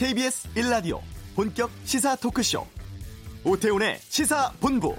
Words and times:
KBS 0.00 0.48
1라디오 0.54 0.98
본격 1.36 1.70
시사 1.84 2.16
토크쇼 2.16 2.66
오태훈의 3.44 3.98
시사본부 4.00 4.96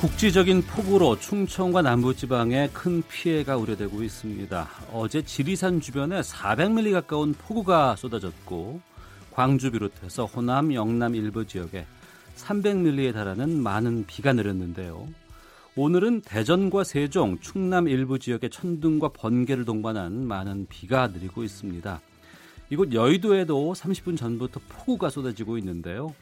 국지적인 0.00 0.62
폭우로 0.62 1.20
충청과 1.20 1.82
남부지방에 1.82 2.70
큰 2.72 3.02
피해가 3.02 3.56
우려되고 3.56 4.02
있습니다. 4.02 4.68
어제 4.92 5.22
지리산 5.22 5.80
주변에 5.80 6.22
400mm 6.22 6.92
가까운 6.92 7.34
폭우가 7.34 7.94
쏟아졌고 7.94 8.80
광주 9.30 9.70
비롯해서 9.70 10.24
호남, 10.24 10.74
영남 10.74 11.14
일부 11.14 11.46
지역에 11.46 11.86
300mm에 12.38 13.12
달하는 13.12 13.62
많은 13.62 14.06
비가 14.06 14.32
내렸는데요. 14.32 15.06
오늘은 15.76 16.22
대전과 16.22 16.84
세종, 16.84 17.38
충남 17.40 17.88
일부 17.88 18.18
지역에 18.18 18.48
천둥과 18.48 19.10
번개를 19.10 19.64
동반한 19.64 20.26
많은 20.26 20.66
비가 20.68 21.08
내리고 21.08 21.44
있습니다. 21.44 22.00
이곳 22.70 22.92
여의도에도 22.92 23.74
30분 23.74 24.16
전부터 24.16 24.60
폭우가 24.68 25.10
쏟아지고 25.10 25.58
있는데요. 25.58 26.14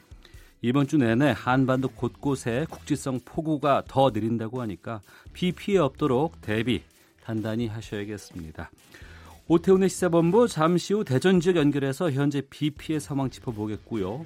이번 0.61 0.87
주 0.87 0.97
내내 0.97 1.33
한반도 1.35 1.89
곳곳에 1.89 2.65
국지성 2.69 3.19
폭우가 3.23 3.83
더 3.87 4.09
내린다고 4.11 4.61
하니까 4.61 5.01
비 5.33 5.51
피해 5.51 5.77
없도록 5.77 6.41
대비 6.41 6.81
단단히 7.23 7.67
하셔야겠습니다. 7.67 8.71
오태훈의 9.47 9.89
시사본부 9.89 10.47
잠시 10.47 10.93
후 10.93 11.03
대전 11.03 11.39
지역 11.39 11.57
연결해서 11.57 12.11
현재 12.11 12.41
비 12.49 12.69
피해 12.71 12.99
상황 12.99 13.29
짚어보겠고요. 13.29 14.25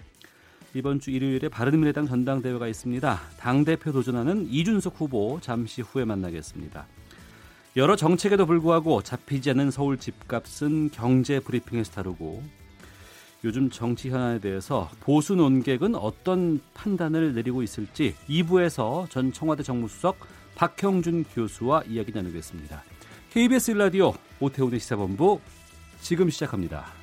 이번 0.74 1.00
주 1.00 1.12
일요일에 1.12 1.50
바른미래당 1.50 2.08
전당대회가 2.08 2.68
있습니다. 2.68 3.20
당대표 3.38 3.92
도전하는 3.92 4.48
이준석 4.50 4.96
후보 4.98 5.40
잠시 5.42 5.82
후에 5.82 6.06
만나겠습니다. 6.06 6.88
여러 7.76 7.96
정책에도 7.96 8.46
불구하고 8.46 9.02
잡히지 9.02 9.50
않는 9.52 9.72
서울 9.72 9.98
집값은 9.98 10.92
경제 10.92 11.40
브리핑에서 11.40 11.92
다루고 11.92 12.44
요즘 13.44 13.70
정치 13.70 14.10
현안에 14.10 14.40
대해서 14.40 14.90
보수 15.00 15.36
논객은 15.36 15.96
어떤 15.96 16.62
판단을 16.74 17.34
내리고 17.34 17.64
있을지 17.64 18.14
2부에서 18.30 19.10
전 19.10 19.34
청와대 19.34 19.64
정무수석 19.64 20.18
박형준 20.56 21.26
교수와 21.34 21.84
이야기 21.88 22.12
나누겠습니다. 22.12 22.84
KBS 23.32 23.72
라디오 23.72 24.14
오태훈의 24.40 24.80
시사본부 24.80 25.40
지금 26.02 26.30
시작합니다. 26.30 27.01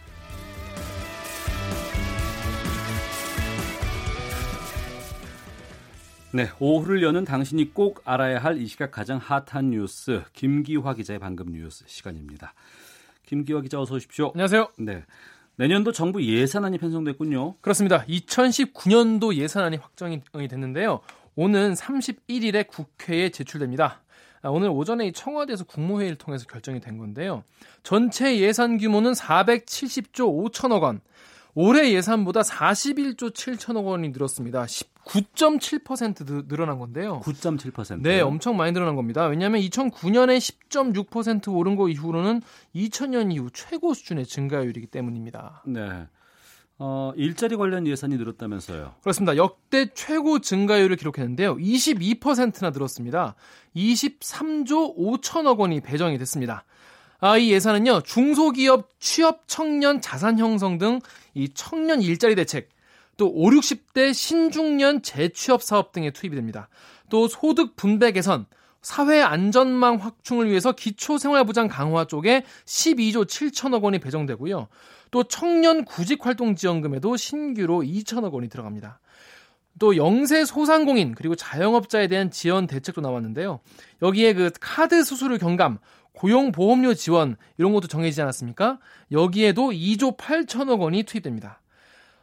네, 6.32 6.50
오후를 6.60 7.02
여는 7.02 7.24
당신이 7.24 7.72
꼭 7.72 8.02
알아야 8.04 8.38
할 8.38 8.58
이 8.58 8.66
시각 8.66 8.90
가장 8.90 9.18
핫한 9.18 9.70
뉴스 9.70 10.22
김기화 10.34 10.94
기자의 10.94 11.18
방금 11.18 11.52
뉴스 11.52 11.84
시간입니다. 11.86 12.52
김기화 13.26 13.60
기자 13.62 13.80
어서 13.80 13.94
오십시오. 13.94 14.32
안녕하세요. 14.34 14.68
네. 14.78 15.04
내년도 15.56 15.90
정부 15.92 16.22
예산안이 16.22 16.78
편성됐군요. 16.78 17.56
그렇습니다. 17.60 18.04
2019년도 18.06 19.34
예산안이 19.34 19.78
확정이 19.78 20.20
됐는데요. 20.48 21.00
오는 21.34 21.72
31일에 21.72 22.66
국회에 22.68 23.30
제출됩니다. 23.30 24.02
아, 24.42 24.50
오늘 24.50 24.68
오전에 24.68 25.10
청와대에서 25.12 25.64
국무회의를 25.64 26.16
통해서 26.16 26.46
결정이 26.46 26.80
된 26.80 26.98
건데요. 26.98 27.42
전체 27.82 28.38
예산 28.38 28.76
규모는 28.78 29.12
470조 29.12 30.52
5천억 30.52 30.82
원. 30.82 31.00
올해 31.54 31.92
예산보다 31.92 32.42
41조 32.42 33.32
7천억 33.34 33.84
원이 33.84 34.10
늘었습니다. 34.10 34.66
19.7% 35.08 36.48
늘어난 36.48 36.78
건데요. 36.78 37.20
9.7%. 37.24 38.02
네, 38.02 38.20
엄청 38.20 38.56
많이 38.56 38.72
늘어난 38.72 38.94
겁니다. 38.96 39.26
왜냐하면 39.26 39.60
2009년에 39.62 40.38
10.6% 40.38 41.54
오른 41.54 41.76
거 41.76 41.88
이후로는 41.88 42.42
2000년 42.74 43.32
이후 43.32 43.48
최고 43.52 43.94
수준의 43.94 44.26
증가율이기 44.26 44.86
때문입니다. 44.88 45.62
네. 45.66 46.06
어, 46.80 47.12
일자리 47.16 47.56
관련 47.56 47.86
예산이 47.86 48.16
늘었다면서요? 48.16 48.94
그렇습니다. 49.02 49.36
역대 49.36 49.86
최고 49.94 50.38
증가율을 50.38 50.96
기록했는데요. 50.96 51.56
22%나 51.56 52.70
늘었습니다. 52.70 53.34
23조 53.74 54.96
5천억 54.96 55.58
원이 55.58 55.80
배정이 55.80 56.18
됐습니다. 56.18 56.64
아, 57.20 57.36
이 57.36 57.50
예산은요, 57.50 58.02
중소기업 58.02 58.90
취업 59.00 59.42
청년 59.48 60.00
자산 60.00 60.38
형성 60.38 60.78
등 60.78 61.00
이 61.38 61.48
청년 61.54 62.02
일자리 62.02 62.34
대책, 62.34 62.68
또 63.18 63.26
5, 63.28 63.50
60대 63.50 64.14
신중년 64.14 65.02
재취업 65.02 65.62
사업 65.62 65.92
등에 65.92 66.12
투입이 66.12 66.34
됩니다. 66.36 66.68
또 67.10 67.28
소득 67.28 67.76
분배 67.76 68.12
개선, 68.12 68.46
사회 68.80 69.20
안전망 69.20 69.96
확충을 69.96 70.48
위해서 70.48 70.72
기초생활보장 70.72 71.68
강화 71.68 72.06
쪽에 72.06 72.44
12조 72.64 73.26
7천억 73.26 73.82
원이 73.82 73.98
배정되고요. 73.98 74.68
또 75.10 75.24
청년 75.24 75.84
구직 75.84 76.24
활동 76.24 76.54
지원금에도 76.54 77.16
신규로 77.16 77.80
2천억 77.80 78.32
원이 78.32 78.48
들어갑니다. 78.48 79.00
또 79.80 79.96
영세 79.96 80.44
소상공인 80.44 81.14
그리고 81.14 81.34
자영업자에 81.34 82.06
대한 82.06 82.30
지원 82.30 82.68
대책도 82.68 83.00
나왔는데요. 83.00 83.60
여기에 84.00 84.34
그 84.34 84.50
카드 84.60 85.02
수수료 85.02 85.38
경감, 85.38 85.78
고용보험료 86.12 86.94
지원 86.94 87.36
이런 87.58 87.72
것도 87.72 87.88
정해지지 87.88 88.22
않았습니까? 88.22 88.78
여기에도 89.10 89.70
2조 89.70 90.16
8천억 90.16 90.80
원이 90.80 91.02
투입됩니다. 91.02 91.60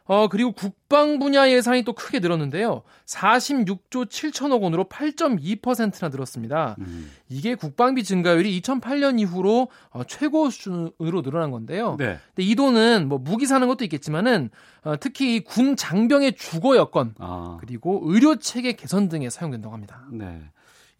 어, 0.06 0.28
그리고 0.28 0.52
국방 0.52 1.18
분야 1.18 1.50
예산이 1.50 1.82
또 1.82 1.92
크게 1.92 2.20
늘었는데요. 2.20 2.82
46조 3.06 4.06
7천억 4.06 4.62
원으로 4.62 4.84
8.2%나 4.84 6.08
늘었습니다. 6.08 6.76
음. 6.78 7.10
이게 7.28 7.54
국방비 7.54 8.04
증가율이 8.04 8.60
2008년 8.60 9.20
이후로 9.20 9.68
어, 9.90 10.04
최고 10.04 10.48
수준으로 10.48 11.22
늘어난 11.22 11.50
건데요. 11.50 11.96
네. 11.98 12.18
근데 12.34 12.48
이 12.48 12.54
돈은 12.54 13.08
뭐 13.08 13.18
무기 13.18 13.46
사는 13.46 13.66
것도 13.66 13.84
있겠지만은 13.84 14.50
어, 14.84 14.94
특히 14.98 15.40
군 15.42 15.76
장병의 15.76 16.36
주거 16.36 16.76
여건 16.76 17.14
아. 17.18 17.58
그리고 17.60 18.00
의료 18.04 18.36
체계 18.36 18.74
개선 18.74 19.08
등에 19.08 19.28
사용된다고 19.28 19.74
합니다. 19.74 20.04
네. 20.12 20.40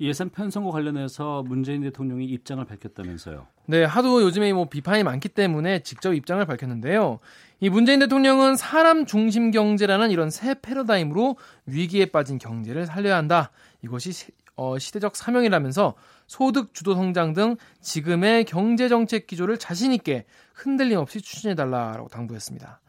예산 0.01 0.29
편성과 0.29 0.71
관련해서 0.73 1.43
문재인 1.43 1.83
대통령이 1.83 2.27
입장을 2.27 2.63
밝혔다면서요. 2.65 3.47
네, 3.67 3.83
하도 3.85 4.23
요즘에 4.23 4.53
뭐 4.53 4.69
비판이 4.69 5.03
많기 5.03 5.29
때문에 5.29 5.81
직접 5.81 6.13
입장을 6.13 6.45
밝혔는데요. 6.45 7.19
이 7.61 7.71
문재인 7.71 8.01
대통령은 8.01 8.57
사람 8.57 9.07
중심 9.07 9.51
경제라는 9.51 10.11
이런 10.11 10.29
새 10.29 10.55
패러다임으로 10.61 11.37
위기에 11.65 12.07
빠진 12.07 12.39
경제를 12.39 12.85
살려야 12.85 13.17
한다. 13.17 13.51
이것이 13.83 14.13
시, 14.13 14.27
어, 14.57 14.79
시대적 14.79 15.17
사명이라면서 15.17 15.95
소득 16.27 16.75
주도 16.75 16.95
성장 16.95 17.33
등 17.33 17.57
지금의 17.81 18.45
경제 18.45 18.89
정책 18.89 19.27
기조를 19.27 19.59
자신 19.59 19.93
있게 19.93 20.27
흔들림 20.53 20.99
없이 20.99 21.23
추진해 21.23 21.55
달라고 21.55 22.09
당부했습니다. 22.09 22.81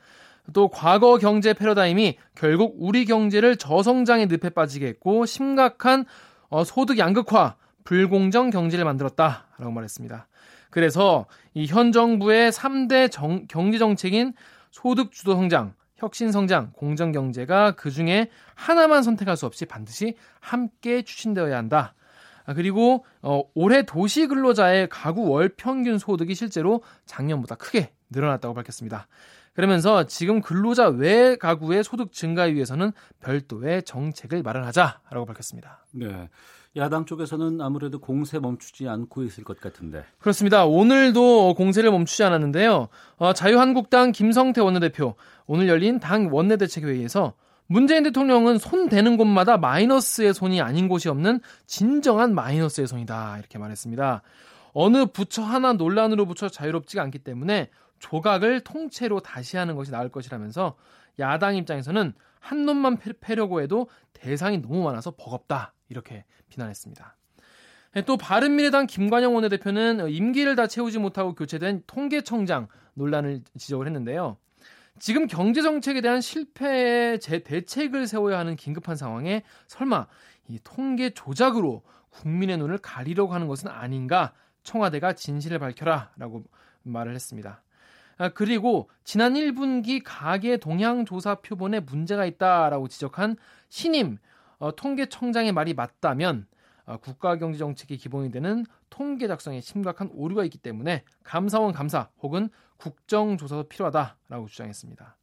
또 0.54 0.70
과거 0.70 1.18
경제 1.18 1.54
패러다임이 1.54 2.18
결국 2.36 2.76
우리 2.80 3.06
경제를 3.06 3.58
저성장의 3.58 4.28
늪에 4.28 4.50
빠지게 4.50 4.88
했고 4.88 5.26
심각한 5.26 6.06
어, 6.50 6.64
소득 6.64 6.98
양극화, 6.98 7.56
불공정 7.84 8.50
경제를 8.50 8.86
만들었다라고 8.86 9.72
말했습니다. 9.72 10.28
그래서 10.70 11.26
이 11.54 11.66
현 11.68 11.92
정부의 11.92 12.52
3대 12.52 13.10
정, 13.12 13.48
경제 13.48 13.78
정책인 13.78 14.34
소득 14.72 15.12
주도 15.12 15.36
성장, 15.36 15.74
혁신 15.96 16.32
성장, 16.32 16.72
공정 16.74 17.12
경제가 17.12 17.72
그 17.72 17.90
중에 17.90 18.30
하나만 18.56 19.02
선택할 19.04 19.36
수 19.38 19.46
없이 19.46 19.66
반드시 19.66 20.16
함께 20.40 21.02
추진되어야 21.02 21.58
한다. 21.58 21.94
아, 22.46 22.54
그리고 22.54 23.06
어, 23.22 23.42
올해 23.56 23.84
도시 23.84 24.28
근로자의 24.28 24.90
가구 24.90 25.28
월 25.30 25.50
평균 25.50 25.98
소득이 25.98 26.36
실제로 26.36 26.82
작년보다 27.06 27.56
크게 27.56 27.92
늘어났다고 28.10 28.54
밝혔습니다. 28.54 29.08
그러면서 29.58 30.04
지금 30.04 30.40
근로자 30.40 30.88
외 30.88 31.36
가구의 31.36 31.84
소득 31.84 32.14
증가에 32.14 32.54
위해서는 32.54 32.92
별도의 33.22 33.82
정책을 33.82 34.44
마련하자라고 34.44 35.26
밝혔습니다. 35.26 35.84
네. 35.94 36.30
야당 36.76 37.06
쪽에서는 37.06 37.60
아무래도 37.62 38.00
공세 38.00 38.38
멈추지 38.38 38.88
않고 38.88 39.24
있을 39.24 39.44
것 39.44 39.60
같은데. 39.60 40.06
그렇습니다. 40.20 40.66
오늘도 40.66 41.56
공세를 41.56 41.90
멈추지 41.90 42.24
않았는데요. 42.24 42.90
어, 43.18 43.34
자유한국당 43.34 44.12
김성태 44.12 44.62
원내대표 44.62 45.16
오늘 45.48 45.68
열린 45.68 46.00
당 46.00 46.32
원내대책회의에서 46.32 47.34
문재인 47.66 48.04
대통령은 48.04 48.60
손 48.60 48.90
대는 48.90 49.18
곳마다 49.18 49.58
마이너스의 49.58 50.36
손이 50.36 50.62
아닌 50.62 50.88
곳이 50.88 51.10
없는 51.10 51.40
진정한 51.66 52.36
마이너스의 52.36 52.86
손이다 52.86 53.40
이렇게 53.40 53.58
말했습니다. 53.58 54.22
어느 54.74 55.08
부처 55.08 55.42
하나 55.42 55.74
논란으로부터 55.74 56.48
자유롭지가 56.48 57.02
않기 57.02 57.18
때문에 57.18 57.72
조각을 58.00 58.62
통째로 58.62 59.20
다시 59.20 59.58
하는 59.58 59.76
것이 59.76 59.92
나을 59.92 60.10
것이라면서 60.10 60.76
야당 61.20 61.56
입장에서는 61.56 62.14
한 62.40 62.66
놈만 62.66 62.98
패려고 63.20 63.62
해도 63.62 63.90
대상이 64.14 64.62
너무 64.62 64.84
많아서 64.84 65.12
버겁다 65.18 65.74
이렇게 65.90 66.26
비난했습니다. 66.50 67.16
네, 67.94 68.02
또 68.04 68.18
바른미래당 68.18 68.86
김관영 68.88 69.34
원내대표는 69.34 70.10
임기를 70.10 70.56
다 70.56 70.68
채우지 70.68 71.00
못하고 71.00 71.34
교체된 71.34 71.84
통계청장 71.88 72.68
논란을 72.94 73.42
지적을 73.58 73.88
했는데요. 73.88 74.38
지금 75.00 75.28
경제 75.28 75.62
정책에 75.62 76.02
대한 76.02 76.22
실패에 76.22 77.20
제 77.20 77.40
대책을 77.40 78.08
세워야 78.08 78.40
하는 78.40 78.56
긴급한 78.56 78.96
상황에 78.96 79.44
설마 79.68 80.08
이 80.48 80.60
통계 80.64 81.12
조작으로 81.12 81.84
국민의 82.10 82.58
눈을 82.58 82.80
가리려고 82.80 83.34
하는 83.34 83.48
것은 83.48 83.70
아닌가 83.70 84.34
청와대가 84.64 85.14
진실을 85.14 85.60
밝혀라라고 85.60 86.44
말을 86.84 87.14
했습니다. 87.16 87.62
아, 88.18 88.30
그리고 88.30 88.90
지난 89.04 89.34
1분기 89.36 90.02
가계 90.04 90.58
동향 90.58 91.06
조사 91.06 91.36
표본에 91.36 91.80
문제가 91.80 92.26
있다라고 92.26 92.88
지적한 92.88 93.38
신임 93.70 94.18
어, 94.58 94.76
통계청장의 94.76 95.52
말이 95.52 95.74
맞다면 95.74 96.48
어, 96.86 96.98
국가경제정책의 96.98 97.98
기본이 97.98 98.32
되는 98.32 98.66
통계 98.90 99.28
작성에 99.28 99.62
심각한 99.62 100.10
오류가 100.14 100.44
있기 100.46 100.58
때문에 100.58 101.04
감사원 101.24 101.74
감사 101.74 102.10
혹은 102.22 102.50
국정조사도 102.78 103.64
필요하다라고 103.64 104.48
주장했습니다. 104.48 105.18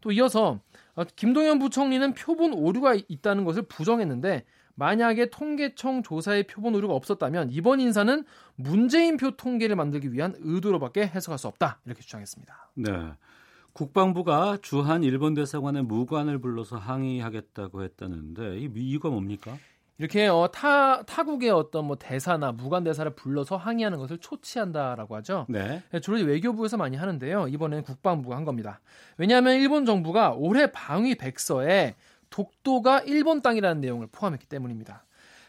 또 0.00 0.12
이어서 0.12 0.60
어, 0.94 1.04
김동연 1.04 1.58
부총리는 1.58 2.14
표본 2.14 2.54
오류가 2.54 2.94
있다는 3.08 3.44
것을 3.44 3.62
부정했는데 3.62 4.44
만약에 4.78 5.30
통계청 5.30 6.04
조사에 6.04 6.44
표본 6.44 6.76
오류가 6.76 6.94
없었다면 6.94 7.50
이번 7.50 7.80
인사는 7.80 8.24
문재인표 8.54 9.32
통계를 9.32 9.74
만들기 9.74 10.12
위한 10.12 10.34
의도로밖에 10.38 11.08
해석할 11.08 11.36
수 11.36 11.48
없다 11.48 11.80
이렇게 11.84 12.00
주장했습니다. 12.00 12.70
네. 12.74 12.90
국방부가 13.72 14.56
주한 14.62 15.02
일본 15.02 15.34
대사관의 15.34 15.82
무관을 15.82 16.38
불러서 16.38 16.76
항의하겠다고 16.76 17.82
했다는데 17.82 18.58
이 18.58 18.70
이유가 18.76 19.08
뭡니까? 19.08 19.56
이렇게 19.98 20.28
어, 20.28 20.48
타 20.52 21.02
타국의 21.02 21.50
어떤 21.50 21.84
뭐 21.86 21.96
대사나 21.96 22.52
무관 22.52 22.84
대사를 22.84 23.12
불러서 23.16 23.56
항의하는 23.56 23.98
것을 23.98 24.18
초치한다라고 24.18 25.16
하죠. 25.16 25.46
네. 25.48 25.82
네. 25.90 26.00
주로 26.00 26.18
외교부에서 26.18 26.76
많이 26.76 26.96
하는데요. 26.96 27.48
이번에는 27.48 27.82
국방부가 27.82 28.36
한 28.36 28.44
겁니다. 28.44 28.80
왜냐하면 29.16 29.56
일본 29.56 29.84
정부가 29.84 30.34
올해 30.34 30.70
방위 30.70 31.16
백서에 31.16 31.96
독도가 32.30 33.00
일본 33.00 33.42
땅이라는 33.42 33.80
내용을 33.80 34.08
포함했기 34.08 34.46
때문입니다. 34.46 35.04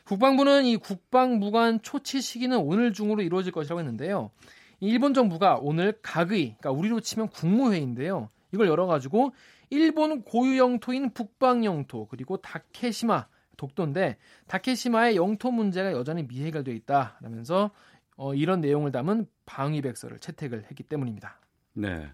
국방부는 0.06 0.66
이 0.66 0.78
국방무관 0.78 1.82
초치 1.82 2.22
시기는 2.22 2.58
오늘 2.58 2.94
중으로 2.94 3.22
이루어질 3.22 3.52
것이라고 3.52 3.80
했는데요. 3.80 4.32
일본 4.80 5.14
정부가 5.14 5.60
오늘 5.62 6.00
가의, 6.02 6.56
그러니까 6.60 6.72
우리로 6.72 7.00
치면 7.00 7.30
국무회의인데요. 7.30 8.30
이걸 8.52 8.68
열어가지고 8.68 9.34
일본 9.70 10.24
고유 10.24 10.58
영토인 10.58 11.14
북방 11.14 11.64
영토 11.64 12.08
그리고 12.08 12.38
다케시마 12.38 13.28
독도인데 13.58 14.18
다케시마의 14.48 15.16
영토 15.16 15.52
문제가 15.52 15.92
여전히 15.92 16.24
미해결되어 16.24 16.74
있다라면서 16.74 17.72
어, 18.16 18.34
이런 18.34 18.62
내용을 18.62 18.92
담은 18.92 19.28
방위백서를 19.46 20.20
채택을 20.20 20.66
했기 20.70 20.84
때문입니다. 20.84 21.40
네. 21.74 22.10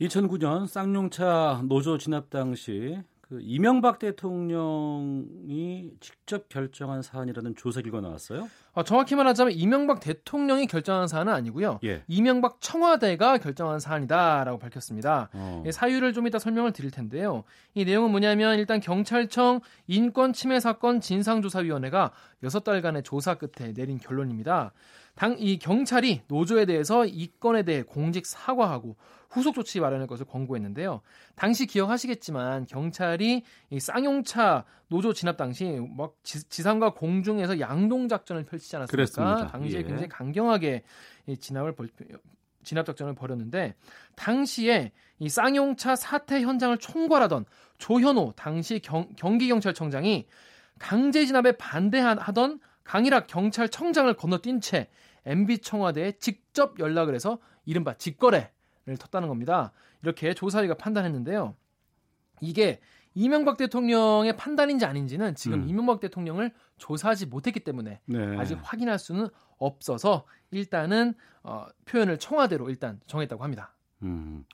2009년 0.00 0.66
쌍용차 0.66 1.62
노조 1.68 1.98
진압 1.98 2.30
당시 2.30 2.98
그 3.32 3.38
이명박 3.40 3.98
대통령이 3.98 5.92
직접 6.00 6.50
결정한 6.50 7.00
사안이라는 7.00 7.56
조사 7.56 7.80
결과 7.80 8.02
나왔어요? 8.02 8.46
어, 8.74 8.84
정확히 8.84 9.14
말하자면 9.14 9.54
이명박 9.54 10.00
대통령이 10.00 10.66
결정한 10.66 11.08
사안은 11.08 11.32
아니고요. 11.32 11.80
예. 11.82 12.02
이명박 12.08 12.60
청와대가 12.60 13.38
결정한 13.38 13.80
사안이다라고 13.80 14.58
밝혔습니다. 14.58 15.30
어. 15.32 15.62
예, 15.64 15.72
사유를 15.72 16.12
좀 16.12 16.26
이따 16.26 16.38
설명을 16.38 16.72
드릴 16.74 16.90
텐데요. 16.90 17.44
이 17.72 17.86
내용은 17.86 18.10
뭐냐면 18.10 18.58
일단 18.58 18.80
경찰청 18.80 19.62
인권 19.86 20.34
침해 20.34 20.60
사건 20.60 21.00
진상조사위원회가 21.00 22.10
6달간의 22.42 23.02
조사 23.02 23.36
끝에 23.36 23.72
내린 23.72 23.98
결론입니다. 23.98 24.72
당 25.14 25.36
이 25.38 25.58
경찰이 25.58 26.22
노조에 26.28 26.64
대해서 26.64 27.04
이 27.04 27.28
건에 27.38 27.62
대해 27.62 27.82
공직 27.82 28.26
사과하고 28.26 28.96
후속 29.30 29.54
조치 29.54 29.80
마련할 29.80 30.06
것을 30.06 30.26
권고했는데요. 30.26 31.00
당시 31.34 31.66
기억하시겠지만 31.66 32.66
경찰이 32.66 33.42
이 33.70 33.80
쌍용차 33.80 34.64
노조 34.88 35.12
진압 35.12 35.36
당시 35.36 35.80
막 35.96 36.14
지, 36.22 36.62
상과 36.62 36.92
공중에서 36.94 37.58
양동 37.60 38.08
작전을 38.08 38.44
펼치지 38.44 38.76
않았습니까? 38.76 38.90
그랬습니다. 38.94 39.46
당시에 39.46 39.78
예. 39.78 39.82
굉장히 39.82 40.08
강경하게 40.08 40.82
이 41.26 41.36
진압을 41.36 41.74
벌, 41.74 41.88
진압 42.62 42.84
작전을 42.84 43.14
벌였는데 43.14 43.74
당시에 44.16 44.92
이 45.18 45.28
쌍용차 45.28 45.96
사태 45.96 46.42
현장을 46.42 46.76
총괄하던 46.78 47.46
조현호 47.78 48.34
당시 48.36 48.80
경, 48.80 49.08
경기경찰청장이 49.16 50.26
강제 50.78 51.24
진압에 51.24 51.52
반대하던 51.52 52.60
강일학 52.84 53.26
경찰청장을 53.26 54.12
건너뛴 54.14 54.60
채 54.60 54.88
MB 55.24 55.58
청와대에 55.58 56.12
직접 56.18 56.78
연락을 56.78 57.14
해서 57.14 57.38
이른바 57.64 57.94
직거래 57.94 58.50
를 58.84 58.96
텄다는 58.96 59.28
겁니다. 59.28 59.72
이렇게 60.02 60.34
조사위가 60.34 60.74
판단했는데요. 60.74 61.54
이게 62.40 62.80
이명박 63.14 63.56
대통령의 63.56 64.36
판단인지 64.36 64.84
아닌지는 64.84 65.34
지금 65.36 65.62
음. 65.62 65.68
이명박 65.68 66.00
대통령을 66.00 66.50
조사하지 66.78 67.26
못했기 67.26 67.60
때문에 67.60 68.00
네. 68.06 68.36
아직 68.38 68.58
확인할 68.60 68.98
수는 68.98 69.28
없어서 69.58 70.24
일단은 70.50 71.14
어, 71.44 71.66
표현을 71.84 72.18
청와대로 72.18 72.70
일단 72.70 73.00
정했다고 73.06 73.44
합니다. 73.44 73.74
음. 74.02 74.44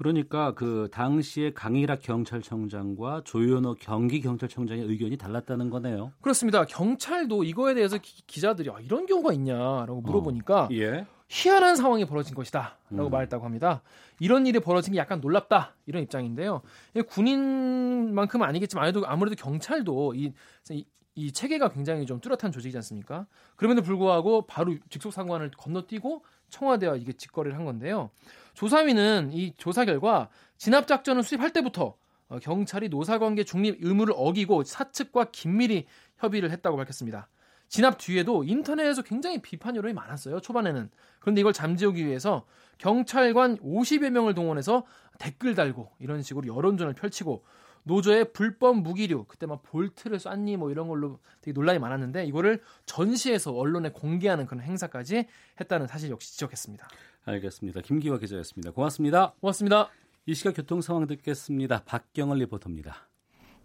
그러니까 0.00 0.54
그 0.54 0.88
당시에 0.90 1.52
강일학 1.52 2.00
경찰청장과 2.00 3.20
조현호 3.24 3.74
경기경찰청장의 3.74 4.86
의견이 4.86 5.18
달랐다는 5.18 5.68
거네요. 5.68 6.10
그렇습니다. 6.22 6.64
경찰도 6.64 7.44
이거에 7.44 7.74
대해서 7.74 7.98
기, 7.98 8.40
자들이 8.40 8.70
아, 8.70 8.80
이런 8.80 9.04
경우가 9.04 9.34
있냐라고 9.34 10.00
물어보니까 10.00 10.62
어. 10.62 10.68
예. 10.72 11.04
희한한 11.28 11.76
상황이 11.76 12.06
벌어진 12.06 12.34
것이다. 12.34 12.78
라고 12.88 13.10
음. 13.10 13.10
말했다고 13.10 13.44
합니다. 13.44 13.82
이런 14.20 14.46
일이 14.46 14.58
벌어진 14.58 14.94
게 14.94 14.98
약간 14.98 15.20
놀랍다. 15.20 15.74
이런 15.84 16.02
입장인데요. 16.02 16.62
군인만큼 17.06 18.40
은 18.40 18.46
아니겠지만 18.46 18.84
아무래도, 18.84 19.06
아무래도 19.06 19.36
경찰도 19.36 20.14
이, 20.14 20.32
이, 20.70 20.86
이 21.14 21.32
체계가 21.32 21.70
굉장히 21.70 22.06
좀 22.06 22.20
뚜렷한 22.20 22.52
조직이지 22.52 22.76
않습니까? 22.78 23.26
그럼에도 23.56 23.82
불구하고 23.82 24.46
바로 24.46 24.76
직속 24.88 25.12
상관을 25.12 25.50
건너뛰고 25.56 26.24
청와대와 26.50 26.96
이게 26.96 27.12
직거래를 27.12 27.56
한 27.58 27.64
건데요. 27.64 28.10
조사위는 28.54 29.30
이 29.32 29.54
조사 29.56 29.84
결과 29.84 30.28
진압 30.56 30.86
작전을 30.86 31.22
수립할 31.22 31.52
때부터 31.52 31.96
어, 32.28 32.38
경찰이 32.38 32.88
노사관계 32.88 33.44
중립 33.44 33.78
의무를 33.80 34.14
어기고 34.16 34.64
사측과 34.64 35.30
긴밀히 35.32 35.86
협의를 36.18 36.50
했다고 36.52 36.76
밝혔습니다. 36.76 37.28
진압 37.68 37.98
뒤에도 37.98 38.42
인터넷에서 38.44 39.02
굉장히 39.02 39.40
비판 39.40 39.76
여론이 39.76 39.94
많았어요. 39.94 40.40
초반에는. 40.40 40.90
그런데 41.20 41.40
이걸 41.40 41.52
잠재우기 41.52 42.04
위해서 42.04 42.44
경찰관 42.78 43.58
50여 43.58 44.10
명을 44.10 44.34
동원해서 44.34 44.84
댓글 45.18 45.54
달고 45.54 45.92
이런 45.98 46.22
식으로 46.22 46.54
여론전을 46.54 46.94
펼치고 46.94 47.44
노조의 47.84 48.32
불법 48.32 48.78
무기류 48.78 49.24
그때 49.24 49.46
막 49.46 49.62
볼트를 49.62 50.18
쐈니 50.18 50.56
뭐 50.56 50.70
이런 50.70 50.88
걸로 50.88 51.18
되게 51.40 51.52
논란이 51.52 51.78
많았는데 51.78 52.26
이거를 52.26 52.62
전시해서 52.86 53.52
언론에 53.52 53.90
공개하는 53.90 54.46
그런 54.46 54.62
행사까지 54.62 55.26
했다는 55.60 55.86
사실 55.86 56.10
역시 56.10 56.32
지적했습니다. 56.32 56.88
알겠습니다. 57.24 57.80
김기화 57.82 58.18
기자였습니다. 58.18 58.72
고맙습니다. 58.72 59.34
고맙습니다. 59.40 59.90
이 60.26 60.34
시각 60.34 60.54
교통 60.54 60.80
상황 60.80 61.06
듣겠습니다. 61.06 61.82
박경을 61.84 62.38
리포터입니다. 62.38 63.09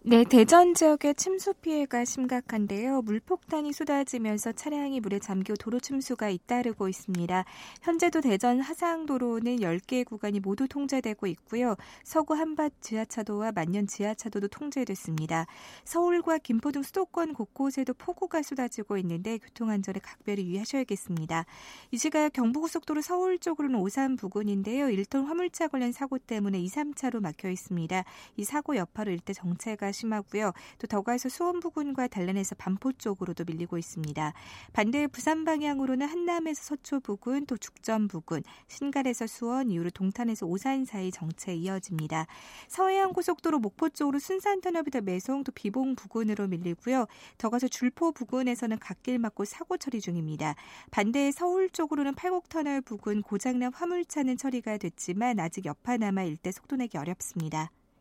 네, 0.08 0.22
대전 0.22 0.72
지역의 0.72 1.16
침수 1.16 1.52
피해가 1.54 2.04
심각한데요. 2.04 3.02
물폭탄이 3.02 3.72
쏟아지면서 3.72 4.52
차량이 4.52 5.00
물에 5.00 5.18
잠겨 5.18 5.54
도로 5.54 5.80
침수가 5.80 6.30
잇따르고 6.30 6.88
있습니다. 6.88 7.44
현재도 7.82 8.20
대전 8.20 8.60
하상도로는 8.60 9.56
10개 9.56 10.04
구간이 10.04 10.38
모두 10.38 10.68
통제되고 10.68 11.26
있고요. 11.26 11.74
서구 12.04 12.34
한밭 12.34 12.74
지하차도와 12.82 13.50
만년 13.50 13.88
지하차도도 13.88 14.46
통제됐습니다. 14.46 15.46
서울과 15.82 16.38
김포 16.38 16.70
등 16.70 16.84
수도권 16.84 17.34
곳곳에도 17.34 17.92
폭우가 17.92 18.42
쏟아지고 18.42 18.98
있는데 18.98 19.38
교통 19.38 19.70
안전에 19.70 19.98
각별히 19.98 20.46
유의하셔야겠습니다. 20.46 21.46
이 21.90 21.98
시각 21.98 22.32
경부고속도로 22.32 23.02
서울 23.02 23.40
쪽으로는 23.40 23.80
오산 23.80 24.14
부근인데요. 24.14 24.86
1톤 24.86 25.24
화물차 25.26 25.66
관련 25.66 25.90
사고 25.90 26.16
때문에 26.18 26.60
2, 26.60 26.68
3차로 26.68 27.20
막혀 27.20 27.50
있습니다. 27.50 28.04
이 28.36 28.44
사고 28.44 28.76
여파로 28.76 29.10
일대 29.10 29.32
정체가 29.32 29.95
심하고요. 29.96 30.52
또 30.78 30.86
덕화에서 30.86 31.28
수원 31.28 31.60
부근과 31.60 32.06
단란에서 32.06 32.54
반포 32.56 32.92
쪽으로도 32.92 33.44
밀리고 33.44 33.78
있습니다. 33.78 34.32
반대 34.72 35.06
부산 35.06 35.44
방향으로는 35.44 36.06
한남에서 36.06 36.62
서초 36.62 37.00
부근 37.00 37.46
또 37.46 37.56
죽전 37.56 38.08
부근, 38.08 38.42
신갈에서 38.68 39.26
수원 39.26 39.70
이후로 39.70 39.90
동탄에서 39.90 40.46
오산 40.46 40.84
사이 40.84 41.10
정체 41.10 41.54
이어집니다. 41.54 42.26
서해안 42.68 43.12
고속도로 43.12 43.58
목포 43.58 43.88
쪽으로 43.90 44.18
순산 44.18 44.60
터널부터 44.60 45.00
매송 45.00 45.44
또 45.44 45.52
비봉 45.52 45.96
부근으로 45.96 46.46
밀리고요. 46.48 47.06
덕화에서 47.38 47.68
줄포 47.68 48.12
부근에서는 48.12 48.78
갓길 48.78 49.18
막고 49.18 49.44
사고 49.44 49.76
처리 49.76 50.00
중입니다. 50.00 50.54
반대 50.90 51.30
서울 51.32 51.70
쪽으로는 51.70 52.14
팔곡 52.14 52.48
터널 52.48 52.80
부근 52.80 53.22
고장난 53.22 53.72
화물차는 53.72 54.36
처리가 54.36 54.78
됐지만 54.78 55.40
아직 55.40 55.64
여파 55.64 55.96
남아 55.96 56.24
일대 56.24 56.52
속도 56.52 56.76
내기 56.76 56.98
어렵습니다. 56.98 57.70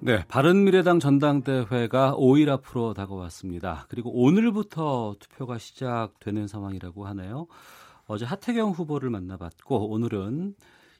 네, 0.00 0.24
바른미래당 0.28 1.00
전당대회가 1.00 2.14
5일 2.14 2.50
앞으로 2.50 2.94
다가왔습니다. 2.94 3.86
그리고 3.88 4.12
오늘부터 4.12 5.16
투표가 5.18 5.58
시작되는 5.58 6.46
상황이라고 6.46 7.04
하네요. 7.08 7.48
어제 8.06 8.24
하태경 8.24 8.70
후보를 8.70 9.10
만나봤고 9.10 9.90
오늘은 9.90 10.54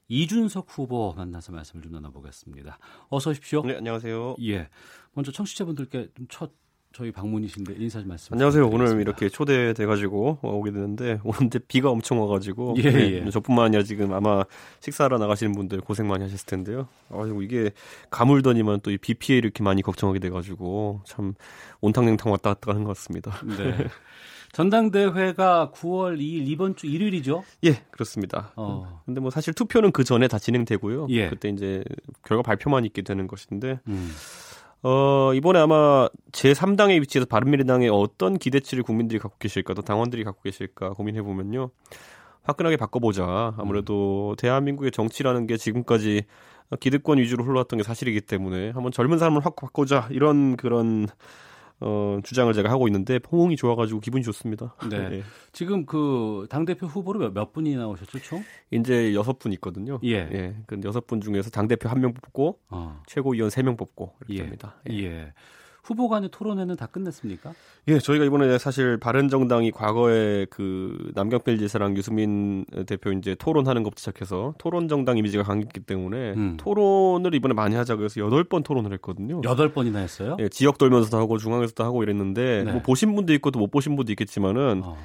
이준석 0.08 0.66
후보 0.68 1.14
만나서 1.16 1.52
말씀을 1.52 1.84
좀 1.84 1.92
나눠보겠습니다. 1.92 2.78
어서 3.08 3.30
오십시오. 3.30 3.62
네, 3.62 3.76
안녕하세요. 3.76 4.34
예, 4.42 4.68
먼저 5.12 5.30
청취자분들께 5.30 6.08
첫 6.28 6.50
저희 6.94 7.12
방문이신데 7.12 7.74
인사 7.78 8.00
좀 8.00 8.08
말씀. 8.08 8.32
안녕하세요. 8.34 8.66
오늘 8.68 9.00
이렇게 9.00 9.28
초대돼 9.28 9.86
가지고 9.86 10.38
오게 10.42 10.72
되는데 10.72 11.20
오는데 11.22 11.60
비가 11.68 11.90
엄청 11.90 12.20
와가지고 12.20 12.74
예, 12.78 12.82
예. 12.82 13.20
네, 13.20 13.30
저뿐만 13.30 13.66
아니라 13.66 13.82
지금 13.84 14.12
아마 14.12 14.42
식사하러 14.80 15.18
나가시는 15.18 15.52
분들 15.52 15.80
고생 15.82 16.08
많이 16.08 16.24
하셨을 16.24 16.46
텐데요. 16.46 16.88
아이고 17.10 17.42
이게 17.42 17.70
가물더니만 18.10 18.80
또 18.80 18.90
이 18.90 18.96
비 18.98 19.14
피해 19.14 19.38
이렇게 19.38 19.62
많이 19.62 19.82
걱정하게 19.82 20.18
돼가지고 20.18 21.02
참 21.04 21.34
온탕냉탕 21.82 22.32
왔다 22.32 22.54
갔다 22.54 22.72
하는 22.72 22.82
것 22.84 22.96
같습니다. 22.96 23.38
네. 23.44 23.86
전당대회가 24.52 25.70
9월 25.74 26.18
2일 26.18 26.48
이번 26.48 26.74
주 26.74 26.86
일요일이죠? 26.86 27.44
예, 27.64 27.82
그렇습니다. 27.90 28.50
어. 28.56 29.02
근데 29.04 29.20
뭐 29.20 29.30
사실 29.30 29.52
투표는 29.52 29.92
그 29.92 30.04
전에 30.04 30.26
다 30.26 30.38
진행되고요. 30.38 31.08
예. 31.10 31.28
그때 31.28 31.50
이제 31.50 31.84
결과 32.24 32.42
발표만 32.42 32.86
있게 32.86 33.02
되는 33.02 33.26
것인데 33.26 33.78
음. 33.86 34.10
어, 34.82 35.32
이번에 35.34 35.58
아마 35.58 36.08
제3당의 36.32 37.00
위치에서 37.00 37.26
바른미래당에 37.26 37.88
어떤 37.88 38.38
기대치를 38.38 38.84
국민들이 38.84 39.18
갖고 39.18 39.36
계실까, 39.38 39.74
또 39.74 39.82
당원들이 39.82 40.24
갖고 40.24 40.40
계실까 40.42 40.90
고민해 40.90 41.22
보면요. 41.22 41.70
화끈하게 42.44 42.76
바꿔보자. 42.76 43.54
아무래도 43.58 44.34
대한민국의 44.38 44.90
정치라는 44.90 45.46
게 45.46 45.56
지금까지 45.56 46.22
기득권 46.80 47.18
위주로 47.18 47.44
흘러왔던 47.44 47.78
게 47.78 47.82
사실이기 47.82 48.22
때문에 48.22 48.70
한번 48.70 48.92
젊은 48.92 49.18
사람을 49.18 49.44
확 49.44 49.56
바꾸자. 49.56 50.08
이런 50.10 50.56
그런 50.56 51.08
어, 51.80 52.18
주장을 52.24 52.52
제가 52.52 52.70
하고 52.70 52.88
있는데 52.88 53.20
호응이 53.30 53.56
좋아가지고 53.56 54.00
기분이 54.00 54.24
좋습니다. 54.24 54.74
네. 54.90 54.96
예. 55.18 55.22
지금 55.52 55.86
그 55.86 56.46
당대표 56.50 56.86
후보로 56.86 57.20
몇, 57.20 57.32
몇 57.32 57.52
분이 57.52 57.76
나오셨죠, 57.76 58.18
총? 58.20 58.42
이제 58.70 59.14
여섯 59.14 59.38
분 59.38 59.52
있거든요. 59.54 60.00
예. 60.04 60.28
예. 60.32 60.56
그 60.66 60.78
여섯 60.84 61.06
분 61.06 61.20
중에서 61.20 61.50
당 61.50 61.68
대표 61.68 61.88
한 61.88 62.00
명 62.00 62.14
뽑고 62.14 62.58
어. 62.70 63.02
최고위원 63.06 63.50
세 63.50 63.62
명 63.62 63.76
뽑고 63.76 64.14
이렇게 64.20 64.34
예. 64.34 64.38
됩니다. 64.42 64.76
예. 64.90 65.32
후보 65.82 66.08
간의 66.08 66.30
토론회는 66.32 66.76
다 66.76 66.86
끝냈습니까? 66.86 67.52
예, 67.88 67.98
저희가 67.98 68.24
이번에 68.24 68.58
사실 68.58 68.98
바른정당이 68.98 69.70
과거에 69.70 70.46
그 70.50 71.12
남경필 71.14 71.58
지사랑 71.58 71.96
유승민 71.96 72.64
대표 72.86 73.12
이제 73.12 73.34
토론하는 73.34 73.82
것부터 73.82 73.98
시작해서 74.00 74.54
토론 74.58 74.88
정당 74.88 75.16
이미지가 75.18 75.42
강했기 75.44 75.80
때문에 75.80 76.32
음. 76.32 76.56
토론을 76.58 77.34
이번에 77.34 77.54
많이 77.54 77.74
하자고 77.76 78.04
해서 78.04 78.20
여덟 78.20 78.44
번 78.44 78.62
토론을 78.62 78.92
했거든요. 78.94 79.40
여덟 79.44 79.72
번이나 79.72 80.00
했어요? 80.00 80.36
예, 80.40 80.48
지역 80.48 80.78
돌면서도 80.78 81.16
하고 81.16 81.38
중앙에서도 81.38 81.82
하고 81.84 82.02
이랬는데 82.02 82.64
네. 82.64 82.72
뭐 82.72 82.82
보신 82.82 83.14
분도 83.14 83.32
있고 83.34 83.50
또 83.50 83.58
못 83.58 83.70
보신 83.70 83.96
분도 83.96 84.12
있겠지만은 84.12 84.82
어. 84.84 84.96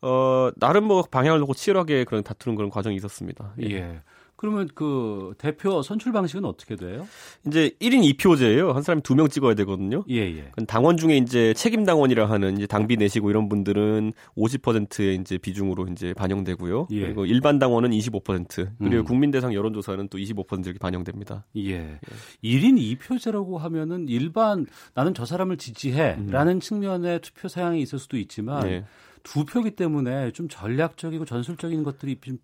어 0.00 0.50
나름 0.56 0.84
뭐 0.84 1.02
방향을 1.02 1.40
놓고 1.40 1.54
치열하게 1.54 2.04
그런 2.04 2.22
다투는 2.22 2.54
그런 2.56 2.70
과정이 2.70 2.94
있었습니다. 2.96 3.54
예. 3.62 4.00
그러면 4.38 4.68
그 4.74 5.34
대표 5.36 5.82
선출 5.82 6.12
방식은 6.12 6.44
어떻게 6.44 6.76
돼요? 6.76 7.06
이제 7.46 7.70
1인 7.80 8.16
2표제예요. 8.16 8.72
한 8.72 8.82
사람이 8.82 9.02
두 9.02 9.14
명 9.16 9.28
찍어야 9.28 9.54
되거든요. 9.56 10.04
예, 10.08 10.18
예. 10.18 10.52
그 10.52 10.64
당원 10.64 10.96
중에 10.96 11.16
이제 11.16 11.52
책임 11.54 11.84
당원이라 11.84 12.30
하는 12.30 12.56
이제 12.56 12.66
당비 12.68 12.96
내시고 12.96 13.30
이런 13.30 13.48
분들은 13.48 14.12
50%의 14.36 15.16
이제 15.16 15.38
비중으로 15.38 15.88
이제 15.88 16.14
반영되고요. 16.14 16.86
예. 16.92 17.00
그리고 17.00 17.26
일반 17.26 17.58
당원은 17.58 17.90
25% 17.90 18.68
그리고 18.78 18.96
음. 18.96 19.04
국민 19.04 19.32
대상 19.32 19.52
여론 19.54 19.72
조사는 19.74 20.06
또 20.08 20.18
25% 20.18 20.64
이렇게 20.66 20.78
반영됩니다. 20.78 21.44
예. 21.56 21.98
1인 22.44 22.98
2표제라고 22.98 23.58
하면은 23.58 24.08
일반 24.08 24.66
나는 24.94 25.14
저 25.14 25.24
사람을 25.26 25.56
지지해라는 25.56 26.60
측면의 26.60 27.20
투표 27.22 27.48
사양이 27.48 27.82
있을 27.82 27.98
수도 27.98 28.16
있지만 28.16 28.62
네. 28.68 28.84
두 29.24 29.44
표기 29.44 29.72
때문에 29.72 30.30
좀 30.30 30.48
전략적이고 30.48 31.24
전술적인 31.24 31.82
것들이 31.82 32.18
좀 32.20 32.38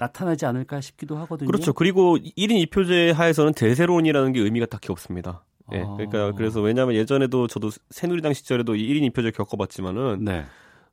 나타나지 0.00 0.46
않을까 0.46 0.80
싶기도 0.80 1.16
하거든요. 1.18 1.46
그렇죠. 1.46 1.74
그리고 1.74 2.16
1인 2.16 2.66
2표제 2.66 3.12
하에서는 3.12 3.52
대세론이라는 3.52 4.32
게 4.32 4.40
의미가 4.40 4.66
딱히 4.66 4.90
없습니다. 4.90 5.44
예. 5.72 5.82
아. 5.82 5.94
그러니까 5.94 6.32
그래서 6.32 6.60
왜냐하면 6.60 6.94
예전에도 6.94 7.46
저도 7.46 7.70
새누리당 7.90 8.32
시절에도 8.32 8.74
이 8.76 8.88
1인 8.88 9.12
2표제 9.12 9.34
겪어봤지만은 9.34 10.24
네. 10.24 10.44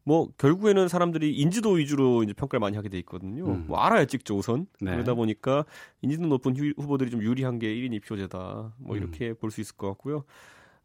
뭐 0.03 0.29
결국에는 0.37 0.87
사람들이 0.87 1.33
인지도 1.33 1.71
위주로 1.71 2.23
이제 2.23 2.33
평가를 2.33 2.59
많이 2.59 2.75
하게 2.75 2.89
돼 2.89 2.97
있거든요. 2.99 3.45
음. 3.45 3.65
뭐 3.67 3.79
알아야 3.79 4.05
찍죠 4.05 4.37
우선. 4.37 4.67
네. 4.81 4.91
그러다 4.91 5.13
보니까 5.13 5.65
인지도 6.01 6.27
높은 6.27 6.55
휴, 6.55 6.71
후보들이 6.77 7.09
좀 7.09 7.21
유리한 7.21 7.59
게 7.59 7.67
1인 7.67 7.99
2표제다. 8.01 8.71
뭐 8.77 8.95
음. 8.95 8.97
이렇게 8.97 9.33
볼수 9.33 9.61
있을 9.61 9.77
것 9.77 9.87
같고요. 9.87 10.25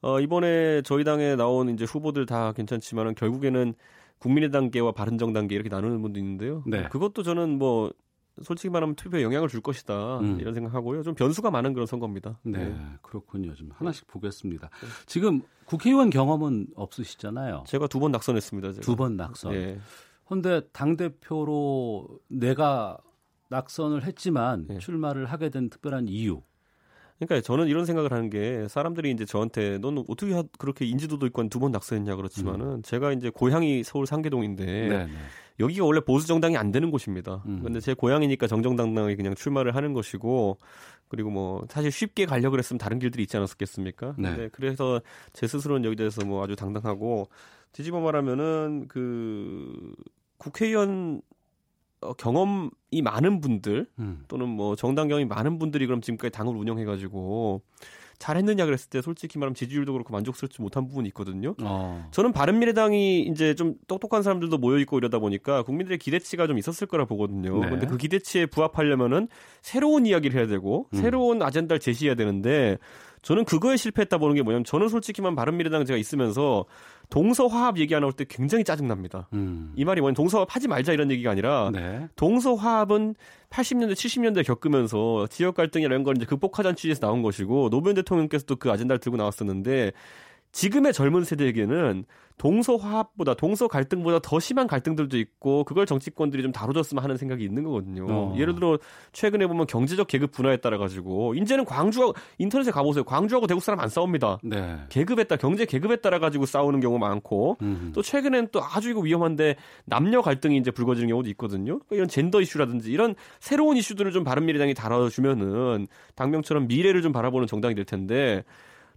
어 0.00 0.21
이번에 0.21 0.83
저희 0.83 1.05
당에 1.05 1.37
나온 1.37 1.69
이제 1.71 1.85
후보들 1.85 2.26
다 2.26 2.52
괜찮지만은 2.52 3.14
결국에는 3.14 3.75
국민의당계와 4.19 4.93
바른정당계 4.93 5.55
이렇게 5.55 5.69
나누는 5.69 6.00
분도 6.00 6.19
있는데요. 6.21 6.62
네. 6.67 6.88
그것도 6.88 7.23
저는 7.23 7.59
뭐 7.59 7.93
솔직히 8.43 8.71
말하면 8.71 8.95
투표에 8.97 9.23
영향을 9.23 9.49
줄 9.49 9.61
것이다 9.61 10.21
음. 10.21 10.41
이런 10.41 10.55
생각하고요. 10.55 11.03
좀 11.03 11.15
변수가 11.15 11.51
많은 11.51 11.75
그런 11.75 11.87
선거입니다. 11.87 12.39
네, 12.45 12.75
그렇군요. 13.03 13.55
좀 13.55 13.71
하나씩 13.73 14.07
보겠습니다. 14.07 14.71
지금 15.07 15.43
국회의원 15.67 16.09
경험은 16.11 16.69
없으시잖아요. 16.75 17.65
제가 17.67 17.87
두 17.89 18.01
번 18.01 18.11
낙선했습니다. 18.12 18.81
두 18.81 18.97
번 18.97 19.17
낙선. 19.17 19.53
예. 19.55 19.79
그런데 20.25 20.62
당 20.73 20.97
대표로 20.97 22.09
내가 22.29 22.97
낙선을 23.51 24.05
했지만 24.05 24.67
예. 24.71 24.79
출마를 24.79 25.27
하게 25.27 25.51
된 25.51 25.69
특별한 25.69 26.09
이유. 26.09 26.41
그러니까 27.26 27.41
저는 27.47 27.69
이런 27.69 27.85
생각을 27.85 28.12
하는 28.12 28.31
게 28.31 28.67
사람들이 28.69 29.11
이제 29.11 29.25
저한테 29.25 29.79
넌 29.79 29.99
어떻게 30.09 30.33
하- 30.35 30.43
그렇게 30.59 30.85
인지도도 30.87 31.26
있고 31.26 31.49
두 31.49 31.59
번 31.61 31.71
낙선했냐 31.73 32.17
그렇지만은 32.17 32.83
제가 32.83 33.12
이제 33.12 33.31
고향이 33.31 33.85
서울 33.85 34.07
상계동인데 34.07 34.64
음. 34.64 34.88
네, 34.88 35.07
네. 35.07 35.12
여기가 35.61 35.85
원래 35.85 36.00
보수 36.00 36.26
정당이 36.26 36.57
안 36.57 36.73
되는 36.73 36.91
곳입니다. 36.91 37.43
음. 37.47 37.61
근데 37.62 37.79
제 37.81 37.95
고향이니까 37.95 38.47
정정당당하게 38.47 39.17
그냥 39.17 39.35
출마를 39.35 39.76
하는 39.76 39.93
것이고 39.93 40.59
그리고 41.09 41.31
뭐 41.31 41.64
사실 41.69 41.93
쉽게 41.93 42.25
가려고 42.26 42.52
그랬으면 42.52 42.79
다른 42.79 42.99
길들이 42.99 43.23
있지 43.25 43.37
않았겠습니까? 43.37 44.14
네. 44.19 44.29
근데 44.31 44.49
그래서 44.50 45.00
제 45.33 45.47
스스로는 45.47 45.85
여기 45.85 45.95
대해서 45.97 46.25
뭐 46.25 46.43
아주 46.43 46.57
당당하고 46.57 47.29
뒤집어 47.73 48.00
말하면은 48.00 48.87
그 48.88 49.93
국회의원 50.38 51.21
어, 52.02 52.12
경험이 52.14 52.71
많은 53.02 53.40
분들 53.40 53.87
음. 53.99 54.25
또는 54.28 54.49
뭐 54.49 54.76
정당 54.76 55.09
경험이 55.09 55.25
많은 55.26 55.59
분들이 55.59 55.87
그럼 55.87 56.00
지금까지 56.00 56.32
당을 56.32 56.56
운영해가지고 56.56 57.62
잘했느냐 58.18 58.66
그랬을 58.66 58.88
때 58.88 59.02
솔직히 59.02 59.38
말하면 59.38 59.54
지지율도 59.56 59.92
그렇고 59.92 60.12
만족스럽지 60.12 60.62
못한 60.62 60.87
부분이 60.87 61.09
있거든요. 61.09 61.56
어. 61.61 62.06
저는 62.12 62.32
바른미래당이 62.32 63.23
이제 63.23 63.56
좀 63.56 63.75
똑똑한 63.88 64.23
사람들도 64.23 64.59
모여 64.59 64.78
있고 64.78 64.99
이러다 64.99 65.18
보니까 65.18 65.64
국민들의 65.64 65.99
기대치가 65.99 66.47
좀 66.47 66.56
있었을 66.56 66.87
거라 66.87 67.04
보거든요. 67.04 67.59
네. 67.61 67.71
근데 67.71 67.87
그 67.88 67.97
기대치에 67.97 68.47
부합하려면은 68.47 69.26
새로운 69.61 70.06
이야기를 70.06 70.38
해야 70.38 70.47
되고 70.47 70.87
음. 70.94 70.99
새로운 70.99 71.42
아젠다를 71.42 71.80
제시해야 71.80 72.14
되는데 72.14 72.78
저는 73.23 73.45
그거에 73.45 73.76
실패했다 73.76 74.19
보는 74.19 74.35
게 74.35 74.43
뭐냐면 74.43 74.64
저는 74.64 74.88
솔직히만 74.88 75.37
바른미래당 75.37 75.85
제가 75.85 75.97
있으면서 75.97 76.64
동서화합 77.09 77.79
얘기 77.79 77.95
안 77.95 78.00
나올 78.00 78.12
때 78.12 78.25
굉장히 78.29 78.64
짜증납니다. 78.64 79.29
음. 79.33 79.73
이 79.76 79.85
말이 79.85 80.00
뭐냐면 80.00 80.14
동서화합 80.17 80.55
하지 80.55 80.67
말자 80.67 80.93
이런 80.93 81.11
얘기가 81.11 81.31
아니라 81.31 81.71
네. 81.73 82.09
동서화합은 82.17 83.14
80년대, 83.50 83.93
70년대 83.93 84.45
겪으면서 84.45 85.26
지역 85.29 85.55
갈등이라는 85.55 86.02
걸 86.05 86.17
이제 86.17 86.26
극복하자는 86.26 86.75
취지에서 86.75 87.00
나온 87.00 87.23
것이고 87.23 87.71
노무현 87.71 87.95
대통령께서도 87.95 88.57
그 88.57 88.71
아젠다를 88.71 88.99
들고 88.99 89.17
나왔었는데 89.17 89.93
지금의 90.52 90.92
젊은 90.92 91.25
세대에게는 91.25 92.04
동서 92.38 92.76
화합보다 92.76 93.35
동서 93.35 93.68
갈등보다 93.68 94.18
더 94.18 94.40
심한 94.40 94.66
갈등들도 94.66 95.16
있고 95.18 95.64
그걸 95.64 95.87
정치권들이 95.87 96.42
좀 96.42 96.50
다뤄줬으면 96.50 97.02
하는 97.02 97.16
생각이 97.16 97.44
있는 97.44 97.62
거거든요. 97.62 98.06
어. 98.09 98.35
예를 98.37 98.54
들어 98.54 98.78
최근에 99.12 99.47
보면 99.47 99.66
경제적 99.66 100.09
계급 100.09 100.32
분화에 100.32 100.56
따라 100.56 100.78
가지고 100.78 101.35
이제는 101.35 101.64
광주하고 101.64 102.14
인터넷에 102.38 102.71
가보세요. 102.71 103.04
광주하고 103.04 103.47
대구 103.47 103.61
사람 103.61 103.80
안 103.80 103.88
싸웁니다. 103.88 104.38
네. 104.42 104.78
계급에 104.88 105.25
따라 105.25 105.38
경제 105.38 105.64
계급에 105.64 105.97
따라 105.97 106.18
가지고 106.18 106.47
싸우는 106.47 106.80
경우 106.80 106.99
많고 106.99 107.59
음. 107.62 107.92
또 107.94 108.02
최근엔 108.02 108.49
또 108.50 108.61
아주 108.62 108.90
이거 108.90 109.00
위험한데 109.00 109.56
남녀 109.85 110.21
갈등이 110.21 110.56
이제 110.56 110.71
불거지는 110.71 111.09
경우도 111.09 111.28
있거든요. 111.30 111.78
그러니까 111.78 111.97
이런 111.97 112.09
젠더 112.09 112.40
이슈라든지 112.40 112.90
이런 112.90 113.14
새로운 113.40 113.76
이슈들을 113.76 114.11
좀 114.12 114.25
바른미래당이 114.25 114.75
다뤄주면은 114.75 115.87
당명처럼 116.14 116.66
미래를 116.66 117.02
좀 117.02 117.12
바라보는 117.12 117.47
정당이 117.47 117.75
될 117.75 117.85
텐데 117.85 118.42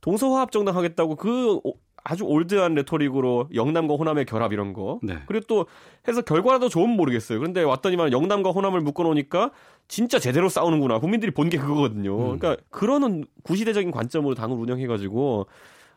동서화합 0.01 0.51
정당 0.51 0.75
하겠다고 0.75 1.15
그 1.15 1.59
오- 1.63 1.73
아주 2.07 2.23
올드한 2.23 2.75
레토릭으로 2.75 3.49
영남과 3.55 3.95
호남의 3.95 4.25
결합 4.25 4.53
이런 4.53 4.73
거. 4.73 4.99
네. 5.01 5.17
그리고 5.25 5.45
또 5.47 5.65
해서 6.07 6.21
결과라도 6.21 6.69
좋으면 6.69 6.95
모르겠어요. 6.95 7.39
그런데 7.39 7.63
왔더니만 7.63 8.11
영남과 8.11 8.51
호남을 8.51 8.81
묶어 8.81 9.01
놓으니까 9.03 9.51
진짜 9.87 10.19
제대로 10.19 10.47
싸우는구나. 10.47 10.99
국민들이 10.99 11.31
본 11.31 11.49
게 11.49 11.57
그거거든요. 11.57 12.15
음. 12.33 12.37
그러니까 12.39 12.57
그런 12.69 13.25
구시대적인 13.43 13.89
관점으로 13.89 14.35
당을 14.35 14.55
운영해 14.55 14.85
가지고 14.85 15.47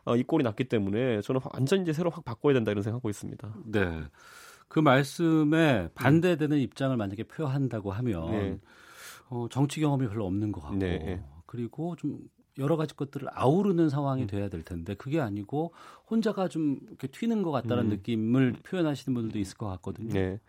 어, 0.05 0.15
이 0.15 0.23
꼴이 0.23 0.43
났기 0.43 0.63
때문에 0.63 1.21
저는 1.21 1.41
완전 1.53 1.83
이제 1.83 1.93
새로 1.93 2.09
확 2.09 2.23
바꿔야 2.25 2.55
된다 2.55 2.71
이런 2.71 2.81
생각하고 2.81 3.09
있습니다. 3.11 3.53
네. 3.65 4.01
그 4.67 4.79
말씀에 4.79 5.89
반대되는 5.93 6.57
입장을 6.57 6.95
만약에 6.97 7.23
표한다고 7.23 7.91
하면 7.91 8.31
네. 8.31 8.59
어, 9.29 9.45
정치 9.51 9.79
경험이 9.79 10.07
별로 10.07 10.25
없는 10.25 10.51
것 10.51 10.61
같고 10.61 10.77
네. 10.77 11.23
그리고 11.45 11.95
좀 11.97 12.17
여러 12.59 12.77
가지 12.77 12.95
것들을 12.95 13.27
아우르는 13.31 13.85
음. 13.85 13.89
상황이 13.89 14.27
돼야 14.27 14.49
될 14.49 14.61
텐데 14.61 14.93
그게 14.93 15.19
아니고 15.19 15.73
혼자가 16.09 16.47
좀 16.47 16.77
이렇게 16.87 17.07
튀는 17.07 17.41
것 17.43 17.51
같다는 17.51 17.85
음. 17.85 17.89
느낌을 17.89 18.53
표현하시는 18.63 19.13
분들도 19.13 19.39
있을 19.39 19.57
것 19.57 19.67
같거든요. 19.67 20.13
네. 20.13 20.39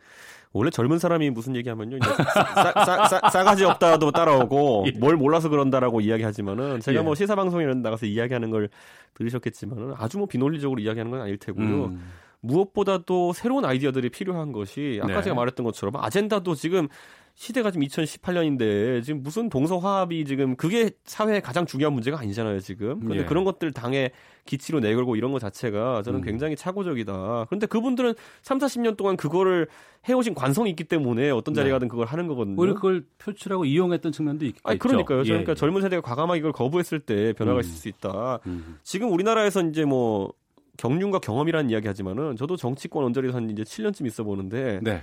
원래 0.52 0.70
젊은 0.70 0.98
사람이 0.98 1.30
무슨 1.30 1.54
얘기하면요, 1.54 1.98
싸, 2.02 3.30
싸가지 3.30 3.64
없다도 3.64 4.10
따라오고 4.10 4.86
뭘 4.98 5.16
몰라서 5.16 5.48
그런다라고 5.48 6.00
이야기하지만은 6.00 6.80
제가 6.80 7.00
예. 7.00 7.04
뭐 7.04 7.14
시사 7.14 7.36
방송에 7.36 7.66
나가서 7.66 8.06
이야기하는 8.06 8.50
걸 8.50 8.68
들으셨겠지만은 9.14 9.94
아주 9.96 10.18
뭐 10.18 10.26
비논리적으로 10.26 10.80
이야기하는 10.80 11.12
건 11.12 11.20
아닐 11.20 11.38
테고요. 11.38 11.84
음. 11.86 12.02
무엇보다도 12.40 13.32
새로운 13.32 13.64
아이디어들이 13.64 14.08
필요한 14.08 14.52
것이 14.52 14.98
아까 15.02 15.16
네. 15.16 15.22
제가 15.22 15.36
말했던 15.36 15.64
것처럼 15.64 15.96
아젠다도 15.96 16.54
지금 16.54 16.88
시대가 17.40 17.70
지금 17.70 17.87
2018년인데 17.87 19.02
지금 19.02 19.23
무슨 19.23 19.49
동서화합이 19.49 20.26
지금 20.26 20.56
그게 20.56 20.90
사회의 21.06 21.40
가장 21.40 21.64
중요한 21.64 21.94
문제가 21.94 22.18
아니잖아요 22.18 22.61
지금. 22.61 23.00
그런데 23.00 23.20
예. 23.20 23.25
그런 23.25 23.44
것들 23.44 23.73
당에 23.73 24.11
기치로 24.44 24.80
내걸고 24.80 25.16
이런 25.16 25.32
것 25.32 25.38
자체가 25.38 26.02
저는 26.02 26.20
음. 26.20 26.23
굉장히 26.23 26.54
착오적이다. 26.54 27.47
그런데 27.49 27.66
그분들은 27.66 28.12
3, 28.42 28.59
40년 28.59 28.99
동안 28.99 29.16
그거를 29.16 29.68
해오신 30.06 30.35
관성이 30.35 30.68
있기 30.68 30.85
때문에 30.85 31.30
어떤 31.30 31.54
자리에 31.54 31.70
네. 31.70 31.73
가든 31.73 31.88
그걸 31.88 32.06
하는 32.09 32.26
거거든요. 32.26 32.61
오히려 32.61 32.75
그걸 32.75 33.06
표출하고 33.16 33.64
이용했던 33.64 34.12
측면도 34.12 34.44
있, 34.44 34.56
아니 34.62 34.75
있죠. 34.75 34.87
그러니까요. 34.87 35.20
예, 35.20 35.25
그러니까 35.25 35.52
예. 35.52 35.54
젊은 35.54 35.80
세대가 35.80 36.02
과감하게 36.02 36.40
이걸 36.40 36.52
거부했을 36.52 37.00
때 37.00 37.32
변화가 37.32 37.61
음. 37.61 37.61
있을 37.61 37.73
수 37.73 37.88
있다. 37.88 38.40
음. 38.44 38.78
지금 38.82 39.11
우리나라에서 39.11 39.62
이제 39.62 39.87
뭐 39.87 40.30
경륜과 40.76 41.20
경험이라는 41.20 41.70
이야기 41.70 41.87
하지만은 41.87 42.37
저도 42.37 42.59
정치권 42.59 43.02
언저리에서 43.04 43.38
한 43.38 43.49
이제 43.49 43.62
7년쯤 43.62 44.06
있어 44.06 44.25
보는데 44.25 44.80
네. 44.82 45.02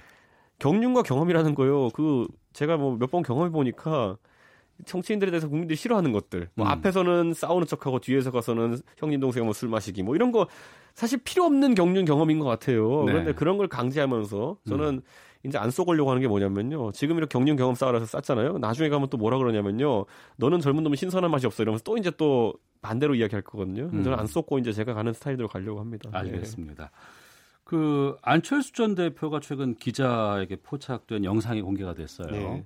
경륜과 0.60 1.04
경험이라는 1.04 1.56
거요. 1.56 1.90
그 1.90 2.28
제가 2.54 2.78
뭐 2.78 2.98
몇 2.98 3.12
번 3.12 3.24
경험해 3.24 3.52
보니까 3.52 4.18
정치인들에 4.86 5.32
대해서 5.32 5.48
국민들이 5.48 5.76
싫어하는 5.76 6.12
것들. 6.12 6.50
뭐 6.56 6.66
음. 6.66 6.72
앞에서는 6.72 7.34
싸우는 7.34 7.68
척하고 7.68 8.00
뒤에서 8.00 8.32
가서는 8.32 8.78
형님 8.98 9.20
동생 9.20 9.44
뭐 9.44 9.54
술 9.54 9.70
마시기 9.70 10.04
뭐 10.04 10.16
이런 10.16 10.32
거 10.32 10.48
사실 10.94 11.20
필요 11.24 11.44
없는 11.46 11.76
경륜 11.76 12.06
경험인 12.06 12.40
것 12.40 12.46
같아요. 12.46 13.04
네. 13.06 13.12
그런데 13.12 13.34
그런 13.34 13.58
걸 13.58 13.68
강제하면서 13.68 14.58
저는 14.68 14.86
음. 14.86 15.02
이제 15.46 15.58
안 15.58 15.70
쏘려고 15.72 16.10
하는 16.10 16.22
게 16.22 16.28
뭐냐면요. 16.28 16.92
지금 16.92 17.18
이렇게 17.18 17.32
경륜 17.38 17.56
경험 17.56 17.76
쌓으라서 17.76 18.06
쌌잖아요. 18.06 18.58
나중에 18.58 18.90
가면 18.90 19.10
또 19.10 19.18
뭐라 19.18 19.38
그러냐면요. 19.38 20.06
너는 20.38 20.60
젊은 20.60 20.84
놈은 20.84 20.96
신선한 20.96 21.30
맛이 21.32 21.46
없어 21.46 21.64
이러면서 21.64 21.84
또 21.84 21.98
이제 21.98 22.12
또 22.18 22.54
반대로 22.82 23.16
이야기할 23.16 23.44
거거든요. 23.44 23.90
음. 23.94 24.04
저는 24.04 24.18
안 24.20 24.26
쏟고 24.28 24.58
이제 24.60 24.72
제가 24.74 24.94
가는 24.94 25.14
스타일대로 25.14 25.48
가려고 25.48 25.80
합니다. 25.80 26.10
예. 26.14 26.18
알겠습니다. 26.18 26.92
그 27.68 28.16
안철수 28.22 28.72
전 28.72 28.96
대표가 28.96 29.42
최근 29.42 29.76
기자에게 29.76 30.56
포착된 30.64 31.26
영상이 31.26 31.62
공개가 31.62 31.94
됐어요. 31.94 32.32
네. 32.32 32.66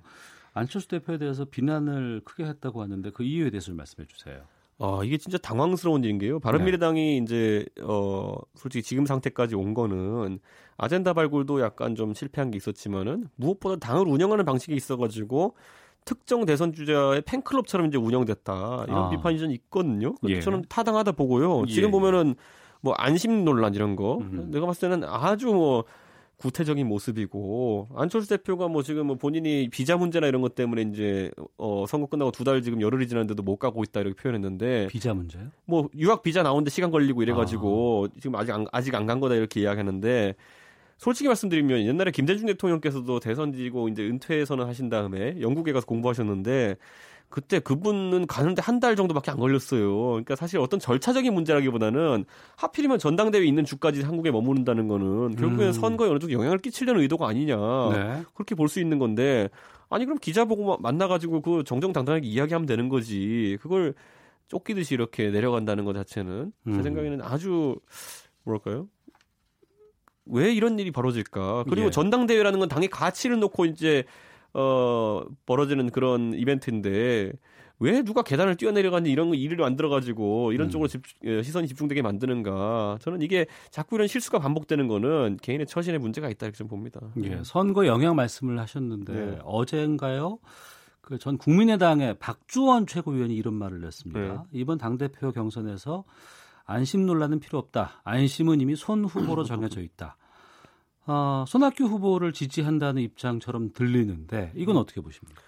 안철수 0.54 0.86
대표에 0.86 1.18
대해서 1.18 1.44
비난을 1.44 2.20
크게 2.24 2.44
했다고 2.44 2.80
하는데 2.80 3.10
그 3.10 3.24
이유에 3.24 3.50
대해서 3.50 3.66
좀 3.66 3.76
말씀해 3.78 4.06
주세요. 4.06 4.42
아, 4.78 5.00
이게 5.02 5.18
진짜 5.18 5.38
당황스러운 5.38 6.04
일인 6.04 6.18
게요. 6.18 6.38
바른미래당이 6.38 7.18
이제 7.18 7.66
어 7.82 8.36
솔직히 8.54 8.84
지금 8.84 9.04
상태까지 9.04 9.56
온 9.56 9.74
거는 9.74 10.38
아젠다 10.76 11.14
발굴도 11.14 11.60
약간 11.60 11.96
좀 11.96 12.14
실패한 12.14 12.52
게 12.52 12.58
있었지만은 12.58 13.28
무엇보다 13.34 13.84
당을 13.84 14.06
운영하는 14.06 14.44
방식이 14.44 14.72
있어 14.76 14.96
가지고 14.96 15.56
특정 16.04 16.44
대선 16.46 16.72
주자의 16.72 17.22
팬클럽처럼 17.22 17.88
이제 17.88 17.98
운영됐다 17.98 18.84
이런 18.86 19.04
아. 19.04 19.10
비판이 19.10 19.40
좀 19.40 19.50
있거든요. 19.50 20.14
근데 20.14 20.36
예. 20.36 20.40
저는 20.40 20.64
타당하다 20.68 21.12
보고요. 21.12 21.62
예. 21.66 21.72
지금 21.72 21.90
보면은 21.90 22.36
뭐 22.82 22.92
안심 22.98 23.44
논란 23.44 23.74
이런 23.74 23.96
거 23.96 24.18
음. 24.18 24.50
내가 24.50 24.66
봤을 24.66 24.90
때는 24.90 25.08
아주 25.08 25.46
뭐 25.46 25.84
구태적인 26.36 26.86
모습이고 26.88 27.88
안철수 27.94 28.28
대표가 28.28 28.66
뭐 28.66 28.82
지금 28.82 29.06
뭐 29.06 29.16
본인이 29.16 29.68
비자 29.70 29.96
문제나 29.96 30.26
이런 30.26 30.42
것 30.42 30.56
때문에 30.56 30.82
이제 30.82 31.30
어 31.56 31.84
선거 31.86 32.08
끝나고 32.08 32.32
두 32.32 32.42
달 32.42 32.60
지금 32.62 32.80
열흘이 32.80 33.06
지났는데도 33.06 33.44
못 33.44 33.56
가고 33.58 33.84
있다 33.84 34.00
이렇게 34.00 34.16
표현했는데 34.20 34.88
비자 34.88 35.14
문제요? 35.14 35.44
뭐 35.64 35.88
유학 35.96 36.24
비자 36.24 36.42
나오는데 36.42 36.70
시간 36.70 36.90
걸리고 36.90 37.22
이래 37.22 37.32
가지고 37.32 38.08
아. 38.10 38.14
지금 38.20 38.34
아직 38.34 38.50
안, 38.52 38.66
아직 38.72 38.92
안 38.96 39.06
간 39.06 39.20
거다 39.20 39.36
이렇게 39.36 39.60
이야기하는데 39.60 40.34
솔직히 40.98 41.28
말씀드리면 41.28 41.82
옛날에 41.86 42.10
김대중 42.10 42.46
대통령께서도 42.46 43.20
대선 43.20 43.52
지고 43.52 43.88
이제 43.88 44.02
은퇴 44.04 44.44
선언 44.44 44.66
하신 44.68 44.88
다음에 44.88 45.40
영국에 45.40 45.72
가서 45.72 45.86
공부하셨는데 45.86 46.76
그때 47.32 47.58
그분은 47.60 48.26
가는데 48.26 48.60
한 48.60 48.78
달 48.82 48.96
정도밖에 48.96 49.30
안 49.30 49.38
걸렸어요. 49.38 49.96
그러니까 50.08 50.34
사실 50.34 50.58
어떤 50.58 50.80
절차적인 50.80 51.32
문제라기보다는 51.34 52.24
하필이면 52.56 52.98
전당대회 52.98 53.44
있는 53.44 53.64
주까지 53.64 54.02
한국에 54.02 54.30
머무른다는 54.32 54.88
거는 54.88 55.36
결국에는 55.36 55.68
음. 55.68 55.72
선거에 55.72 56.10
어느 56.10 56.18
정도 56.18 56.32
영향을 56.32 56.58
끼치려는 56.58 57.00
의도가 57.00 57.28
아니냐. 57.28 57.56
네. 57.92 58.22
그렇게 58.34 58.54
볼 58.56 58.68
수 58.68 58.80
있는 58.80 58.98
건데 58.98 59.48
아니 59.88 60.04
그럼 60.04 60.18
기자 60.18 60.44
보고 60.44 60.76
만나가지고 60.78 61.42
그 61.42 61.62
정정당당하게 61.64 62.26
이야기하면 62.26 62.66
되는 62.66 62.88
거지 62.88 63.56
그걸 63.62 63.94
쫓기듯이 64.48 64.94
이렇게 64.94 65.30
내려간다는 65.30 65.84
것 65.84 65.92
자체는 65.92 66.52
제 66.66 66.70
음. 66.70 66.82
생각에는 66.82 67.22
아주 67.22 67.76
뭐랄까요 68.44 68.88
왜 70.26 70.52
이런 70.52 70.78
일이 70.78 70.90
벌어질까 70.90 71.64
그리고 71.68 71.86
예. 71.86 71.90
전당대회라는 71.90 72.58
건 72.58 72.68
당의 72.68 72.88
가치를 72.88 73.38
놓고 73.40 73.64
이제 73.66 74.04
어 74.54 75.22
벌어지는 75.46 75.90
그런 75.90 76.34
이벤트인데 76.34 77.32
왜 77.78 78.02
누가 78.02 78.22
계단을 78.22 78.56
뛰어내려가니 78.56 79.10
이런 79.10 79.28
거 79.28 79.34
일을 79.34 79.56
만들어 79.56 79.88
가지고 79.88 80.52
이런 80.52 80.68
음. 80.68 80.70
쪽으로 80.70 80.88
집, 80.88 81.02
예, 81.24 81.42
시선이 81.42 81.66
집중되게 81.68 82.00
만드는가 82.02 82.98
저는 83.00 83.22
이게 83.22 83.46
자꾸 83.70 83.96
이런 83.96 84.06
실수가 84.06 84.38
반복되는 84.38 84.86
거는 84.86 85.38
개인의 85.42 85.66
처신에 85.66 85.98
문제가 85.98 86.28
있다 86.28 86.46
이렇게 86.46 86.56
좀 86.56 86.68
봅니다. 86.68 87.00
예, 87.24 87.40
선거 87.44 87.86
영향 87.86 88.14
말씀을 88.14 88.58
하셨는데 88.58 89.12
네. 89.12 89.38
어제인가요? 89.42 90.38
그 91.02 91.18
전 91.18 91.36
국민의당의 91.36 92.14
박주원 92.18 92.86
최고위원이 92.86 93.34
이런 93.34 93.54
말을 93.54 93.80
냈습니다. 93.80 94.20
네. 94.20 94.38
이번 94.52 94.78
당대표 94.78 95.32
경선에서 95.32 96.04
안심 96.64 97.04
논란은 97.06 97.40
필요 97.40 97.58
없다. 97.58 98.00
안심은 98.04 98.60
이미 98.60 98.76
손 98.76 99.04
후보로 99.04 99.44
정해져 99.44 99.80
있다. 99.80 100.16
아, 101.06 101.44
손학규 101.48 101.84
후보를 101.84 102.32
지지한다는 102.32 103.02
입장처럼 103.02 103.72
들리는데 103.72 104.52
이건 104.54 104.76
어떻게 104.76 105.00
보십니까? 105.00 105.40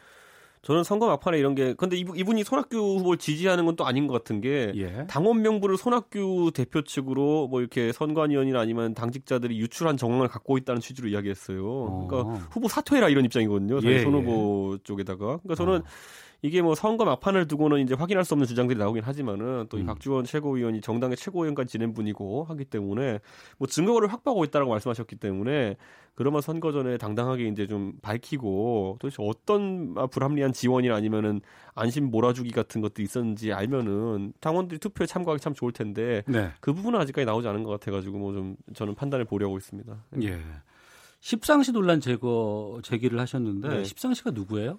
저는 0.62 0.82
선거 0.82 1.06
막판에 1.08 1.38
이런 1.38 1.54
게 1.54 1.74
근데 1.74 1.94
이분, 1.96 2.16
이분 2.16 2.38
이 2.38 2.42
손학규 2.42 2.76
후보를 2.76 3.18
지지하는 3.18 3.66
건 3.66 3.76
또 3.76 3.84
아닌 3.86 4.06
것 4.06 4.14
같은 4.14 4.40
게 4.40 4.72
예. 4.76 5.06
당원 5.08 5.42
명부를 5.42 5.76
손학규 5.76 6.52
대표 6.54 6.82
측으로 6.82 7.48
뭐 7.48 7.60
이렇게 7.60 7.92
선관위원이나 7.92 8.60
아니면 8.60 8.94
당직자들이 8.94 9.58
유출한 9.58 9.96
정황을 9.96 10.28
갖고 10.28 10.56
있다는 10.58 10.80
취지로 10.80 11.08
이야기했어요. 11.08 11.66
어. 11.66 12.06
그러니까 12.08 12.46
후보 12.50 12.68
사퇴해라 12.68 13.08
이런 13.08 13.24
입장이거든요. 13.24 13.80
자기 13.80 13.94
예, 13.94 14.02
손 14.02 14.14
예. 14.14 14.18
후보 14.18 14.78
쪽에다가. 14.84 15.38
그러니까 15.38 15.54
저는 15.56 15.80
어. 15.80 15.84
이게 16.44 16.60
뭐 16.60 16.74
선거 16.74 17.06
막판을 17.06 17.48
두고는 17.48 17.80
이제 17.80 17.94
확인할 17.94 18.22
수 18.22 18.34
없는 18.34 18.46
주장들이 18.46 18.78
나오긴 18.78 19.02
하지만은 19.02 19.66
또이 19.70 19.80
음. 19.80 19.86
박지원 19.86 20.26
최고위원이 20.26 20.82
정당의 20.82 21.16
최고위원까지 21.16 21.72
지낸 21.72 21.94
분이고 21.94 22.44
하기 22.44 22.66
때문에 22.66 23.20
뭐 23.56 23.66
증거를 23.66 24.12
확보하고 24.12 24.44
있다라고 24.44 24.70
말씀하셨기 24.70 25.16
때문에 25.16 25.76
그러면 26.14 26.42
선거 26.42 26.70
전에 26.70 26.98
당당하게 26.98 27.48
이제 27.48 27.66
좀 27.66 27.94
밝히고 28.02 28.98
도대체 29.00 29.22
어떤 29.26 29.94
아, 29.96 30.06
불합리한 30.06 30.52
지원이나 30.52 30.94
아니면은 30.94 31.40
안심 31.74 32.10
몰아주기 32.10 32.50
같은 32.50 32.82
것들이 32.82 33.04
있었는지 33.04 33.54
알면은 33.54 34.34
당원들이 34.40 34.80
투표에 34.80 35.06
참가하기 35.06 35.42
참 35.42 35.54
좋을 35.54 35.72
텐데 35.72 36.24
네. 36.26 36.50
그 36.60 36.74
부분은 36.74 37.00
아직까지 37.00 37.24
나오지 37.24 37.48
않은 37.48 37.62
것 37.62 37.70
같아가지고 37.70 38.18
뭐 38.18 38.34
좀 38.34 38.56
저는 38.74 38.94
판단을 38.96 39.24
보려고 39.24 39.56
있습니다. 39.56 40.04
예. 40.20 40.38
십상시 41.20 41.72
논란 41.72 42.00
제거 42.00 42.80
제기를 42.82 43.18
하셨는데 43.18 43.68
네. 43.68 43.84
십상시가 43.84 44.32
누구예요? 44.32 44.78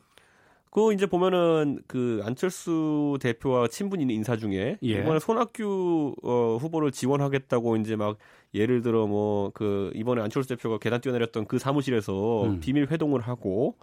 그거 0.76 0.92
이제 0.92 1.06
보면은 1.06 1.80
그 1.88 2.22
안철수 2.26 3.18
대표와 3.22 3.70
친분 3.70 4.02
있는 4.02 4.14
인사 4.14 4.36
중에 4.36 4.78
예. 4.84 4.88
이번에 4.88 5.20
손학규 5.20 6.16
어, 6.22 6.58
후보를 6.60 6.92
지원하겠다고 6.92 7.78
이제 7.78 7.96
막 7.96 8.18
예를 8.54 8.82
들어 8.82 9.08
뭐 9.08 9.52
그 9.54 9.92
이번에 9.96 10.22
안철수 10.22 10.50
대표가 10.50 10.78
계단 10.78 11.00
뛰어내렸던 11.00 11.46
그 11.46 11.60
사무실에서 11.60 12.44
음. 12.44 12.60
비밀 12.60 12.88
회동을 12.88 13.22
하고 13.22 13.78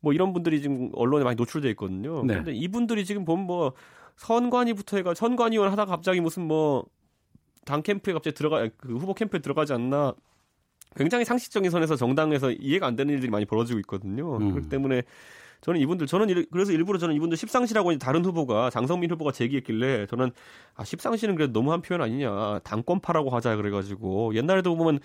뭐 0.00 0.14
이런 0.14 0.32
분들이 0.32 0.62
지금 0.62 0.90
언론에 0.94 1.22
많이 1.22 1.36
노출돼 1.36 1.68
있거든요. 1.70 2.24
네. 2.24 2.36
근데 2.36 2.52
이분들이 2.54 3.04
지금 3.04 3.26
보면 3.26 3.44
뭐 3.44 3.72
선관위부터 4.16 4.96
해가 4.96 5.12
선관위원 5.12 5.70
하다가 5.70 5.90
갑자기 5.90 6.20
무슨 6.20 6.44
뭐 6.44 6.86
당 7.68 7.82
캠프에 7.82 8.14
갑자기 8.14 8.34
들어가 8.34 8.66
그 8.78 8.96
후보 8.96 9.12
캠프에 9.12 9.40
들어가지 9.40 9.74
않나 9.74 10.14
굉장히 10.96 11.26
상식적인 11.26 11.70
선에서 11.70 11.96
정당에서 11.96 12.50
이해가 12.52 12.86
안 12.86 12.96
되는 12.96 13.12
일들이 13.12 13.30
많이 13.30 13.44
벌어지고 13.44 13.78
있거든요. 13.80 14.38
음. 14.38 14.52
그렇기 14.52 14.70
때문에 14.70 15.02
저는 15.60 15.80
이분들 15.80 16.06
저는 16.06 16.28
일, 16.28 16.46
그래서 16.50 16.72
일부러 16.72 16.98
저는 16.98 17.14
이분들 17.16 17.36
십상시라고 17.36 17.96
다른 17.98 18.24
후보가 18.24 18.70
장성민 18.70 19.10
후보가 19.10 19.32
제기했길래 19.32 20.06
저는 20.06 20.30
아 20.74 20.84
십상시는 20.84 21.34
그래도 21.34 21.52
너무한 21.52 21.82
표현 21.82 22.00
아니냐 22.02 22.60
당권파라고 22.60 23.30
하자 23.30 23.56
그래가지고 23.56 24.34
옛날에도 24.34 24.76
보면 24.76 25.00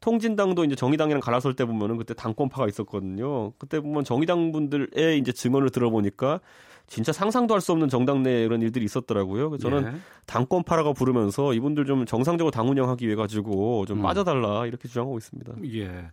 통진당도 0.00 0.64
이제 0.64 0.74
정의당이랑 0.74 1.20
갈라설 1.20 1.54
때 1.54 1.64
보면은 1.64 1.96
그때 1.96 2.14
당권파가 2.14 2.68
있었거든요. 2.68 3.52
그때 3.58 3.80
보면 3.80 4.04
정의당 4.04 4.52
분들의 4.52 5.18
이제 5.18 5.32
증언을 5.32 5.70
들어보니까 5.70 6.40
진짜 6.86 7.12
상상도 7.12 7.52
할 7.52 7.60
수 7.60 7.72
없는 7.72 7.88
정당 7.88 8.22
내 8.22 8.44
이런 8.44 8.62
일들이 8.62 8.84
있었더라고요. 8.84 9.50
그래서 9.50 9.68
저는 9.68 9.92
네. 9.92 9.98
당권파라고 10.26 10.94
부르면서 10.94 11.52
이분들 11.52 11.84
좀 11.84 12.06
정상적으로 12.06 12.50
당 12.50 12.68
운영하기 12.70 13.06
위해 13.06 13.14
가지고 13.14 13.84
좀 13.86 13.98
음. 13.98 14.02
빠져달라 14.02 14.64
이렇게 14.66 14.88
주장하고 14.88 15.18
있습니다. 15.18 15.52
예. 15.74 16.06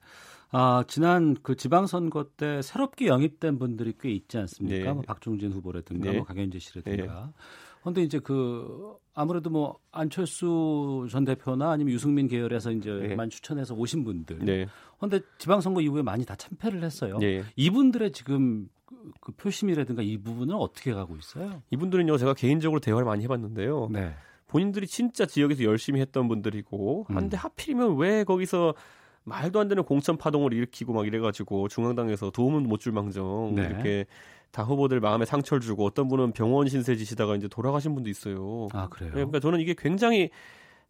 아, 0.51 0.83
지난 0.87 1.35
그 1.41 1.55
지방선거 1.55 2.25
때 2.37 2.61
새롭게 2.61 3.07
영입된 3.07 3.59
분들이 3.59 3.93
꽤 3.99 4.11
있지 4.11 4.37
않습니까? 4.37 4.85
네. 4.85 4.93
뭐 4.93 5.01
박종진 5.01 5.51
후보라든가 5.51 6.11
네. 6.11 6.17
뭐 6.17 6.25
강현재 6.25 6.59
씨라든가. 6.59 7.33
그런데 7.81 8.01
네. 8.01 8.05
이제 8.05 8.19
그 8.19 8.95
아무래도 9.13 9.49
뭐 9.49 9.77
안철수 9.91 11.07
전 11.11 11.23
대표나 11.23 11.71
아니면 11.71 11.93
유승민 11.93 12.27
계열에서 12.27 12.71
이제만 12.71 13.17
네. 13.17 13.29
추천해서 13.29 13.75
오신 13.75 14.03
분들. 14.03 14.39
네. 14.39 14.67
그런데 14.97 15.21
지방선거 15.37 15.81
이후에 15.81 16.01
많이 16.01 16.25
다 16.25 16.35
참패를 16.35 16.83
했어요. 16.83 17.17
네. 17.19 17.43
이분들의 17.55 18.11
지금 18.11 18.69
그, 18.85 19.11
그 19.21 19.31
표심이라든가 19.33 20.01
이 20.01 20.17
부분은 20.17 20.55
어떻게 20.55 20.93
가고 20.93 21.15
있어요? 21.15 21.61
이분들은요, 21.71 22.17
제가 22.17 22.33
개인적으로 22.33 22.79
대화를 22.79 23.05
많이 23.05 23.23
해봤는데요. 23.23 23.89
네. 23.91 24.13
본인들이 24.47 24.87
진짜 24.87 25.25
지역에서 25.25 25.63
열심히 25.63 26.01
했던 26.01 26.27
분들이고, 26.27 27.07
음. 27.09 27.17
한데 27.17 27.37
하필이면 27.37 27.97
왜 27.97 28.23
거기서 28.23 28.73
말도 29.25 29.59
안 29.59 29.67
되는 29.67 29.83
공천 29.83 30.17
파동을 30.17 30.53
일으키고 30.53 30.93
막 30.93 31.05
이래가지고 31.05 31.67
중앙당에서 31.67 32.29
도움은 32.31 32.63
못 32.67 32.79
줄 32.79 32.91
망정 32.93 33.53
네. 33.55 33.63
이렇게 33.65 34.05
다 34.51 34.63
후보들 34.63 34.99
마음에 34.99 35.25
상처를 35.25 35.61
주고 35.61 35.85
어떤 35.85 36.07
분은 36.07 36.31
병원 36.31 36.67
신세 36.69 36.95
지시다가 36.95 37.35
이제 37.35 37.47
돌아가신 37.47 37.93
분도 37.95 38.09
있어요. 38.09 38.67
아 38.73 38.87
그래요? 38.87 39.09
네, 39.09 39.15
그러니까 39.15 39.39
저는 39.39 39.59
이게 39.59 39.75
굉장히 39.77 40.29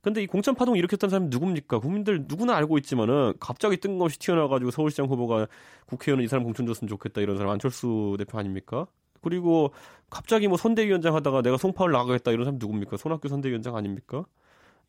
근데 0.02 0.22
이 0.22 0.28
공천 0.28 0.54
파동 0.54 0.78
일으켰던 0.78 1.10
사람이 1.10 1.30
누굽니까? 1.30 1.80
국민들 1.80 2.26
누구나 2.28 2.56
알고 2.58 2.78
있지만은 2.78 3.34
갑자기 3.40 3.78
뜬금없이 3.78 4.20
튀어나와가지고 4.20 4.70
서울시장 4.70 5.08
후보가 5.08 5.48
국회의원 5.88 6.24
이 6.24 6.28
사람 6.28 6.44
공천 6.44 6.68
줬으면 6.68 6.88
좋겠다 6.90 7.22
이런 7.22 7.38
사람 7.38 7.54
안철수 7.54 8.16
대표 8.20 8.38
아닙니까? 8.38 8.86
그리고 9.22 9.72
갑자기 10.12 10.48
뭐 10.48 10.58
선대위원장 10.58 11.16
하다가 11.16 11.42
내가 11.42 11.58
송파를 11.58 11.92
나가겠다 11.92 12.32
이런 12.32 12.46
사람 12.46 12.60
누굽니까? 12.60 12.98
손학규 12.98 13.30
선대위원장 13.30 13.76
아닙니까? 13.76 14.26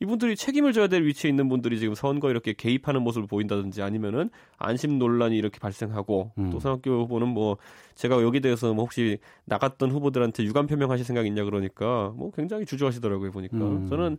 이분들이 0.00 0.36
책임을 0.36 0.72
져야 0.72 0.88
될 0.88 1.04
위치에 1.04 1.28
있는 1.28 1.48
분들이 1.48 1.78
지금 1.78 1.94
선거 1.94 2.30
이렇게 2.30 2.52
개입하는 2.52 3.02
모습을 3.02 3.26
보인다든지 3.26 3.82
아니면은 3.82 4.30
안심 4.58 4.98
논란이 4.98 5.36
이렇게 5.36 5.58
발생하고 5.58 6.32
음. 6.38 6.50
또 6.50 6.60
손학규 6.60 6.90
후보는 6.90 7.28
뭐 7.28 7.56
제가 7.94 8.22
여기 8.22 8.40
대해서 8.40 8.74
뭐 8.74 8.84
혹시 8.84 9.18
나갔던 9.46 9.90
후보들한테 9.90 10.44
유감 10.44 10.66
표명하실 10.66 11.04
생각 11.04 11.26
있냐 11.26 11.44
그러니까 11.44 12.12
뭐 12.16 12.30
굉장히 12.32 12.66
주저하시더라고요 12.66 13.30
보니까 13.30 13.56
음. 13.56 13.88
저는 13.88 14.18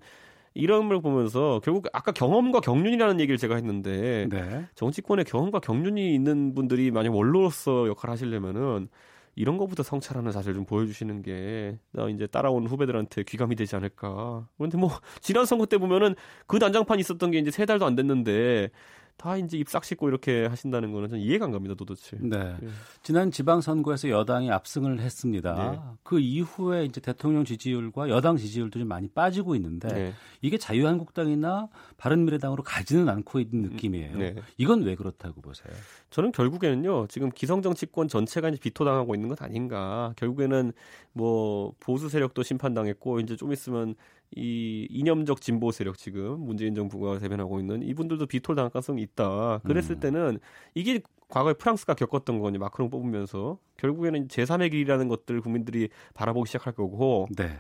이런 0.56 0.90
걸 0.90 1.02
보면서 1.02 1.62
결국 1.64 1.86
아까 1.94 2.12
경험과 2.12 2.62
경륜이라는 2.62 3.20
얘기를 3.20 3.38
제가 3.38 3.56
했는데 3.56 4.28
네. 4.32 4.66
정치권에 4.74 5.24
경험과 5.24 5.60
경륜이 5.60 6.16
있는 6.16 6.56
분들이 6.56 6.90
만약 6.90 7.14
원로로서 7.16 7.88
역할을 7.88 8.14
하시려면은 8.14 8.90
이런 9.38 9.58
것부터 9.58 9.84
성찰하는 9.84 10.32
사실 10.32 10.56
좀 10.56 10.66
보여주시는 10.66 11.22
게 11.22 11.78
이제 12.12 12.26
따라온 12.26 12.66
후배들한테 12.66 13.22
귀감이 13.22 13.56
되지 13.56 13.76
않을까. 13.76 14.48
그런데 14.58 14.78
뭐 14.78 14.90
지난 15.22 15.46
선거 15.46 15.68
때 15.68 15.78
보면은 15.78 16.16
그 16.48 16.58
난장판 16.58 17.00
있었던 17.00 17.30
게 17.30 17.38
이제 17.38 17.52
세 17.52 17.66
달도 17.68 17.86
안 17.86 17.96
됐는데 17.96 18.72
다 19.18 19.36
이제 19.36 19.58
입싹 19.58 19.84
씻고 19.84 20.08
이렇게 20.10 20.46
하신다는 20.46 20.92
거는 20.92 21.10
전 21.10 21.20
이해가 21.20 21.46
안 21.46 21.52
갑니다, 21.52 21.74
도대체. 21.74 22.18
네. 22.20 22.56
예. 22.62 22.68
지난 23.02 23.32
지방선거에서 23.32 24.10
여당이 24.10 24.52
압승을 24.52 25.00
했습니다. 25.00 25.72
네. 25.72 25.80
그 26.04 26.20
이후에 26.20 26.86
이제 26.86 27.02
대통령 27.02 27.44
지지율과 27.44 28.10
여당 28.10 28.38
지지율도 28.38 28.78
좀 28.78 28.88
많이 28.88 29.08
빠지고 29.08 29.56
있는데 29.56 29.88
네. 29.88 30.14
이게 30.42 30.60
자유한국당이나 30.60 31.68
바른미래당으로 31.98 32.62
가지는 32.62 33.10
않고 33.10 33.40
있는 33.40 33.72
느낌이에요. 33.72 34.18
네. 34.18 34.36
이건 34.58 34.84
왜 34.84 34.96
그렇다고 34.96 35.42
보세요? 35.42 35.74
저는 36.12 36.32
결국에는요, 36.32 37.08
지금 37.08 37.32
기성정 37.32 37.74
치권 37.74 38.08
전체가 38.08 38.50
이제 38.50 38.60
비토당하고 38.60 39.16
있는 39.16 39.30
것 39.30 39.42
아닌가. 39.42 40.14
결국에는 40.18 40.74
뭐 41.14 41.74
보수 41.80 42.08
세력도 42.08 42.44
심판당했고 42.44 43.20
이제 43.22 43.36
좀 43.36 43.52
있으면 43.52 43.96
이 44.36 44.88
이념적 44.90 45.42
진보 45.42 45.72
세력 45.72 45.98
지금 45.98 46.40
문재인 46.42 46.76
정부가 46.76 47.20
대변하고 47.20 47.60
있는 47.60 47.82
이분들도 47.82 48.26
비톨 48.26 48.56
당할 48.56 48.70
가능성이 48.70 49.02
있다. 49.02 49.60
그랬을 49.60 49.96
음. 49.96 50.00
때는 50.00 50.40
이게 50.76 51.02
과거에 51.30 51.54
프랑스가 51.54 51.94
겪었던 51.94 52.40
거니 52.40 52.58
마크롱 52.58 52.90
뽑으면서 52.90 53.58
결국에는 53.78 54.28
제3의 54.28 54.72
길이라는 54.72 55.08
것들 55.08 55.42
국민들이 55.42 55.90
바라보기 56.14 56.48
시작할 56.48 56.74
거고 56.74 57.28
네. 57.38 57.58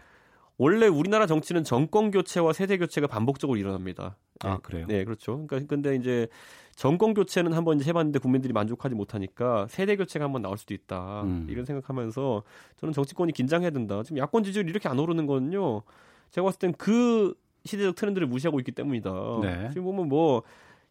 원래 0.58 0.88
우리나라 0.88 1.28
정치는 1.28 1.64
정권 1.64 2.10
교체와 2.12 2.52
세대 2.54 2.78
교체가 2.78 3.08
반복적으로 3.08 3.58
일어납니다. 3.58 4.18
아 4.40 4.56
네. 4.56 4.60
그래요? 4.64 4.86
네, 4.88 5.04
그렇죠. 5.04 5.46
그러니까 5.48 5.68
근데 5.68 5.96
이제 5.96 6.28
정권 6.76 7.14
교체는 7.14 7.54
한번 7.54 7.82
해봤는데 7.82 8.20
국민들이 8.20 8.54
만족하지 8.54 8.96
못하니까 8.96 9.68
세대 9.70 9.96
교체가 9.96 10.26
한번 10.26 10.42
나올 10.42 10.58
수도 10.58 10.74
있다. 10.74 11.24
음. 11.24 11.48
이런 11.50 11.66
생각하면서 11.66 12.44
저는 12.78 12.94
정치권이 12.94 13.34
긴장해야 13.34 13.70
된다. 13.70 14.02
지금 14.04 14.18
야권 14.18 14.44
지지율 14.44 14.68
이렇게 14.70 14.90
안 14.90 14.98
오르는 14.98 15.28
거는요. 15.28 15.84
제가 16.32 16.46
봤을 16.46 16.60
땐 16.60 16.74
그 16.78 17.34
시대적 17.66 17.96
트렌드를 17.96 18.28
무시하고 18.28 18.60
있기 18.60 18.72
때문이다. 18.72 19.12
네. 19.42 19.70
지금 19.70 19.84
보면 19.84 20.08
뭐 20.08 20.44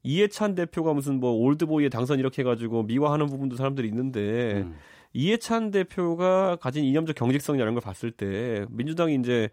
이해찬 0.03 0.55
대표가 0.55 0.93
무슨 0.93 1.19
뭐 1.19 1.33
올드보이의 1.33 1.91
당선 1.91 2.19
이렇게 2.19 2.43
해가지고 2.43 2.85
미화하는 2.85 3.27
부분도 3.27 3.57
사람들이 3.57 3.89
있는데 3.89 4.63
음. 4.63 4.77
이해찬 5.13 5.71
대표가 5.71 6.57
가진 6.57 6.85
이념적 6.85 7.17
경직성이라는 7.17 7.75
걸 7.75 7.81
봤을 7.81 8.11
때 8.11 8.67
민주당이 8.71 9.15
이제 9.17 9.49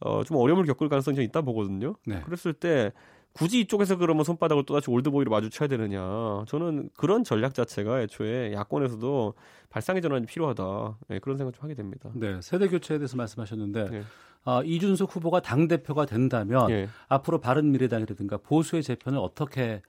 어, 0.00 0.24
좀 0.24 0.38
어려움을 0.38 0.64
겪을 0.64 0.88
가능성이 0.88 1.14
좀 1.14 1.24
있다 1.24 1.42
보거든요. 1.42 1.94
네. 2.06 2.20
그랬을 2.22 2.52
때 2.54 2.92
굳이 3.32 3.60
이쪽에서 3.60 3.96
그러면 3.96 4.24
손바닥을 4.24 4.64
또다시 4.64 4.90
올드보이로 4.90 5.30
마주쳐야 5.30 5.68
되느냐. 5.68 6.44
저는 6.46 6.88
그런 6.96 7.24
전략 7.24 7.52
자체가 7.52 8.00
애초에 8.02 8.52
야권에서도 8.52 9.34
발상의 9.70 10.02
전환이 10.02 10.26
필요하다. 10.26 10.98
네, 11.08 11.18
그런 11.18 11.36
생각 11.36 11.52
좀 11.52 11.64
하게 11.64 11.74
됩니다. 11.74 12.10
네, 12.14 12.40
세대 12.42 12.68
교체에 12.68 12.98
대해서 12.98 13.16
말씀하셨는데 13.16 13.90
네. 13.90 14.02
어, 14.44 14.62
이준석 14.62 15.14
후보가 15.14 15.40
당 15.40 15.68
대표가 15.68 16.06
된다면 16.06 16.66
네. 16.68 16.88
앞으로 17.08 17.40
바른 17.40 17.72
미래당이라든가 17.72 18.38
보수의 18.38 18.82
재편을 18.82 19.18
어떻게 19.18 19.82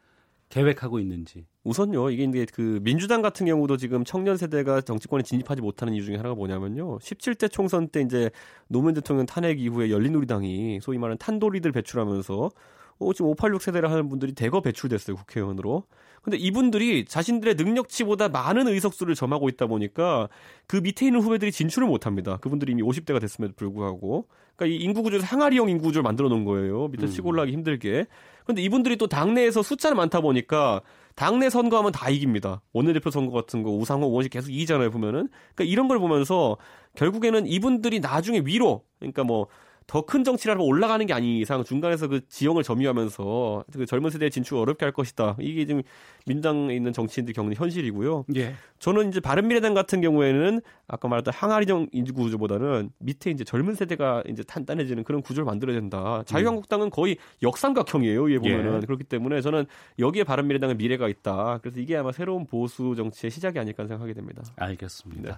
계획하고 0.49 0.99
있는지. 0.99 1.45
우선요, 1.63 2.11
이게 2.11 2.23
이제 2.23 2.45
그 2.53 2.79
민주당 2.83 3.21
같은 3.21 3.45
경우도 3.45 3.77
지금 3.77 4.03
청년 4.05 4.37
세대가 4.37 4.81
정치권에 4.81 5.23
진입하지 5.23 5.61
못하는 5.61 5.93
이유 5.93 6.05
중에 6.05 6.15
하나가 6.15 6.35
뭐냐면요. 6.35 6.99
17대 6.99 7.51
총선 7.51 7.87
때 7.87 8.01
이제 8.01 8.29
노무현 8.67 8.93
대통령 8.93 9.25
탄핵 9.25 9.59
이후에 9.59 9.89
열린우리당이 9.89 10.79
소위 10.81 10.97
말하는 10.99 11.17
탄도리들 11.17 11.71
배출하면서 11.71 12.51
어, 12.99 13.13
지금 13.13 13.31
586 13.31 13.61
세대를 13.61 13.91
하는 13.91 14.07
분들이 14.07 14.33
대거 14.33 14.61
배출됐어요, 14.61 15.17
국회의원으로. 15.17 15.83
근데 16.25 16.37
이분들이 16.37 17.05
자신들의 17.05 17.53
능력치보다 17.53 18.29
많은 18.29 18.67
의석수를 18.67 19.13
점하고 19.13 19.47
있다 19.47 19.67
보니까 19.67 20.27
그 20.65 20.77
밑에 20.77 21.05
있는 21.05 21.21
후배들이 21.21 21.51
진출을 21.51 21.87
못 21.87 22.07
합니다. 22.07 22.37
그분들이 22.41 22.71
이미 22.71 22.81
50대가 22.81 23.21
됐음에도 23.21 23.53
불구하고. 23.55 24.25
그러니까 24.55 24.75
이 24.75 24.83
인구 24.83 25.03
구조에서 25.03 25.23
항아리형 25.23 25.69
인구 25.69 25.83
구조를 25.83 26.01
만들어 26.01 26.27
놓은 26.27 26.43
거예요. 26.43 26.87
밑에 26.87 27.05
음. 27.05 27.11
치고 27.11 27.29
올라가기 27.29 27.53
힘들게. 27.53 28.07
근데 28.43 28.63
이분들이 28.63 28.95
또 28.95 29.05
당내에서 29.05 29.61
숫자는 29.61 29.97
많다 29.97 30.21
보니까 30.21 30.81
당내 31.13 31.51
선거하면 31.51 31.91
다 31.91 32.09
이깁니다. 32.09 32.63
원내대표 32.73 33.11
선거 33.11 33.31
같은 33.31 33.61
거 33.61 33.69
우상호 33.69 34.11
원식 34.11 34.31
계속 34.31 34.49
이기잖아요, 34.49 34.89
보면은. 34.89 35.29
그러니까 35.53 35.71
이런 35.71 35.87
걸 35.87 35.99
보면서 35.99 36.57
결국에는 36.95 37.45
이분들이 37.45 37.99
나중에 37.99 38.41
위로 38.45 38.83
그러니까 38.97 39.23
뭐 39.23 39.45
더 39.87 40.01
큰 40.05 40.23
정치라면 40.23 40.65
올라가는 40.65 41.05
게 41.05 41.13
아닌 41.13 41.37
이상 41.37 41.63
중간에서 41.63 42.07
그 42.07 42.27
지형을 42.27 42.63
점유하면서 42.63 43.65
그 43.73 43.85
젊은 43.85 44.09
세대의 44.09 44.31
진출을 44.31 44.61
어렵게 44.61 44.85
할 44.85 44.91
것이다. 44.91 45.35
이게 45.39 45.65
지금 45.65 45.81
민당에 46.25 46.75
있는 46.75 46.93
정치인들이 46.93 47.33
겪는 47.33 47.55
현실이고요. 47.55 48.25
예. 48.35 48.55
저는 48.79 49.09
이제 49.09 49.19
바른미래당 49.19 49.73
같은 49.73 50.01
경우에는 50.01 50.61
아까 50.87 51.07
말했던 51.07 51.33
항아리정 51.33 51.87
인구 51.91 52.13
구조보다는 52.13 52.91
밑에 52.99 53.31
이제 53.31 53.43
젊은 53.43 53.75
세대가 53.75 54.23
이제 54.27 54.43
탄탄해지는 54.43 55.03
그런 55.03 55.21
구조를 55.21 55.45
만들어야 55.45 55.75
된다. 55.79 56.23
자유한국당은 56.25 56.89
거의 56.89 57.17
역삼각형이에요. 57.43 58.23
위에 58.23 58.39
보면은 58.39 58.81
예. 58.81 58.85
그렇기 58.85 59.03
때문에 59.03 59.41
저는 59.41 59.65
여기에 59.99 60.23
바른미래당의 60.23 60.77
미래가 60.77 61.07
있다. 61.07 61.59
그래서 61.61 61.79
이게 61.79 61.95
아마 61.97 62.11
새로운 62.11 62.45
보수 62.45 62.95
정치의 62.95 63.31
시작이 63.31 63.59
아닐까 63.59 63.85
생각하게 63.87 64.13
됩니다. 64.13 64.43
알겠습니다. 64.55 65.31
네. 65.31 65.37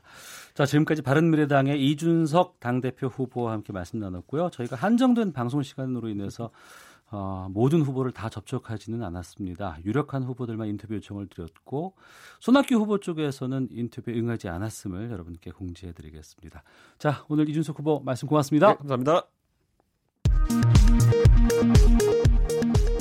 자 0.53 0.65
지금까지 0.65 1.01
바른미래당의 1.01 1.81
이준석 1.81 2.59
당대표 2.59 3.07
후보와 3.07 3.51
함께 3.53 3.73
말씀 3.73 3.99
나눴고요. 3.99 4.36
저희가 4.51 4.75
한정된 4.75 5.33
방송 5.33 5.63
시간으로 5.63 6.09
인해서 6.09 6.51
어, 7.09 7.47
모든 7.51 7.81
후보를 7.81 8.11
다 8.11 8.29
접촉하지는 8.29 9.01
않았습니다. 9.01 9.77
유력한 9.85 10.23
후보들만 10.23 10.67
인터뷰 10.67 10.93
요청을 10.95 11.27
드렸고 11.27 11.93
손학규 12.39 12.75
후보 12.75 12.99
쪽에서는 12.99 13.69
인터뷰에 13.71 14.13
응하지 14.19 14.49
않았음을 14.49 15.09
여러분께 15.11 15.51
공지해드리겠습니다. 15.51 16.63
자, 16.97 17.25
오늘 17.29 17.47
이준석 17.49 17.79
후보 17.79 18.01
말씀 18.01 18.27
고맙습니다. 18.27 18.69
네, 18.69 18.75
감사합니다. 18.75 19.27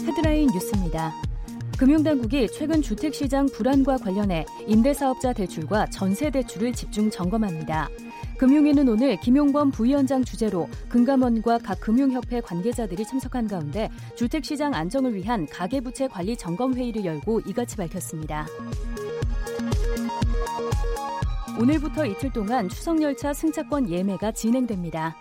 헤드라인 0.03 0.49
뉴스입니다. 0.53 1.13
금융당국이 1.77 2.49
최근 2.49 2.81
주택시장 2.81 3.47
불안과 3.47 3.99
관련해 3.99 4.47
임대사업자 4.67 5.33
대출과 5.33 5.87
전세대출을 5.91 6.73
집중 6.73 7.11
점검합니다. 7.11 7.89
금융위는 8.39 8.87
오늘 8.89 9.17
김용범 9.17 9.71
부위원장 9.71 10.23
주재로 10.23 10.69
금감원과 10.91 11.59
각 11.59 11.81
금융협회 11.81 12.43
관계자들이 12.43 13.05
참석한 13.07 13.49
가운데 13.49 13.89
주택시장 14.15 14.75
안정을 14.75 15.15
위한 15.15 15.47
가계부채 15.47 16.09
관리 16.09 16.37
점검회의를 16.37 17.05
열고 17.05 17.41
이같이 17.47 17.77
밝혔습니다. 17.77 18.47
오늘부터 21.59 22.05
이틀 22.05 22.31
동안 22.31 22.69
추석열차 22.69 23.33
승차권 23.33 23.89
예매가 23.89 24.33
진행됩니다. 24.33 25.17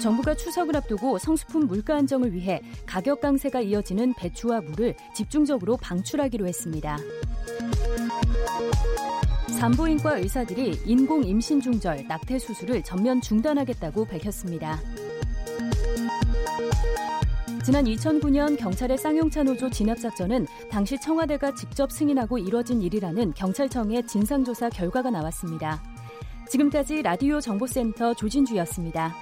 정부가 0.00 0.36
추석을 0.36 0.76
앞두고 0.76 1.18
성수품 1.18 1.66
물가 1.66 1.96
안정을 1.96 2.32
위해 2.32 2.62
가격 2.86 3.20
강세가 3.20 3.60
이어지는 3.60 4.14
배추와 4.14 4.60
물을 4.60 4.94
집중적으로 5.12 5.76
방출하기로 5.76 6.46
했습니다. 6.46 6.96
산부인과 9.48 10.18
의사들이 10.18 10.82
인공 10.84 11.24
임신 11.24 11.60
중절, 11.60 12.06
낙태 12.06 12.38
수술을 12.38 12.82
전면 12.82 13.20
중단하겠다고 13.20 14.04
밝혔습니다. 14.04 14.78
지난 17.64 17.84
2009년 17.84 18.56
경찰의 18.56 18.96
쌍용차 18.96 19.42
노조 19.42 19.68
진압 19.68 19.98
작전은 19.98 20.46
당시 20.70 20.98
청와대가 20.98 21.54
직접 21.54 21.92
승인하고 21.92 22.38
이뤄진 22.38 22.80
일이라는 22.80 23.34
경찰청의 23.34 24.06
진상조사 24.06 24.70
결과가 24.70 25.10
나왔습니다. 25.10 25.82
지금까지 26.48 27.02
라디오 27.02 27.40
정보센터 27.40 28.14
조진주였습니다. 28.14 29.14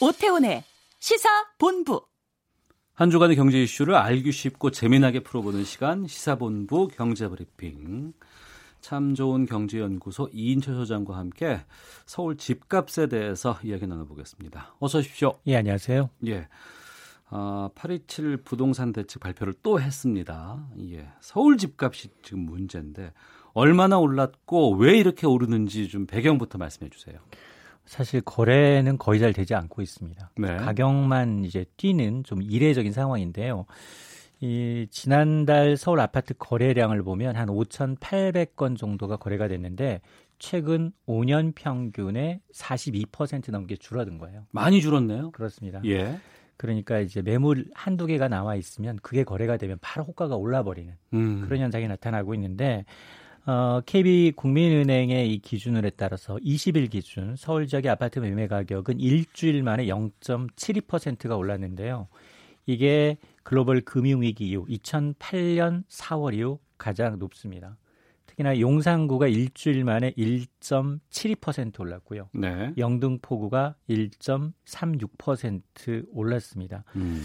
오태훈의 0.00 0.64
시사 0.98 1.28
본부. 1.58 2.04
한 2.94 3.10
주간의 3.10 3.36
경제 3.36 3.62
이슈를 3.62 3.94
알기 3.94 4.32
쉽고 4.32 4.70
재미나게 4.70 5.20
풀어보는 5.20 5.64
시간 5.64 6.06
시사본부 6.06 6.88
경제브리핑. 6.88 8.12
참 8.80 9.14
좋은 9.14 9.46
경제연구소 9.46 10.28
이인철 10.32 10.74
소장과 10.74 11.16
함께 11.16 11.60
서울 12.06 12.36
집값에 12.36 13.06
대해서 13.06 13.58
이야기 13.62 13.86
나눠보겠습니다. 13.86 14.76
어서 14.78 14.98
오십시오. 14.98 15.38
예, 15.46 15.56
안녕하세요. 15.56 16.10
예. 16.26 16.48
아, 17.30 17.70
827 17.74 18.38
부동산 18.44 18.92
대책 18.92 19.20
발표를 19.20 19.54
또 19.62 19.80
했습니다. 19.80 20.68
예. 20.90 21.08
서울 21.20 21.56
집값이 21.56 22.08
지금 22.22 22.40
문제인데 22.40 23.12
얼마나 23.54 23.98
올랐고 23.98 24.74
왜 24.76 24.98
이렇게 24.98 25.26
오르는지 25.26 25.88
좀 25.88 26.06
배경부터 26.06 26.58
말씀해 26.58 26.90
주세요. 26.90 27.18
사실 27.86 28.20
거래는 28.20 28.98
거의 28.98 29.20
잘 29.20 29.32
되지 29.32 29.54
않고 29.54 29.82
있습니다. 29.82 30.30
네. 30.36 30.56
가격만 30.56 31.44
이제 31.44 31.64
뛰는 31.76 32.24
좀 32.24 32.42
이례적인 32.42 32.92
상황인데요. 32.92 33.66
이 34.40 34.86
지난달 34.90 35.76
서울 35.76 36.00
아파트 36.00 36.34
거래량을 36.34 37.02
보면 37.02 37.36
한 37.36 37.48
5,800건 37.48 38.76
정도가 38.76 39.16
거래가 39.16 39.48
됐는데 39.48 40.00
최근 40.38 40.92
5년 41.06 41.54
평균의 41.54 42.40
42% 42.52 43.50
넘게 43.50 43.76
줄어든 43.76 44.18
거예요. 44.18 44.46
많이 44.50 44.80
줄었네요. 44.80 45.30
그렇습니다. 45.30 45.80
예. 45.86 46.18
그러니까 46.56 47.00
이제 47.00 47.22
매물 47.22 47.70
한두 47.74 48.06
개가 48.06 48.28
나와 48.28 48.54
있으면 48.54 48.98
그게 49.02 49.24
거래가 49.24 49.56
되면 49.56 49.78
바로 49.80 50.04
호가가 50.04 50.36
올라 50.36 50.62
버리는 50.62 50.94
음. 51.12 51.42
그런 51.42 51.60
현상이 51.60 51.88
나타나고 51.88 52.34
있는데 52.34 52.84
어, 53.46 53.80
KB 53.84 54.32
국민은행의 54.36 55.32
이 55.32 55.38
기준을에 55.38 55.90
따라서 55.90 56.36
20일 56.36 56.90
기준 56.90 57.36
서울 57.36 57.66
지역의 57.66 57.90
아파트 57.90 58.18
매매 58.18 58.46
가격은 58.46 59.00
일주일 59.00 59.62
만에 59.62 59.84
0.72%가 59.86 61.36
올랐는데요. 61.36 62.08
이게 62.64 63.18
글로벌 63.42 63.82
금융위기 63.82 64.48
이후 64.48 64.64
2008년 64.66 65.84
4월 65.88 66.32
이후 66.34 66.58
가장 66.78 67.18
높습니다. 67.18 67.76
특히나 68.26 68.58
용산구가 68.58 69.28
일주일 69.28 69.84
만에 69.84 70.12
1.72% 70.12 71.80
올랐고요. 71.80 72.30
네. 72.32 72.72
영등포구가 72.78 73.74
1.36% 73.90 76.06
올랐습니다. 76.10 76.84
음. 76.96 77.22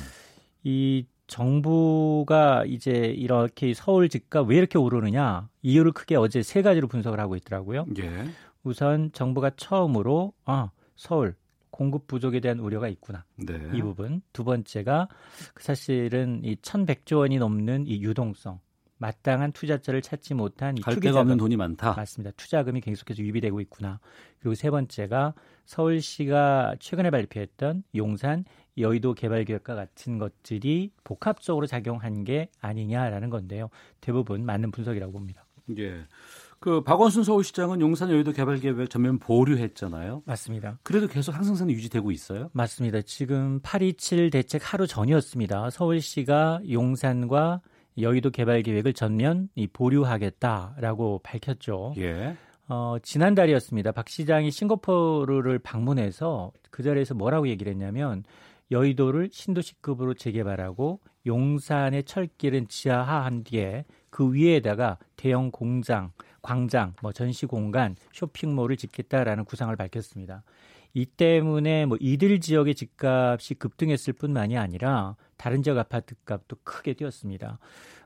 이 0.64 1.06
정부가 1.30 2.66
이제 2.66 2.92
이렇게 2.92 3.74
서울 3.74 4.10
집값 4.10 4.48
왜 4.48 4.58
이렇게 4.58 4.78
오르느냐 4.78 5.48
이유를 5.62 5.92
크게 5.92 6.16
어제 6.16 6.42
세 6.42 6.62
가지로 6.62 6.88
분석을 6.88 7.20
하고 7.20 7.36
있더라고요. 7.36 7.86
예. 8.00 8.26
우선 8.64 9.12
정부가 9.14 9.52
처음으로 9.56 10.34
아 10.46 10.72
서울 10.96 11.36
공급 11.70 12.08
부족에 12.08 12.40
대한 12.40 12.60
우려가 12.60 12.90
있구나 12.90 13.24
네. 13.38 13.60
이 13.74 13.82
부분. 13.82 14.22
두 14.34 14.44
번째가 14.44 15.08
그 15.54 15.64
사실은 15.64 16.42
이 16.44 16.56
1,100조 16.56 17.20
원이 17.20 17.38
넘는 17.38 17.86
이 17.88 18.02
유동성 18.02 18.60
마땅한 18.98 19.54
투자자를 19.54 20.02
찾지 20.02 20.34
못한 20.34 20.78
이갈 20.78 20.96
투기 20.96 21.08
데가 21.08 21.22
없는 21.22 21.38
돈이 21.38 21.56
많다. 21.56 21.94
맞습니다. 21.94 22.32
투자금이 22.36 22.82
계속해서 22.82 23.22
유비되고 23.24 23.62
있구나. 23.62 24.00
그리고 24.40 24.56
세 24.56 24.70
번째가 24.70 25.36
서울시가 25.66 26.76
최근에 26.80 27.10
발표했던 27.12 27.84
용산 27.96 28.44
여의도 28.80 29.14
개발 29.14 29.46
계획과 29.46 29.76
같은 29.76 30.18
것들이 30.18 30.92
복합적으로 31.04 31.68
작용한 31.68 32.24
게 32.24 32.50
아니냐라는 32.62 33.30
건데요. 33.30 33.70
대부분 34.02 34.46
맞는 34.46 34.72
분석이라고 34.72 35.12
봅니다. 35.12 35.46
예. 35.78 36.06
그 36.60 36.82
박원순 36.84 37.24
서울시장은 37.24 37.80
용산 37.80 38.12
여의도 38.12 38.34
개발 38.34 38.60
계획 38.60 38.90
전면 38.90 39.18
보류했잖아요. 39.18 40.24
맞습니다. 40.26 40.78
그래도 40.84 41.08
계속 41.08 41.32
상승세는 41.32 41.74
유지되고 41.74 42.12
있어요? 42.12 42.50
맞습니다. 42.54 43.02
지금 43.04 43.60
827 43.62 44.30
대책 44.30 44.74
하루 44.74 44.86
전이었습니다. 44.86 45.70
서울시가 45.70 46.62
용산과 46.70 47.62
여의도 47.98 48.32
개발 48.32 48.62
계획을 48.62 48.94
전면 48.94 49.50
이 49.56 49.68
보류하겠다라고 49.68 51.22
밝혔죠. 51.24 51.94
예. 51.98 52.36
어, 52.68 52.98
지난달이었습니다. 53.02 53.94
박 53.94 54.10
시장이 54.10 54.52
싱가포르를 54.52 55.60
방문해서 55.60 56.52
그 56.70 56.84
자리에서 56.84 57.16
뭐라고 57.16 57.48
얘기를 57.48 57.72
했냐면 57.72 58.24
여의도를 58.72 59.30
신도시급으로 59.32 60.14
재개발하고 60.14 61.00
용산의 61.26 62.04
철길은 62.04 62.68
지하화한 62.68 63.44
뒤에 63.44 63.86
그 64.10 64.34
위에다가 64.34 64.98
대형 65.16 65.52
공장, 65.52 66.12
광장, 66.42 66.94
뭐 67.02 67.12
전시 67.12 67.46
공간, 67.46 67.96
쇼핑몰을 68.14 68.78
짓겠다라는 68.78 69.46
구상을 69.46 69.76
밝혔습니다. 69.76 70.44
이 70.94 71.06
때문에 71.06 71.86
뭐 71.86 71.98
이들 72.00 72.40
지역의 72.40 72.76
집값이 72.76 73.56
급등했을 73.56 74.14
뿐만이 74.14 74.58
아니라 74.58 75.16
다른 75.38 75.62
지역 75.62 75.78
아파트 75.78 76.16
값도 76.26 76.58
크게 76.64 76.94
뛰었습니다. 76.94 77.60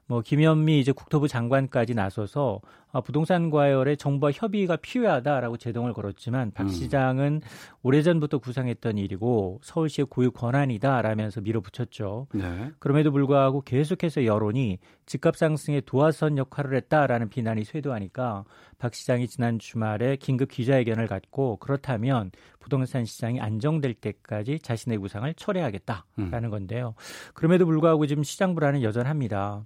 뭐 0.06 0.22
김현미 0.22 0.80
이제 0.80 0.92
국토부 0.92 1.28
장관까지 1.30 1.94
나서서 1.94 2.60
아, 2.64 2.83
부동산 3.02 3.50
과열에 3.50 3.96
정부와 3.96 4.32
협의가 4.32 4.76
필요하다라고 4.76 5.58
제동을 5.58 5.94
걸었지만 5.94 6.52
박 6.52 6.64
음. 6.64 6.70
시장은 6.70 7.42
오래전부터 7.82 8.38
구상했던 8.38 8.98
일이고 8.98 9.60
서울시의 9.64 10.08
고유 10.10 10.32
권한이다라면서 10.32 11.42
밀어붙였죠. 11.42 12.28
네. 12.34 12.72
그럼에도 12.80 13.12
불구하고 13.12 13.62
계속해서 13.62 14.26
여론이 14.26 14.80
집값 15.06 15.36
상승에 15.36 15.82
도화선 15.82 16.38
역할을 16.38 16.76
했다라는 16.78 17.30
비난이 17.30 17.64
쇄도하니까 17.64 18.46
박 18.78 18.94
시장이 18.94 19.28
지난 19.28 19.60
주말에 19.60 20.16
긴급 20.18 20.50
기자회견을 20.50 21.08
갖고 21.08 21.58
그렇다면 21.58 22.32
부동산 22.60 23.06
시장이 23.06 23.42
안정될 23.42 23.96
때까지 23.96 24.60
자신의 24.60 25.00
구상을 25.00 25.34
철회하겠다라는 25.34 26.50
건데요. 26.50 26.96
그럼에도 27.34 27.66
불구하고 27.66 28.08
지금 28.08 28.24
시장 28.24 28.56
불안은 28.56 28.84
여전합니다. 28.84 29.66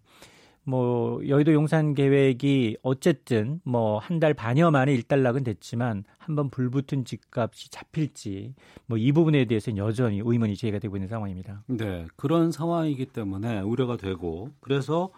뭐 0.68 1.26
여의도 1.26 1.54
용산 1.54 1.94
계획이 1.94 2.78
어쨌든 2.84 3.62
뭐 3.64 4.00
한 4.00 4.20
달 4.20 4.34
반여 4.34 4.70
만에 4.72 4.94
일단락은 4.94 5.44
됐지만 5.46 6.04
한번 6.18 6.50
불붙은 6.50 7.06
집값이 7.06 7.72
잡힐지 7.72 8.54
뭐 8.88 8.98
이 8.98 9.12
부분에 9.14 9.46
대해서는 9.46 9.78
여전히 9.78 10.22
의문이 10.24 10.58
제기가 10.58 10.80
되고 10.80 10.98
있는 10.98 11.08
상황입니다. 11.08 11.64
네. 11.68 12.06
그런 12.18 12.52
상황이기 12.52 13.06
때문에 13.08 13.62
우려가 13.62 13.96
되고 13.96 14.50
그래서 14.60 15.12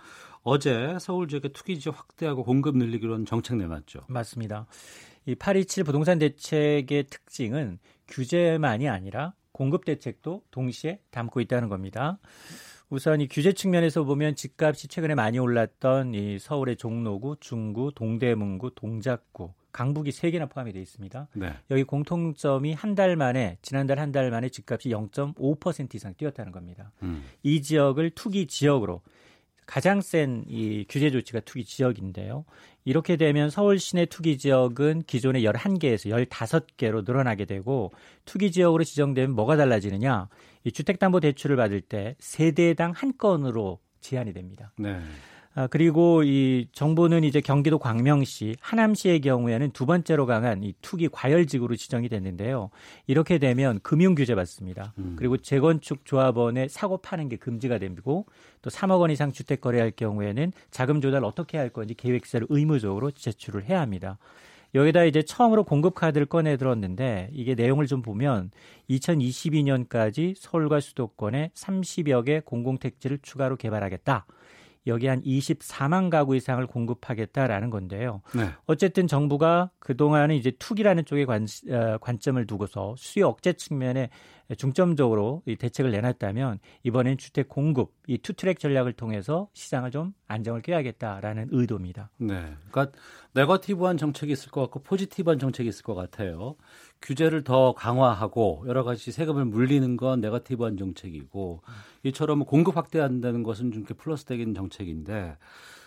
어제 0.44 0.98
서울 1.00 1.28
지역의 1.28 1.52
투기 1.54 1.80
지역 1.80 1.98
확대하고 1.98 2.44
공급 2.44 2.78
늘리기로는 2.78 3.26
정책 3.26 3.58
내놨죠. 3.58 4.02
맞습니다. 4.08 4.68
이 5.26 5.34
827 5.36 5.84
부동산 5.84 6.20
대책의 6.20 7.06
특징은 7.10 7.80
규제만이 8.08 8.88
아니라 8.88 9.34
공급 9.52 9.84
대책도 9.86 10.44
동시에 10.52 11.00
담고 11.12 11.42
있다는 11.42 11.70
겁니다. 11.70 12.20
우선 12.90 13.22
이 13.22 13.28
규제 13.28 13.54
측면에서 13.54 14.04
보면 14.04 14.36
집값이 14.36 14.88
최근에 14.88 15.14
많이 15.16 15.38
올랐던 15.38 16.16
이 16.16 16.40
서울의 16.40 16.78
종로구, 16.78 17.36
중구, 17.40 17.92
동대문구, 17.94 18.72
동작구, 18.74 19.54
강북이 19.72 20.12
세 20.12 20.32
개나 20.32 20.48
포함이 20.48 20.74
되어 20.74 20.82
있습니다. 20.82 21.28
네. 21.34 21.54
여기 21.70 21.84
공통점이 21.84 22.74
한 22.74 22.96
달 22.96 23.16
만에 23.16 23.58
지난달 23.62 24.00
한 24.00 24.12
달 24.12 24.32
만에 24.32 24.50
집값이 24.50 24.90
0.5% 24.90 25.94
이상 25.94 26.16
뛰었다는 26.16 26.52
겁니다. 26.52 26.92
음. 27.04 27.24
이 27.44 27.62
지역을 27.62 28.10
투기 28.12 28.48
지역으로 28.48 29.02
가장 29.70 30.02
센 30.02 30.46
이 30.48 30.84
규제 30.90 31.12
조치가 31.12 31.42
투기 31.42 31.64
지역인데요. 31.64 32.44
이렇게 32.86 33.18
되면 33.18 33.52
서울 33.52 33.78
시내 33.78 34.08
투기 34.08 34.40
지역은 34.40 35.04
기존의 35.04 35.44
11개에서 35.44 36.28
15개로 36.28 37.06
늘어나게 37.06 37.46
되고 37.46 37.92
투기 38.26 38.52
지역으로 38.52 38.84
지정되면 38.84 39.36
뭐가 39.36 39.58
달라지느냐? 39.58 40.28
이 40.64 40.72
주택담보대출을 40.72 41.56
받을 41.56 41.82
때 41.82 42.16
세대당 42.18 42.94
한 42.96 43.14
건으로 43.16 43.80
제한이 44.02 44.34
됩니다. 44.34 44.72
네. 44.76 45.00
아, 45.56 45.68
그리고 45.68 46.24
이 46.24 46.68
정부는 46.74 47.24
이제 47.24 47.42
경기도 47.42 47.80
광명시, 47.80 48.56
하남시의 48.62 49.22
경우에는 49.22 49.72
두 49.72 49.86
번째로 49.86 50.26
강한 50.26 50.64
이 50.64 50.74
투기 50.82 51.10
과열지구로 51.10 51.76
지정이 51.76 52.08
됐는데요. 52.08 52.70
이렇게 53.08 53.40
되면 53.40 53.80
금융 53.82 54.14
규제 54.14 54.36
받습니다. 54.36 54.94
음. 55.00 55.16
그리고 55.18 55.38
재건축 55.38 56.06
조합원의 56.06 56.70
사고 56.70 56.98
파는 56.98 57.30
게 57.30 57.36
금지가 57.38 57.80
되고 57.80 58.28
또 58.62 58.70
3억 58.70 59.00
원 59.00 59.10
이상 59.10 59.32
주택 59.32 59.60
거래할 59.60 59.92
경우에는 59.92 60.52
자금 60.70 61.02
조달 61.02 61.26
어떻게 61.26 61.58
할 61.58 61.70
건지 61.70 61.96
계획서를 61.96 62.48
의무적으로 62.50 63.12
제출을 63.12 63.64
해야 63.66 63.82
합니다. 63.82 64.20
여기다 64.76 65.06
이제 65.06 65.24
처음으로 65.24 65.64
공급 65.64 65.96
카드를 65.96 66.28
꺼내 66.28 66.56
들었는데 66.58 67.30
이게 67.34 67.56
내용을 67.56 67.88
좀 67.88 68.04
보면 68.04 68.52
2022년까지 68.90 70.36
서울과 70.38 70.80
수도권에 70.80 71.50
30여 71.56 72.24
개 72.26 72.40
공공택지를 72.40 73.18
추가로 73.24 73.56
개발하겠다. 73.56 74.28
여기 74.90 75.08
한 75.08 75.22
24만 75.22 76.10
가구 76.10 76.36
이상을 76.36 76.66
공급하겠다라는 76.68 77.70
건데요. 77.70 78.22
네. 78.36 78.50
어쨌든 78.66 79.08
정부가 79.08 79.72
그동안은 79.80 80.36
이제 80.36 80.52
투기라는 80.60 81.06
쪽에 81.06 81.26
관, 81.26 81.48
어, 81.70 81.98
관점을 82.00 82.46
두고서 82.46 82.96
수요 82.98 83.28
억제 83.28 83.54
측면에 83.54 84.10
중점적으로 84.56 85.44
이 85.46 85.56
대책을 85.56 85.92
내놨다면 85.92 86.60
이번엔 86.84 87.18
주택 87.18 87.50
공급 87.50 87.94
이 88.08 88.18
투트랙 88.18 88.60
전략을 88.60 88.94
통해서 88.94 89.50
시장을 89.54 89.92
좀 89.92 90.14
안정을 90.28 90.62
꾀하겠다라는 90.62 91.50
의도입니다. 91.52 92.10
네. 92.18 92.54
그러니까 92.72 92.98
네거티브한 93.34 93.98
정책이 93.98 94.32
있을 94.34 94.52
것 94.52 94.62
같고 94.62 94.82
포지티브한 94.82 95.40
정책이 95.40 95.70
있을 95.70 95.84
것 95.84 95.94
같아요. 95.94 96.56
규제를 97.02 97.44
더 97.44 97.74
강화하고 97.74 98.64
여러 98.68 98.84
가지 98.84 99.12
세금을 99.12 99.46
물리는 99.46 99.98
건 99.98 100.22
네거티브한 100.22 100.78
정책이고 100.78 101.62
이처럼 102.04 102.46
공급 102.46 102.76
확대한다는 102.76 103.44
것은 103.44 103.72
좀 103.72 103.84
플러스적인 103.84 104.54
정책인데 104.54 105.38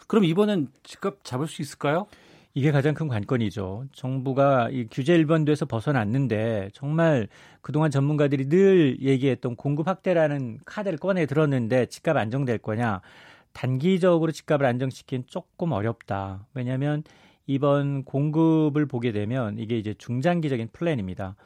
그럼 0.07 0.25
이번엔 0.25 0.69
집값 0.83 1.25
잡을 1.25 1.47
수 1.47 1.63
있을까요? 1.63 2.07
이게 2.55 2.71
가장 2.71 2.93
큰 2.93 3.09
관건이죠. 3.09 3.87
정부가 3.93 4.69
이 4.71 4.87
규제 4.91 5.15
일본도에서 5.15 5.65
벗어났는데 5.65 6.71
정말 6.75 7.29
그동안 7.63 7.91
전문가들이 7.91 8.49
늘 8.51 8.99
얘기했던 9.01 9.57
공급 9.57 9.89
확대라는 9.89 10.59
카드를 10.67 10.99
꺼내 10.99 11.25
들었는데 11.25 11.87
집값 11.87 12.17
안정될 12.17 12.59
거냐? 12.59 13.01
단기적으로 13.55 14.33
집값을 14.33 14.67
안정시키긴 14.67 15.25
조금 15.27 15.73
어렵다. 15.73 16.47
왜냐하면 16.53 17.05
이번 17.47 18.05
공급을 18.05 18.85
보게 18.87 19.13
되면 19.13 19.59
이게 19.59 19.79
이제 19.79 19.95
중장기적인 19.95 20.69
플랜입니다. 20.73 21.37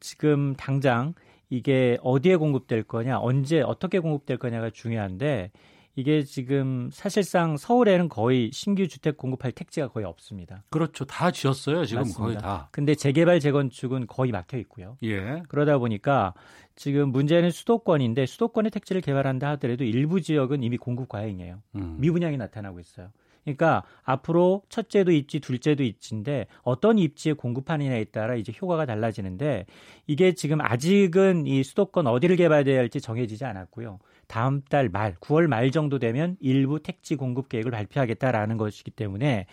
지금 0.00 0.54
당장 0.56 1.14
이게 1.48 1.96
어디에 2.02 2.34
공급될 2.34 2.82
거냐, 2.82 3.20
언제 3.20 3.60
어떻게 3.60 4.00
공급될 4.00 4.36
거냐가 4.38 4.70
중요한데 4.70 5.52
이게 5.96 6.22
지금 6.22 6.90
사실상 6.92 7.56
서울에는 7.56 8.08
거의 8.10 8.50
신규 8.52 8.86
주택 8.86 9.16
공급할 9.16 9.52
택지가 9.52 9.88
거의 9.88 10.04
없습니다. 10.04 10.62
그렇죠. 10.70 11.06
다 11.06 11.30
지었어요. 11.30 11.86
지금 11.86 12.02
맞습니다. 12.02 12.22
거의 12.22 12.36
다. 12.36 12.68
근데 12.70 12.94
재개발 12.94 13.40
재건축은 13.40 14.06
거의 14.06 14.30
막혀 14.30 14.58
있고요. 14.58 14.98
예. 15.02 15.42
그러다 15.48 15.78
보니까 15.78 16.34
지금 16.76 17.10
문제는 17.10 17.50
수도권인데 17.50 18.26
수도권의 18.26 18.70
택지를 18.70 19.00
개발한다 19.00 19.48
하더라도 19.52 19.84
일부 19.84 20.20
지역은 20.20 20.62
이미 20.62 20.76
공급 20.76 21.08
과잉이에요. 21.08 21.62
음. 21.76 21.96
미분양이 21.98 22.36
나타나고 22.36 22.78
있어요. 22.78 23.10
그러니까 23.46 23.84
앞으로 24.02 24.62
첫째도 24.68 25.12
입지, 25.12 25.38
둘째도 25.38 25.84
입지인데 25.84 26.46
어떤 26.62 26.98
입지에 26.98 27.32
공급하느냐에 27.32 28.04
따라 28.06 28.34
이제 28.34 28.52
효과가 28.60 28.86
달라지는데 28.86 29.66
이게 30.08 30.34
지금 30.34 30.60
아직은 30.60 31.46
이 31.46 31.62
수도권 31.62 32.08
어디를 32.08 32.34
개발해야 32.36 32.76
할지 32.76 33.00
정해지지 33.00 33.44
않았고요. 33.44 34.00
다음 34.26 34.62
달 34.62 34.88
말, 34.88 35.14
9월 35.16 35.46
말 35.46 35.70
정도 35.70 35.98
되면 35.98 36.36
일부 36.40 36.82
택지 36.82 37.16
공급 37.16 37.48
계획을 37.48 37.70
발표하겠다라는 37.70 38.56
것이기 38.56 38.90
때문에 38.90 39.46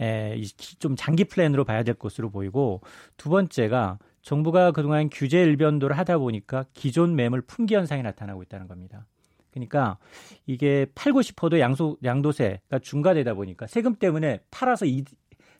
에, 0.00 0.42
좀 0.78 0.96
장기 0.96 1.24
플랜으로 1.24 1.64
봐야 1.64 1.82
될 1.82 1.94
것으로 1.94 2.30
보이고 2.30 2.80
두 3.16 3.28
번째가 3.28 3.98
정부가 4.22 4.72
그동안 4.72 5.08
규제 5.10 5.42
일변도를 5.42 5.96
하다 5.98 6.18
보니까 6.18 6.64
기존 6.74 7.16
매물 7.16 7.42
품귀 7.42 7.74
현상이 7.74 8.02
나타나고 8.02 8.42
있다는 8.42 8.68
겁니다. 8.68 9.06
그러니까 9.50 9.98
이게 10.46 10.86
팔고 10.94 11.22
싶어도 11.22 11.58
양소, 11.58 11.98
양도세가 12.04 12.78
중과되다 12.80 13.34
보니까 13.34 13.66
세금 13.66 13.94
때문에 13.96 14.40
팔아서 14.50 14.86
이, 14.86 15.04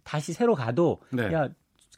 다시 0.04 0.32
새로 0.32 0.54
가도 0.54 1.00
네. 1.10 1.32
야, 1.32 1.48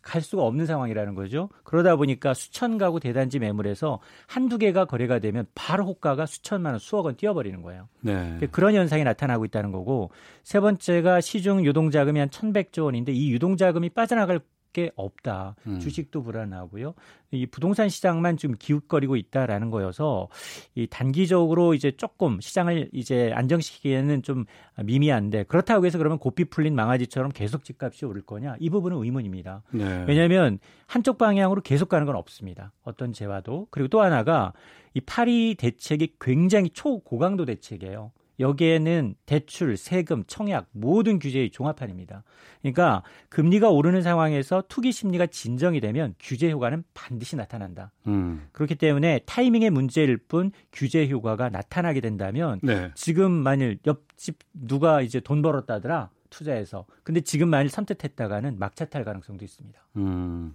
갈 0.03 0.21
수가 0.21 0.43
없는 0.43 0.67
상황이라는 0.67 1.15
거죠. 1.15 1.49
그러다 1.65 1.97
보니까 1.97 2.35
수천 2.35 2.77
가구 2.77 3.01
대단지 3.01 3.39
매물에서 3.39 4.01
한두 4.27 4.59
개가 4.59 4.85
거래가 4.85 5.21
되면 5.21 5.47
바로 5.55 5.87
호가가 5.87 6.27
수천만 6.27 6.73
원, 6.73 6.81
수억 6.81 7.07
원 7.07 7.17
뛰어버리는 7.17 7.63
거예요. 7.63 7.89
네. 8.01 8.39
그런 8.51 8.75
현상이 8.75 9.05
나타나고 9.05 9.45
있다는 9.45 9.71
거고 9.71 10.11
세 10.43 10.61
번째가 10.61 11.21
시중 11.21 11.65
유동자금이 11.65 12.19
한 12.19 12.29
1100조 12.29 12.85
원인데 12.85 13.13
이 13.13 13.31
유동자금이 13.33 13.91
빠져나갈 13.91 14.41
게 14.73 14.91
없다. 14.97 15.55
음. 15.67 15.79
주식도 15.79 16.23
불안하고요. 16.23 16.95
이 17.31 17.47
부동산 17.47 17.89
시장만 17.89 18.37
좀 18.37 18.55
기웃거리고 18.59 19.17
있다라는 19.17 19.71
거여서 19.71 20.29
이 20.75 20.87
단기적으로 20.87 21.75
이제 21.75 21.93
조금 21.93 22.41
시장을 22.41 22.91
이제 22.93 23.33
안정시키기에는 23.35 24.23
좀 24.23 24.45
미미한데 24.83 25.45
그렇다고 25.45 25.87
해서 25.87 25.99
그러면 25.99 26.19
고삐 26.19 26.47
풀린 26.47 26.75
망아지처럼 26.75 27.33
계속 27.33 27.65
집값이 27.65 28.05
오를 28.05 28.23
거냐? 28.23 28.57
이 28.61 28.71
부분은 28.71 28.99
의문입니다. 29.03 29.63
네. 29.73 30.05
왜냐하면 30.09 30.59
한쪽 30.87 31.19
방향으로 31.19 31.63
계속 31.63 31.89
가는 31.89 32.07
건 32.07 32.17
없습니다. 32.17 32.73
어떤 32.83 33.13
재화도 33.13 33.69
그리고 33.71 33.89
또 33.89 34.03
하나가 34.03 34.53
이 34.95 35.01
파리 35.01 35.55
대책이 35.55 36.15
굉장히 36.21 36.71
초고강도 36.71 37.45
대책이에요. 37.47 38.13
여기에는 38.43 39.15
대출, 39.25 39.77
세금, 39.77 40.25
청약 40.27 40.67
모든 40.73 41.19
규제의 41.19 41.51
종합판입니다. 41.51 42.25
그러니까 42.61 43.03
금리가 43.31 43.71
오르는 43.71 44.03
상황에서 44.03 44.65
투기 44.69 44.93
심리가 44.93 45.27
진정이 45.27 45.81
되면 45.81 46.15
규제 46.21 46.51
효과는 46.51 46.85
반드시 46.93 47.37
나타난다. 47.37 47.93
음. 48.07 48.49
그렇기 48.53 48.75
때문에 48.75 49.21
타이밍의 49.27 49.71
문제일 49.71 50.17
뿐 50.17 50.53
규제 50.73 51.09
효과가 51.09 51.49
나타나게 51.49 52.01
된다면 52.01 52.61
네. 52.63 52.91
지금 52.95 53.33
만일 53.33 53.79
옆집 53.87 54.39
누가 54.53 55.01
이제 55.01 55.21
돈 55.21 55.41
벌었다더라 55.41 56.11
투자해서 56.31 56.87
근데 57.05 57.21
지금 57.21 57.49
만일 57.49 57.69
선택했다가는 57.69 58.59
막차 58.59 58.87
탈 58.87 59.05
가능성도 59.05 59.45
있습니다. 59.45 59.81
음. 59.97 60.55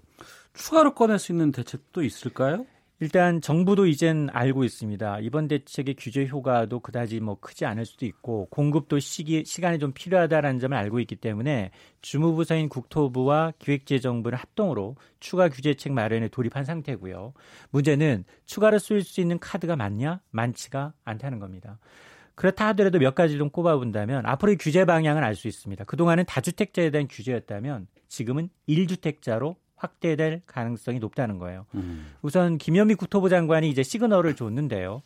추가로 0.53 0.93
꺼낼 0.95 1.19
수 1.19 1.31
있는 1.31 1.51
대책도 1.51 2.03
있을까요? 2.03 2.65
일단 2.99 3.41
정부도 3.41 3.85
이젠 3.85 4.27
알고 4.31 4.63
있습니다. 4.63 5.19
이번 5.19 5.47
대책의 5.47 5.95
규제 5.99 6.25
효과도 6.25 6.79
그다지 6.79 7.19
뭐 7.19 7.39
크지 7.39 7.65
않을 7.65 7.85
수도 7.85 8.07
있고 8.07 8.47
공급도 8.49 8.97
시기 8.97 9.45
시간이 9.45 9.77
좀 9.77 9.91
필요하다라는 9.93 10.59
점을 10.59 10.75
알고 10.75 10.99
있기 11.01 11.15
때문에 11.15 11.69
주무부서인 12.01 12.69
국토부와 12.69 13.53
기획재정부는 13.59 14.35
합동으로 14.35 14.95
추가 15.19 15.47
규제책 15.47 15.93
마련에 15.93 16.27
돌입한 16.29 16.65
상태고요. 16.65 17.33
문제는 17.69 18.23
추가로 18.47 18.79
쓸수 18.79 19.21
있는 19.21 19.37
카드가 19.37 19.75
많냐? 19.75 20.21
많지가 20.31 20.93
않다는 21.03 21.37
겁니다. 21.37 21.77
그렇다 22.33 22.67
하더라도 22.67 22.97
몇 22.97 23.13
가지 23.13 23.37
좀 23.37 23.51
꼽아본다면 23.51 24.25
앞으로의 24.25 24.57
규제 24.57 24.85
방향은 24.85 25.23
알 25.23 25.35
수 25.35 25.47
있습니다. 25.47 25.83
그동안은 25.85 26.25
다주택자에 26.25 26.89
대한 26.89 27.07
규제였다면 27.07 27.87
지금은 28.07 28.49
1주택자로 28.67 29.55
확대될 29.77 30.41
가능성이 30.45 30.99
높다는 30.99 31.37
거예요. 31.37 31.65
음. 31.75 32.07
우선 32.21 32.57
김현미 32.57 32.95
국토부 32.95 33.29
장관이 33.29 33.69
이제 33.69 33.83
시그널을 33.83 34.35
줬는데요. 34.35 35.01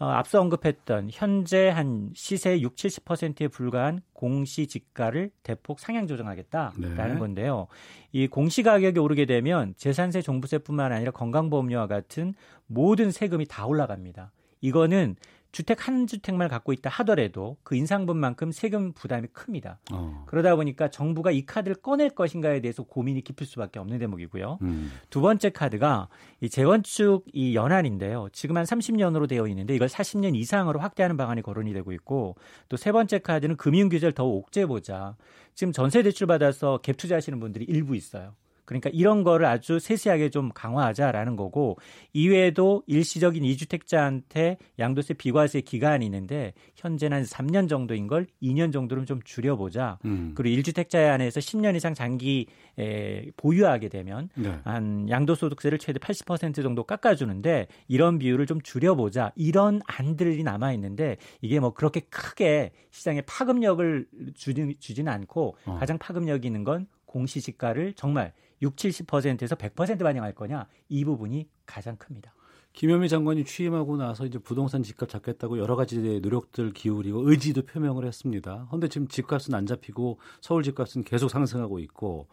어, 0.00 0.06
앞서 0.06 0.40
언급했던 0.40 1.10
현재 1.12 1.68
한 1.68 2.10
시세 2.14 2.60
6, 2.60 2.74
70%에 2.74 3.46
불과한 3.46 4.00
공시 4.12 4.66
지가를 4.66 5.30
대폭 5.44 5.78
상향 5.78 6.08
조정하겠다라는 6.08 7.14
네. 7.14 7.18
건데요. 7.18 7.68
이 8.10 8.26
공시 8.26 8.64
가격이 8.64 8.98
오르게 8.98 9.24
되면 9.24 9.74
재산세 9.76 10.22
종부세뿐만 10.22 10.90
아니라 10.90 11.12
건강보험료와 11.12 11.86
같은 11.86 12.34
모든 12.66 13.12
세금이 13.12 13.46
다 13.46 13.66
올라갑니다. 13.66 14.32
이거는 14.60 15.14
주택 15.54 15.86
한 15.86 16.06
주택만 16.06 16.48
갖고 16.48 16.72
있다 16.72 16.90
하더라도 16.90 17.56
그 17.62 17.76
인상분만큼 17.76 18.52
세금 18.52 18.92
부담이 18.92 19.28
큽니다. 19.32 19.78
어. 19.92 20.24
그러다 20.26 20.56
보니까 20.56 20.90
정부가 20.90 21.30
이 21.30 21.46
카드를 21.46 21.76
꺼낼 21.76 22.10
것인가에 22.10 22.60
대해서 22.60 22.82
고민이 22.82 23.22
깊을 23.22 23.46
수밖에 23.46 23.78
없는 23.78 23.98
대목이고요. 23.98 24.58
음. 24.62 24.92
두 25.10 25.20
번째 25.20 25.50
카드가 25.50 26.08
이 26.40 26.48
재건축 26.48 27.24
이 27.32 27.54
연한인데요. 27.54 28.28
지금 28.32 28.56
한 28.56 28.64
30년으로 28.64 29.28
되어 29.28 29.46
있는데 29.46 29.74
이걸 29.74 29.86
40년 29.88 30.34
이상으로 30.34 30.80
확대하는 30.80 31.16
방안이 31.16 31.42
거론이 31.42 31.72
되고 31.72 31.92
있고 31.92 32.36
또 32.68 32.76
세 32.76 32.92
번째 32.92 33.20
카드는 33.20 33.56
금융 33.56 33.88
규제를 33.88 34.12
더 34.12 34.24
옥죄보자. 34.26 35.16
지금 35.54 35.72
전세 35.72 36.02
대출 36.02 36.26
받아서 36.26 36.80
갭 36.82 36.98
투자하시는 36.98 37.40
분들이 37.40 37.64
일부 37.64 37.96
있어요. 37.96 38.34
그러니까 38.64 38.90
이런 38.92 39.24
거를 39.24 39.46
아주 39.46 39.78
세세하게 39.78 40.30
좀 40.30 40.50
강화하자라는 40.54 41.36
거고 41.36 41.76
이외에도 42.12 42.82
일시적인 42.86 43.44
이주택자한테 43.44 44.58
양도세 44.78 45.14
비과세 45.14 45.60
기간이 45.60 46.04
있는데 46.06 46.54
현재는 46.76 47.18
한 47.18 47.24
3년 47.24 47.68
정도인 47.68 48.06
걸 48.06 48.26
2년 48.42 48.72
정도는 48.72 49.06
좀 49.06 49.20
줄여보자. 49.22 49.98
음. 50.04 50.32
그리고 50.34 50.54
일주택자에 50.56 51.06
한해서 51.08 51.40
10년 51.40 51.76
이상 51.76 51.94
장기 51.94 52.46
에, 52.78 53.30
보유하게 53.36 53.88
되면 53.88 54.28
네. 54.34 54.58
한 54.64 55.08
양도소득세를 55.08 55.78
최대 55.78 55.98
80% 55.98 56.62
정도 56.62 56.84
깎아주는데 56.84 57.68
이런 57.88 58.18
비율을 58.18 58.46
좀 58.46 58.60
줄여보자. 58.60 59.32
이런 59.36 59.80
안들이 59.86 60.42
남아 60.42 60.72
있는데 60.74 61.16
이게 61.40 61.60
뭐 61.60 61.72
그렇게 61.72 62.00
크게 62.00 62.72
시장에 62.90 63.20
파급력을 63.22 64.06
주진, 64.34 64.74
주지는 64.78 65.12
않고 65.12 65.56
어. 65.66 65.76
가장 65.78 65.98
파급력 65.98 66.44
있는 66.44 66.64
건 66.64 66.86
공시지가를 67.06 67.94
정말 67.94 68.32
6, 68.64 68.76
70%에서 68.76 69.54
100% 69.56 70.02
반영할 70.02 70.34
거냐 70.34 70.66
이 70.88 71.04
부분이 71.04 71.48
가장 71.66 71.96
큽니다. 71.96 72.34
김현미 72.72 73.08
장관이 73.08 73.44
취임하고 73.44 73.96
나서 73.96 74.26
이제 74.26 74.38
부동산 74.38 74.82
집값 74.82 75.08
잡겠다고 75.08 75.58
여러 75.58 75.76
가지 75.76 75.98
노력들 76.20 76.72
기울이고 76.72 77.30
의지도 77.30 77.62
표명을 77.62 78.04
했습니다. 78.04 78.66
그런데 78.68 78.88
지금 78.88 79.06
집값은 79.06 79.54
안 79.54 79.64
잡히고 79.66 80.18
서울 80.40 80.64
집값은 80.64 81.04
계속 81.04 81.28
상승하고 81.30 81.78
있고 81.78 82.26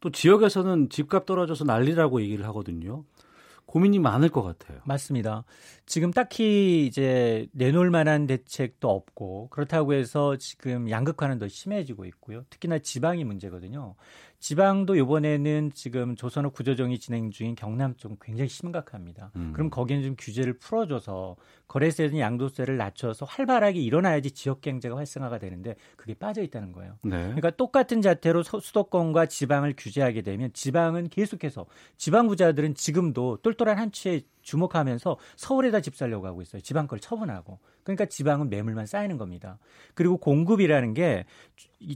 또 0.00 0.10
지역에서는 0.10 0.88
집값 0.90 1.26
떨어져서 1.26 1.64
난리라고 1.64 2.20
얘기를 2.22 2.44
하거든요. 2.46 3.04
고민이 3.66 3.98
많을 3.98 4.28
것 4.28 4.42
같아요. 4.42 4.80
맞습니다. 4.84 5.44
지금 5.86 6.12
딱히 6.12 6.86
이제 6.86 7.48
내놓을 7.52 7.90
만한 7.90 8.26
대책도 8.26 8.88
없고 8.88 9.48
그렇다고 9.48 9.94
해서 9.94 10.36
지금 10.36 10.90
양극화는 10.90 11.38
더 11.38 11.48
심해지고 11.48 12.04
있고요. 12.06 12.44
특히나 12.50 12.78
지방이 12.78 13.24
문제거든요. 13.24 13.94
지방도 14.44 14.94
이번에는 14.94 15.70
지금 15.72 16.16
조선업 16.16 16.52
구조정이 16.52 16.98
진행 16.98 17.30
중인 17.30 17.54
경남 17.54 17.96
쪽 17.96 18.18
굉장히 18.20 18.50
심각합니다. 18.50 19.30
음. 19.36 19.54
그럼 19.54 19.70
거기는 19.70 20.02
좀 20.02 20.16
규제를 20.18 20.58
풀어줘서 20.58 21.36
거래세든 21.66 22.18
양도세를 22.18 22.76
낮춰서 22.76 23.24
활발하게 23.24 23.80
일어나야지 23.80 24.32
지역 24.32 24.60
경제가 24.60 24.98
활성화가 24.98 25.38
되는데 25.38 25.76
그게 25.96 26.12
빠져 26.12 26.42
있다는 26.42 26.72
거예요. 26.72 26.98
네. 27.04 27.22
그러니까 27.22 27.52
똑같은 27.52 28.02
자태로 28.02 28.42
수도권과 28.42 29.24
지방을 29.24 29.76
규제하게 29.78 30.20
되면 30.20 30.52
지방은 30.52 31.08
계속해서 31.08 31.64
지방 31.96 32.28
부자들은 32.28 32.74
지금도 32.74 33.38
똘똘한 33.38 33.78
한치에 33.78 34.20
주목하면서 34.44 35.16
서울에다 35.36 35.80
집 35.80 35.96
살려고 35.96 36.26
하고 36.26 36.42
있어요. 36.42 36.62
지방 36.62 36.86
걸 36.86 37.00
처분하고. 37.00 37.58
그러니까 37.82 38.06
지방은 38.06 38.48
매물만 38.48 38.86
쌓이는 38.86 39.18
겁니다. 39.18 39.58
그리고 39.94 40.16
공급이라는 40.16 40.94
게 40.94 41.24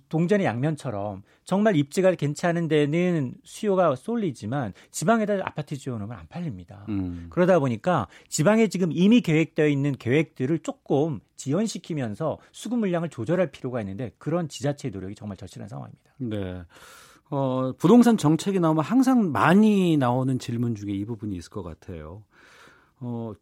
동전의 0.09 0.47
양면처럼 0.47 1.23
정말 1.45 1.77
입지가 1.77 2.15
괜찮은 2.15 2.69
데는 2.69 3.35
수요가 3.45 3.95
쏠리지만 3.95 4.75
지방에다 4.91 5.35
아파트 5.45 5.77
지어놓으면 5.77 6.19
안 6.19 6.27
팔립니다. 6.27 6.85
음. 6.89 7.29
그러다 7.31 7.59
보니까 7.59 8.07
지방에 8.29 8.69
지금 8.69 8.91
이미 8.93 9.21
계획되어 9.21 9.67
있는 9.69 9.93
계획들을 9.93 10.59
조금 10.61 11.21
지연시키면서 11.37 12.39
수급 12.53 12.81
물량을 12.81 13.09
조절할 13.09 13.51
필요가 13.51 13.81
있는데 13.81 14.13
그런 14.19 14.49
지자체의 14.49 14.93
노력이 14.93 15.15
정말 15.15 15.37
절실한 15.37 15.69
상황입니다. 15.69 16.13
네. 16.19 16.63
어, 17.31 17.73
부동산 17.79 18.17
정책이 18.17 18.59
나오면 18.61 18.85
항상 18.85 19.33
많이 19.33 19.97
나오는 19.97 20.39
질문 20.39 20.75
중에 20.75 20.93
이 20.93 21.05
부분이 21.05 21.37
있을 21.37 21.51
것 21.51 21.63
같아요. 21.63 22.23
어, 23.01 23.33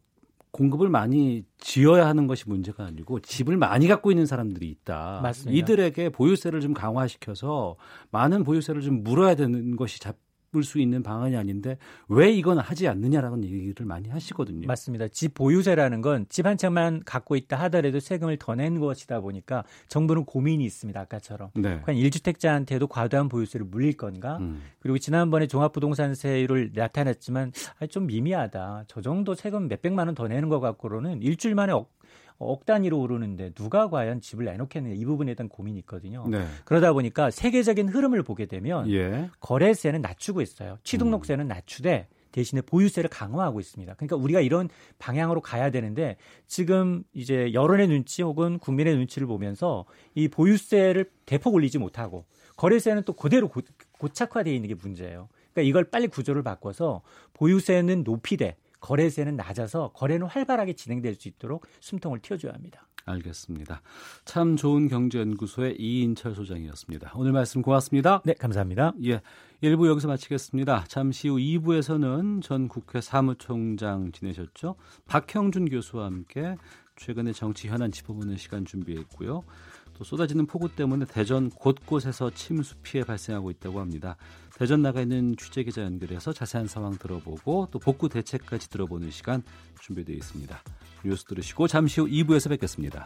공급을 0.51 0.89
많이 0.89 1.43
지어야 1.59 2.07
하는 2.07 2.25
것이 2.25 2.45
문제가 2.47 2.85
아니고 2.85 3.19
집을 3.19 3.57
많이 3.57 3.87
갖고 3.87 4.11
있는 4.11 4.25
사람들이 4.25 4.67
있다. 4.69 5.19
맞습니다. 5.21 5.57
이들에게 5.57 6.09
보유세를 6.09 6.61
좀 6.61 6.73
강화시켜서 6.73 7.75
많은 8.11 8.43
보유세를 8.43 8.81
좀 8.81 9.03
물어야 9.03 9.35
되는 9.35 9.75
것이 9.75 9.99
바꿀 10.51 10.63
수 10.63 10.79
있는 10.79 11.03
방안이 11.03 11.35
아닌데 11.35 11.77
왜 12.07 12.31
이건 12.31 12.57
하지 12.59 12.87
않느냐라는 12.87 13.43
얘기를 13.43 13.85
많이 13.85 14.09
하시거든요. 14.09 14.67
맞습니다. 14.67 15.07
집 15.09 15.33
보유세라는 15.33 16.01
건 16.01 16.25
집 16.29 16.47
한 16.47 16.55
채만 16.55 17.01
갖고 17.05 17.35
있다 17.35 17.57
하더라도 17.63 17.99
세금을 17.99 18.37
더 18.37 18.55
내는 18.55 18.79
것이다 18.79 19.19
보니까 19.19 19.65
정부는 19.89 20.23
고민이 20.23 20.63
있습니다. 20.63 20.97
아까처럼. 20.97 21.49
네. 21.55 21.81
과연 21.83 21.99
1주택자한테도 21.99 22.87
과도한 22.87 23.27
보유세를 23.27 23.65
물릴 23.65 23.97
건가? 23.97 24.37
음. 24.39 24.61
그리고 24.79 24.97
지난번에 24.97 25.47
종합부동산세율을 25.47 26.71
나타냈지만 26.73 27.51
좀 27.89 28.07
미미하다. 28.07 28.85
저 28.87 29.01
정도 29.01 29.35
세금 29.35 29.67
몇백만 29.67 30.07
원 30.07 30.15
더 30.15 30.27
내는 30.27 30.47
것 30.49 30.59
같고로는 30.61 31.21
일주일 31.21 31.53
만에 31.53 31.73
억 31.73 31.91
단위로 32.65 32.99
오르는데 32.99 33.51
누가 33.51 33.89
과연 33.89 34.21
집을 34.21 34.45
내놓겠느냐 34.45 34.95
이 34.95 35.05
부분에 35.05 35.33
대한 35.33 35.49
고민이 35.49 35.79
있거든요. 35.79 36.25
네. 36.27 36.45
그러다 36.65 36.93
보니까 36.93 37.31
세계적인 37.31 37.89
흐름을 37.89 38.23
보게 38.23 38.45
되면 38.45 38.89
예. 38.91 39.29
거래세는 39.39 40.01
낮추고 40.01 40.41
있어요. 40.41 40.77
취등록세는 40.83 41.45
음. 41.45 41.47
낮추되 41.47 42.07
대신에 42.31 42.61
보유세를 42.61 43.09
강화하고 43.09 43.59
있습니다. 43.59 43.93
그러니까 43.95 44.15
우리가 44.15 44.41
이런 44.41 44.69
방향으로 44.99 45.41
가야 45.41 45.71
되는데 45.71 46.17
지금 46.45 47.03
이제 47.13 47.51
여론의 47.53 47.87
눈치 47.87 48.21
혹은 48.21 48.59
국민의 48.59 48.95
눈치를 48.95 49.27
보면서 49.27 49.85
이 50.13 50.27
보유세를 50.27 51.09
대폭 51.25 51.55
올리지 51.55 51.79
못하고 51.79 52.25
거래세는 52.57 53.03
또 53.03 53.13
그대로 53.13 53.47
고, 53.47 53.61
고착화되어 53.93 54.53
있는 54.53 54.69
게 54.69 54.75
문제예요. 54.75 55.29
그러니까 55.53 55.61
이걸 55.69 55.85
빨리 55.85 56.07
구조를 56.07 56.43
바꿔서 56.43 57.01
보유세는 57.33 58.03
높이되 58.03 58.55
거래세는 58.79 59.35
낮아서 59.35 59.91
거래는 59.93 60.27
활발하게 60.27 60.73
진행될 60.73 61.15
수 61.15 61.27
있도록 61.27 61.65
숨통을 61.79 62.19
틔워줘야 62.19 62.53
합니다. 62.53 62.87
알겠습니다. 63.07 63.81
참 64.25 64.55
좋은 64.55 64.87
경제연구소의 64.87 65.77
이인철 65.79 66.35
소장이었습니다. 66.35 67.13
오늘 67.15 67.31
말씀 67.31 67.61
고맙습니다. 67.61 68.21
네, 68.25 68.33
감사합니다. 68.33 68.93
예. 69.05 69.21
1부 69.63 69.87
여기서 69.87 70.07
마치겠습니다. 70.07 70.85
잠시 70.87 71.29
후 71.29 71.37
2부에서는 71.37 72.41
전 72.43 72.67
국회 72.67 73.01
사무총장 73.01 74.11
지내셨죠? 74.11 74.75
박형준 75.07 75.69
교수와 75.69 76.05
함께 76.05 76.57
최근의 76.97 77.33
정치 77.33 77.67
현안 77.67 77.91
짚어보는 77.91 78.37
시간 78.37 78.65
준비했고요. 78.65 79.43
또 79.97 80.03
쏟아지는 80.03 80.45
폭우 80.45 80.69
때문에 80.69 81.05
대전 81.05 81.49
곳곳에서 81.49 82.29
침수 82.31 82.75
피해 82.83 83.03
발생하고 83.03 83.49
있다고 83.51 83.79
합니다. 83.79 84.15
대전 84.57 84.81
나가 84.81 85.01
있는 85.01 85.35
취재 85.37 85.63
기자 85.63 85.83
연결해서 85.83 86.33
자세한 86.33 86.67
상황 86.67 86.97
들어보고 86.97 87.69
또 87.71 87.79
복구 87.79 88.09
대책까지 88.09 88.69
들어보는 88.69 89.11
시간 89.11 89.43
준비되어 89.81 90.15
있습니다. 90.15 90.61
뉴스 91.03 91.25
들으시고 91.25 91.67
잠시 91.67 92.01
후 92.01 92.07
2부에서 92.07 92.49
뵙겠습니다. 92.49 93.05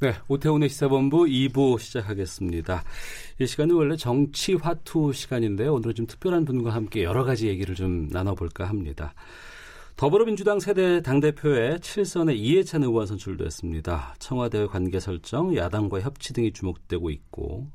네, 0.00 0.12
오태훈의 0.26 0.68
시사본부 0.70 1.18
2부 1.26 1.78
시작하겠습니다. 1.78 2.82
이 3.38 3.46
시간은 3.46 3.76
원래 3.76 3.96
정치 3.96 4.54
화투 4.54 5.12
시간인데요. 5.12 5.72
오늘은 5.74 5.94
좀 5.94 6.06
특별한 6.08 6.44
분과 6.46 6.70
함께 6.70 7.04
여러 7.04 7.22
가지 7.22 7.46
얘기를 7.46 7.76
좀 7.76 8.08
나눠볼까 8.08 8.68
합니다. 8.68 9.14
더불어민주당 9.94 10.58
세대 10.58 11.00
당대표에 11.00 11.76
7선의 11.76 12.36
이해찬 12.36 12.82
의원 12.82 13.06
선출됐습니다. 13.06 14.16
청와대 14.18 14.66
관계 14.66 14.98
설정, 14.98 15.54
야당과의 15.54 16.02
협치 16.02 16.32
등이 16.32 16.52
주목되고 16.52 17.10
있고 17.10 17.68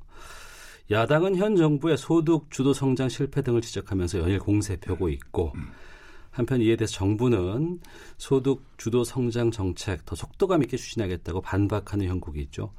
야당은 0.91 1.38
현 1.38 1.55
정부의 1.55 1.97
소득 1.97 2.51
주도 2.51 2.74
성장 2.74 3.07
실패 3.07 3.41
등을 3.41 3.61
지적하면서 3.61 4.20
연일 4.20 4.39
공세 4.39 4.76
펴고 4.76 5.07
있고 5.07 5.53
한편 6.32 6.62
이에 6.62 6.76
대해서 6.76 6.94
정부는 6.94 7.80
소득 8.18 8.64
주도 8.78 9.04
성장 9.04 9.52
정책 9.52 10.06
더 10.06 10.16
속도감 10.16 10.64
있게 10.64 10.78
추진하겠다고 10.78 11.42
반박하는 11.42 12.08
형국이 12.08 12.42
있죠. 12.44 12.74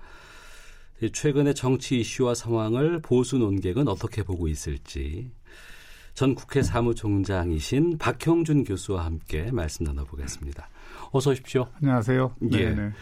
최근의 1.13 1.55
정치 1.55 2.01
이슈와 2.01 2.35
상황을 2.35 3.01
보수 3.01 3.39
논객은 3.39 3.89
어떻게 3.89 4.23
보고 4.23 4.49
있을지 4.49 5.31
전 6.15 6.35
국회 6.35 6.63
사무총장이신 6.63 7.99
박형준 7.99 8.65
교수와 8.65 9.05
함께 9.07 9.51
말씀 9.51 9.85
나눠보겠습니다. 9.85 10.69
어서 11.13 11.31
오십시오. 11.31 11.67
안녕하세요. 11.81 12.37
예. 12.53 12.75
네네. 12.75 12.93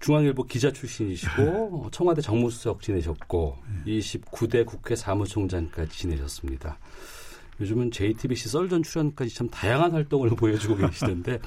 중앙일보 0.00 0.44
기자 0.44 0.72
출신이시고 0.72 1.88
청와대 1.92 2.20
정무수석 2.20 2.82
지내셨고 2.82 3.56
29대 3.86 4.66
국회 4.66 4.96
사무총장까지 4.96 5.96
지내셨습니다. 5.96 6.78
요즘은 7.62 7.90
JTBC 7.90 8.48
썰전 8.50 8.82
출연까지 8.82 9.34
참 9.34 9.48
다양한 9.48 9.92
활동을 9.92 10.30
보여주고 10.36 10.76
계시던데 10.76 11.38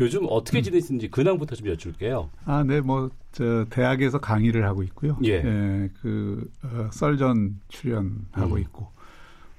요즘 0.00 0.26
어떻게 0.28 0.62
지내시는지 0.62 1.08
근황부터 1.10 1.56
좀 1.56 1.68
여쭐게요. 1.68 2.30
아, 2.44 2.62
네, 2.62 2.80
뭐, 2.80 3.10
저, 3.32 3.64
대학에서 3.70 4.18
강의를 4.20 4.64
하고 4.66 4.82
있고요. 4.84 5.18
예. 5.24 5.32
예 5.44 5.90
그, 6.00 6.48
어, 6.62 6.88
썰전 6.92 7.60
출연하고 7.68 8.54
음. 8.54 8.58
있고. 8.60 8.86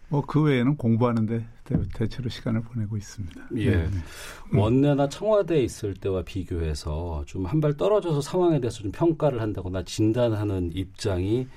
뭐, 0.09 0.23
그 0.25 0.41
외에는 0.43 0.77
공부하는데 0.77 1.43
대, 1.63 2.07
체로 2.07 2.29
시간을 2.29 2.61
보내고 2.61 2.97
있습니다. 2.97 3.41
예. 3.57 3.71
네, 3.71 3.89
네. 3.89 4.59
원내나 4.59 5.09
청와대에 5.09 5.61
있을 5.63 5.95
때와 5.95 6.21
비교해서 6.23 7.23
좀 7.25 7.45
한 7.45 7.59
발 7.61 7.75
떨어져서 7.75 8.21
상황에 8.21 8.59
대해서 8.59 8.83
좀 8.83 8.91
평가를 8.91 9.41
한다거나 9.41 9.81
진단하는 9.83 10.71
입장이 10.75 11.47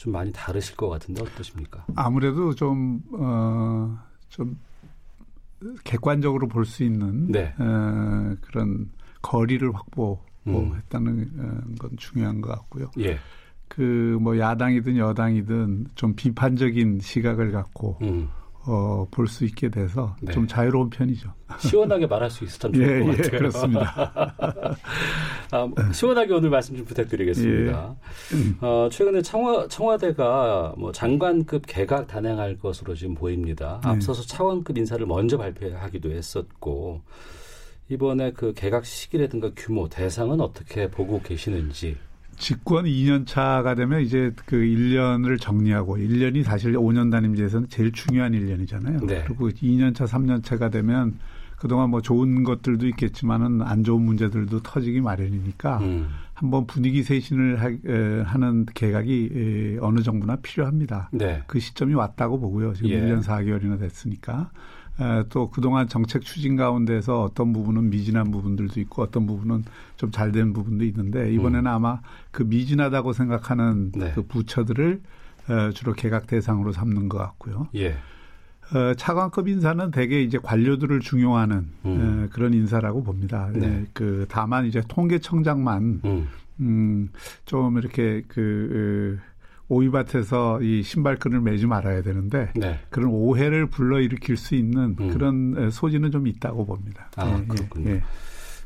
좀 0.00 0.14
많이 0.14 0.32
다르실 0.32 0.76
것 0.76 0.88
같은데 0.88 1.20
어떠십니까? 1.20 1.84
아무래도 1.94 2.54
좀, 2.54 3.02
어, 3.12 3.98
좀, 4.30 4.58
객관적으로 5.84 6.48
볼 6.48 6.64
수 6.64 6.84
있는 6.84 7.30
네. 7.30 7.54
어, 7.58 8.34
그런 8.40 8.88
거리를 9.20 9.70
확보했다는 9.74 11.18
음. 11.34 11.74
건 11.78 11.90
중요한 11.98 12.40
것 12.40 12.48
같고요. 12.48 12.90
예. 12.98 13.18
그뭐 13.68 14.38
야당이든 14.38 14.96
여당이든 14.96 15.88
좀 15.96 16.14
비판적인 16.14 17.00
시각을 17.00 17.52
갖고 17.52 17.98
음. 18.00 18.30
어, 18.66 19.06
볼 19.10 19.26
수 19.26 19.44
있게 19.44 19.70
돼서 19.70 20.14
네. 20.20 20.32
좀 20.32 20.46
자유로운 20.46 20.90
편이죠. 20.90 21.32
시원하게 21.60 22.06
말할 22.06 22.30
수참 22.30 22.72
좋을 22.72 22.86
예, 23.00 23.04
것 23.06 23.12
예, 23.12 23.16
같아요. 23.16 23.38
그렇습니다. 23.38 24.34
아, 25.52 25.92
시원하게 25.92 26.34
오늘 26.34 26.50
말씀 26.50 26.76
좀 26.76 26.84
부탁드리겠습니다. 26.84 27.96
예. 28.34 28.66
어, 28.66 28.88
최근에 28.92 29.22
청와, 29.22 29.68
청와대가 29.68 30.74
뭐 30.76 30.92
장관급 30.92 31.62
개각 31.66 32.06
단행할 32.06 32.58
것으로 32.58 32.94
지금 32.94 33.14
보입니다. 33.14 33.80
네. 33.82 33.90
앞서서 33.90 34.22
차관급 34.22 34.76
인사를 34.76 35.04
먼저 35.06 35.38
발표하기도 35.38 36.10
했었고 36.10 37.00
이번에 37.88 38.32
그 38.32 38.52
개각 38.54 38.84
시기라든가 38.84 39.50
규모 39.56 39.88
대상은 39.88 40.40
어떻게 40.40 40.88
보고 40.90 41.20
계시는지. 41.22 41.96
집권 42.40 42.86
2년 42.86 43.26
차가 43.26 43.74
되면 43.74 44.00
이제 44.00 44.32
그 44.46 44.56
1년을 44.56 45.38
정리하고 45.38 45.98
1년이 45.98 46.42
사실 46.42 46.72
5년 46.72 47.12
단임제에서는 47.12 47.68
제일 47.68 47.92
중요한 47.92 48.32
1년이잖아요. 48.32 49.06
네. 49.06 49.24
그리고 49.26 49.50
2년 49.50 49.94
차, 49.94 50.06
3년 50.06 50.42
차가 50.42 50.70
되면 50.70 51.18
그동안 51.56 51.90
뭐 51.90 52.00
좋은 52.00 52.42
것들도 52.42 52.86
있겠지만은 52.88 53.60
안 53.60 53.84
좋은 53.84 54.02
문제들도 54.02 54.62
터지기 54.62 55.02
마련이니까 55.02 55.78
음. 55.80 56.08
한번 56.32 56.66
분위기 56.66 57.02
쇄신을 57.02 57.60
하, 57.60 57.68
에, 57.68 58.22
하는 58.22 58.64
개각이 58.74 59.30
에, 59.34 59.78
어느 59.82 60.00
정도나 60.00 60.36
필요합니다. 60.36 61.10
네. 61.12 61.42
그 61.46 61.60
시점이 61.60 61.92
왔다고 61.92 62.40
보고요. 62.40 62.72
지금 62.72 62.88
예. 62.88 63.00
1년 63.02 63.22
4개월이나 63.22 63.78
됐으니까. 63.78 64.50
에, 65.00 65.24
또 65.30 65.50
그동안 65.50 65.88
정책 65.88 66.22
추진 66.22 66.56
가운데서 66.56 67.22
어떤 67.22 67.52
부분은 67.52 67.88
미진한 67.90 68.30
부분들도 68.30 68.78
있고 68.80 69.02
어떤 69.02 69.26
부분은 69.26 69.64
좀 69.96 70.10
잘 70.10 70.32
된 70.32 70.52
부분도 70.52 70.84
있는데 70.84 71.32
이번에는 71.32 71.66
아마 71.66 72.00
그 72.30 72.42
미진하다고 72.42 73.12
생각하는 73.12 73.92
네. 73.92 74.12
그 74.14 74.22
부처들을 74.22 75.00
에, 75.48 75.70
주로 75.72 75.92
개각 75.94 76.26
대상으로 76.26 76.72
삼는 76.72 77.08
것 77.08 77.18
같고요. 77.18 77.68
예. 77.74 77.96
어, 78.72 78.94
차관급 78.94 79.48
인사는 79.48 79.90
대개 79.90 80.22
이제 80.22 80.38
관료들을 80.38 81.00
중용하는 81.00 81.66
음. 81.86 82.24
에, 82.24 82.28
그런 82.28 82.54
인사라고 82.54 83.02
봅니다. 83.02 83.50
네. 83.52 83.66
에, 83.66 83.84
그 83.92 84.26
다만 84.28 84.66
이제 84.66 84.80
통계청장만 84.86 86.00
음. 86.04 86.28
음, 86.60 87.08
좀 87.46 87.78
이렇게 87.78 88.22
그, 88.28 89.18
어, 89.18 89.29
오이밭에서 89.70 90.60
이 90.62 90.82
신발끈을 90.82 91.40
매지 91.40 91.66
말아야 91.66 92.02
되는데 92.02 92.52
네. 92.56 92.78
그런 92.90 93.08
오해를 93.10 93.66
불러일으킬 93.66 94.36
수 94.36 94.56
있는 94.56 94.96
음. 94.98 95.10
그런 95.12 95.54
에, 95.56 95.70
소지는 95.70 96.10
좀 96.10 96.26
있다고 96.26 96.66
봅니다. 96.66 97.08
아, 97.16 97.38
예, 97.40 97.46
그렇군요. 97.46 97.90
예, 97.90 97.94
예. 97.94 98.02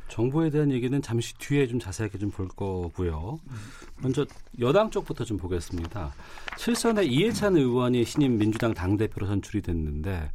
정부에 0.09 0.49
대한 0.51 0.71
얘기는 0.71 1.01
잠시 1.03 1.37
뒤에 1.39 1.67
좀 1.67 1.79
자세하게 1.79 2.19
좀 2.19 2.31
볼 2.31 2.49
거고요. 2.49 3.39
먼저 4.03 4.25
여당 4.61 4.91
쪽부터 4.91 5.25
좀 5.25 5.37
보겠습니다. 5.37 6.15
칠선의 6.57 7.09
이해찬 7.13 7.57
의원이 7.57 8.05
신임 8.05 8.39
민주당 8.39 8.73
당대표로 8.75 9.27
선출이 9.27 9.63
됐는데 9.63 10.31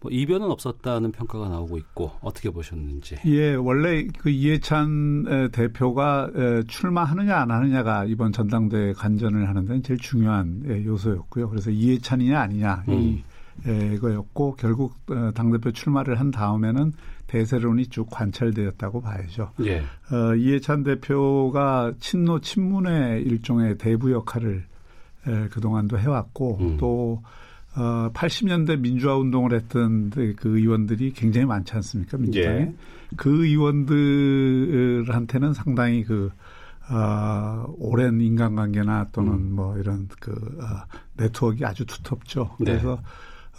뭐 0.00 0.12
이변은 0.12 0.48
없었다는 0.50 1.10
평가가 1.12 1.48
나오고 1.48 1.76
있고 1.78 2.12
어떻게 2.20 2.50
보셨는지. 2.50 3.16
예, 3.26 3.54
원래 3.54 4.06
그 4.18 4.30
이해찬 4.30 5.24
에, 5.28 5.48
대표가 5.48 6.30
에, 6.34 6.62
출마하느냐 6.68 7.36
안 7.36 7.50
하느냐가 7.50 8.04
이번 8.04 8.32
전당대회 8.32 8.92
간전을 8.92 9.48
하는 9.48 9.66
데는 9.66 9.82
제일 9.82 9.98
중요한 9.98 10.62
예, 10.68 10.84
요소였고요. 10.84 11.48
그래서 11.48 11.70
이해찬이냐 11.70 12.40
아니냐 12.40 12.84
이 12.88 13.22
에, 13.66 13.94
이거였고 13.94 14.54
결국 14.56 14.94
어, 15.10 15.32
당대표 15.34 15.72
출마를 15.72 16.20
한 16.20 16.30
다음에는 16.30 16.92
대세론이 17.26 17.88
쭉 17.88 18.06
관찰되었다고 18.08 19.00
봐야죠. 19.00 19.50
예. 19.64 19.80
어, 20.12 20.34
이해찬 20.36 20.84
대표가 20.84 21.92
친노 21.98 22.40
친문의 22.40 23.22
일종의 23.22 23.78
대부 23.78 24.12
역할을 24.12 24.64
에, 25.26 25.48
그동안도 25.48 25.98
해왔고 25.98 26.58
음. 26.60 26.76
또 26.78 27.20
어, 27.78 28.10
80년대 28.12 28.78
민주화 28.80 29.16
운동을 29.16 29.52
했던 29.52 30.10
그 30.10 30.34
의원들이 30.42 31.12
굉장히 31.12 31.46
많지 31.46 31.74
않습니까 31.74 32.18
민주당에 32.18 32.58
예. 32.58 32.74
그 33.16 33.46
의원들한테는 33.46 35.54
상당히 35.54 36.02
그 36.02 36.32
어, 36.90 37.72
오랜 37.78 38.20
인간관계나 38.20 39.10
또는 39.12 39.34
음. 39.34 39.54
뭐 39.54 39.78
이런 39.78 40.08
그 40.18 40.32
어, 40.32 40.64
네트워크가 41.16 41.68
아주 41.68 41.86
두텁죠. 41.86 42.56
네. 42.58 42.72
그래서 42.72 43.00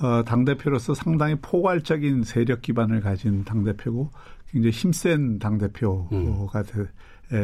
어, 0.02 0.22
당 0.26 0.44
대표로서 0.44 0.94
상당히 0.94 1.36
포괄적인 1.36 2.24
세력 2.24 2.62
기반을 2.62 3.00
가진 3.00 3.46
당 3.46 3.64
대표고 3.64 4.12
굉장히 4.52 4.72
힘센 4.72 5.40
당 5.40 5.58
대표가 5.58 6.62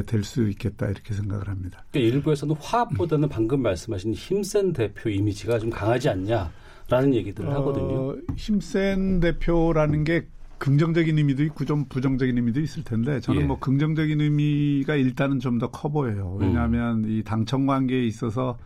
될수 0.08 0.50
있겠다 0.50 0.88
이렇게 0.88 1.14
생각을 1.14 1.48
합니다. 1.48 1.86
그러니까 1.92 2.16
일부에서는 2.16 2.54
화합보다는 2.60 3.30
방금 3.30 3.62
말씀하신 3.62 4.14
힘센 4.14 4.74
대표 4.74 5.10
이미지가 5.10 5.60
좀 5.60 5.70
강하지 5.70 6.10
않냐 6.10 6.52
라는 6.90 7.14
얘기들을 7.16 7.50
하거든요. 7.56 8.10
어, 8.12 8.16
힘센 8.36 9.20
대표라는 9.20 10.04
게 10.04 10.28
긍정적인 10.60 11.18
의미도 11.18 11.44
있고 11.46 11.66
좀 11.66 11.86
부정적인 11.86 12.38
의미도 12.38 12.62
있을 12.62 12.84
텐데 12.84 13.20
저는 13.20 13.42
예. 13.42 13.46
뭐 13.46 13.60
긍정적인 13.60 14.22
의미가 14.22 14.96
일단은 14.96 15.40
좀 15.40 15.60
더 15.60 15.70
커 15.72 15.90
보여요. 15.90 16.38
왜냐하면 16.40 17.04
이 17.08 17.24
당청 17.24 17.66
관계에 17.66 18.06
있어서 18.06 18.58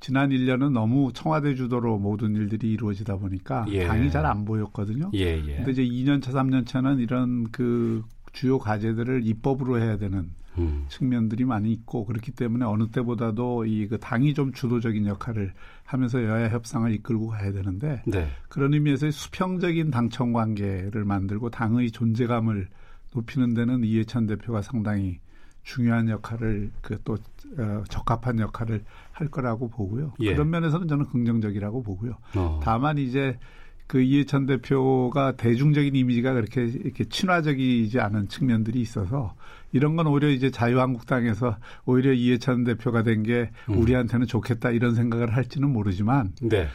지난 0.00 0.30
1년은 0.30 0.72
너무 0.72 1.10
청와대 1.12 1.54
주도로 1.54 1.98
모든 1.98 2.34
일들이 2.36 2.70
이루어지다 2.72 3.16
보니까 3.16 3.66
예. 3.70 3.86
당이 3.86 4.10
잘 4.10 4.24
안 4.26 4.44
보였거든요. 4.44 5.10
예, 5.14 5.42
예. 5.46 5.56
근데 5.56 5.72
이제 5.72 5.84
2년 5.84 6.22
차, 6.22 6.32
3년 6.32 6.66
차는 6.66 6.98
이런 7.00 7.50
그 7.50 8.02
주요 8.32 8.58
과제들을 8.58 9.26
입법으로 9.26 9.78
해야 9.80 9.96
되는 9.98 10.30
음. 10.58 10.84
측면들이 10.88 11.44
많이 11.44 11.72
있고 11.72 12.04
그렇기 12.04 12.32
때문에 12.32 12.64
어느 12.64 12.88
때보다도 12.88 13.64
이 13.64 13.86
그 13.88 13.98
당이 13.98 14.34
좀 14.34 14.52
주도적인 14.52 15.06
역할을 15.06 15.52
하면서 15.84 16.22
여야 16.24 16.48
협상을 16.50 16.90
이끌고 16.92 17.28
가야 17.28 17.52
되는데 17.52 18.02
네. 18.06 18.28
그런 18.48 18.74
의미에서 18.74 19.10
수평적인 19.10 19.90
당청 19.90 20.32
관계를 20.32 21.04
만들고 21.04 21.50
당의 21.50 21.90
존재감을 21.90 22.68
높이는 23.14 23.54
데는 23.54 23.84
이해찬 23.84 24.26
대표가 24.26 24.62
상당히 24.62 25.18
중요한 25.62 26.08
역할을 26.08 26.70
그또 26.80 27.16
어, 27.58 27.84
적합한 27.88 28.38
역할을 28.38 28.84
할 29.12 29.28
거라고 29.28 29.68
보고요. 29.68 30.12
예. 30.20 30.32
그런 30.32 30.50
면에서는 30.50 30.86
저는 30.86 31.06
긍정적이라고 31.06 31.82
보고요. 31.82 32.18
어. 32.36 32.60
다만 32.62 32.98
이제 32.98 33.38
그 33.86 34.00
이해찬 34.00 34.46
대표가 34.46 35.32
대중적인 35.36 35.94
이미지가 35.94 36.34
그렇게 36.34 36.64
이렇게 36.64 37.04
친화적이지 37.04 38.00
않은 38.00 38.28
측면들이 38.28 38.80
있어서 38.80 39.34
이런 39.72 39.94
건 39.94 40.06
오히려 40.08 40.28
이제 40.28 40.50
자유한국당에서 40.50 41.56
오히려 41.84 42.12
이해찬 42.12 42.64
대표가 42.64 43.02
된게 43.02 43.50
음. 43.68 43.78
우리한테는 43.78 44.26
좋겠다 44.26 44.70
이런 44.70 44.94
생각을 44.94 45.36
할지는 45.36 45.70
모르지만 45.70 46.32
네. 46.42 46.66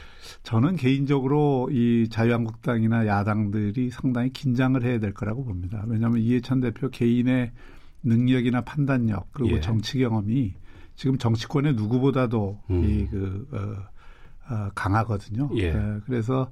저는 0.44 0.76
개인적으로 0.76 1.70
이 1.72 2.08
자유한국당이나 2.10 3.08
야당들이 3.08 3.90
상당히 3.90 4.30
긴장을 4.30 4.82
해야 4.84 5.00
될 5.00 5.14
거라고 5.14 5.44
봅니다. 5.44 5.84
왜냐하면 5.88 6.22
이해찬 6.22 6.62
대표 6.62 6.90
개인의 6.90 7.52
능력이나 8.04 8.62
판단력 8.62 9.32
그리고 9.34 9.58
예. 9.58 9.60
정치 9.60 10.00
경험이 10.00 10.54
지금 10.96 11.18
정치권의 11.18 11.74
누구보다도 11.76 12.62
음. 12.70 12.84
이그 12.84 13.48
어, 13.52 14.54
어, 14.54 14.70
강하거든요. 14.76 15.50
예. 15.56 15.74
네, 15.74 16.00
그래서 16.06 16.50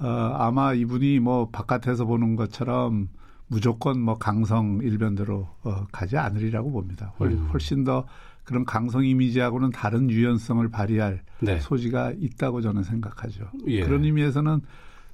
어, 0.00 0.06
아마 0.06 0.74
이분이 0.74 1.20
뭐 1.20 1.48
바깥에서 1.50 2.04
보는 2.04 2.36
것처럼 2.36 3.08
무조건 3.48 4.00
뭐 4.00 4.18
강성 4.18 4.80
일변대로 4.82 5.48
어, 5.62 5.86
가지 5.92 6.16
않으리라고 6.16 6.70
봅니다. 6.70 7.12
훨, 7.18 7.32
음. 7.32 7.48
훨씬 7.52 7.84
더 7.84 8.06
그런 8.44 8.64
강성 8.64 9.04
이미지하고는 9.04 9.70
다른 9.70 10.10
유연성을 10.10 10.68
발휘할 10.68 11.22
네. 11.40 11.58
소지가 11.60 12.12
있다고 12.16 12.60
저는 12.60 12.84
생각하죠. 12.84 13.50
예. 13.66 13.84
그런 13.84 14.04
의미에서는 14.04 14.60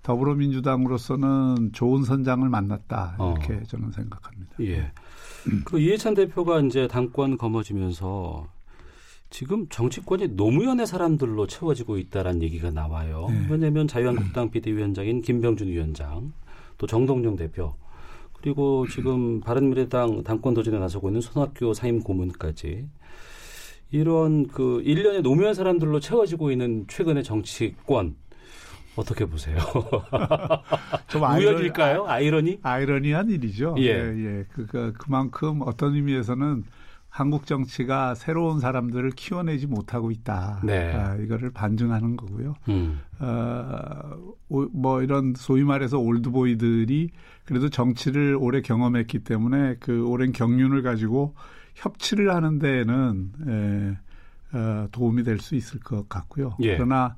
더불어민주당으로서는 0.02 1.70
좋은 1.72 2.04
선장을 2.04 2.46
만났다 2.48 3.16
이렇게 3.18 3.54
어. 3.54 3.62
저는 3.66 3.92
생각합니다. 3.92 4.52
예. 4.60 4.92
그 5.64 5.78
이해찬 5.78 6.14
대표가 6.14 6.60
이제 6.60 6.86
당권 6.88 7.38
거머쥐면서 7.38 8.46
지금 9.32 9.66
정치권이 9.70 10.28
노무현의 10.28 10.86
사람들로 10.86 11.46
채워지고 11.46 11.96
있다라는 11.96 12.42
얘기가 12.42 12.70
나와요. 12.70 13.28
네. 13.30 13.46
왜냐하면 13.48 13.88
자유한국당 13.88 14.50
비대위원장인 14.50 15.22
김병준 15.22 15.68
위원장, 15.68 16.34
또 16.76 16.86
정동영 16.86 17.36
대표, 17.36 17.74
그리고 18.34 18.86
지금 18.88 19.40
바른미래당 19.40 20.22
당권 20.22 20.52
도전에 20.52 20.78
나서고 20.78 21.08
있는 21.08 21.22
손학규 21.22 21.72
사임 21.72 22.00
고문까지 22.00 22.86
이런 23.90 24.48
그 24.48 24.82
일련의 24.84 25.22
노무현 25.22 25.54
사람들로 25.54 25.98
채워지고 25.98 26.50
있는 26.50 26.84
최근의 26.88 27.24
정치권 27.24 28.16
어떻게 28.96 29.24
보세요? 29.24 29.56
좀 31.08 31.22
우연일까요? 31.22 32.04
아이러니? 32.06 32.58
아이러니한 32.62 33.30
일이죠. 33.30 33.76
예. 33.78 33.84
예, 33.84 34.44
그, 34.52 34.66
그, 34.66 34.92
그만큼 34.92 35.62
어떤 35.62 35.94
의미에서는 35.94 36.64
한국 37.14 37.44
정치가 37.44 38.14
새로운 38.14 38.58
사람들을 38.58 39.10
키워내지 39.10 39.66
못하고 39.66 40.10
있다. 40.10 40.60
네. 40.64 40.94
아, 40.94 41.14
이거를 41.16 41.50
반증하는 41.50 42.16
거고요. 42.16 42.54
음. 42.70 43.00
어, 43.18 44.16
오- 44.48 44.68
뭐 44.72 45.02
이런 45.02 45.34
소위 45.36 45.62
말해서 45.62 45.98
올드보이들이 45.98 47.10
그래도 47.44 47.68
정치를 47.68 48.34
오래 48.40 48.62
경험했기 48.62 49.18
때문에 49.24 49.76
그 49.78 50.06
오랜 50.08 50.32
경륜을 50.32 50.82
가지고 50.82 51.34
협치를 51.74 52.34
하는 52.34 52.58
데에는 52.58 53.32
에, 53.46 54.56
어, 54.56 54.88
도움이 54.90 55.22
될 55.22 55.38
수 55.38 55.54
있을 55.54 55.80
것 55.80 56.08
같고요. 56.08 56.56
예. 56.60 56.76
그러나 56.76 57.14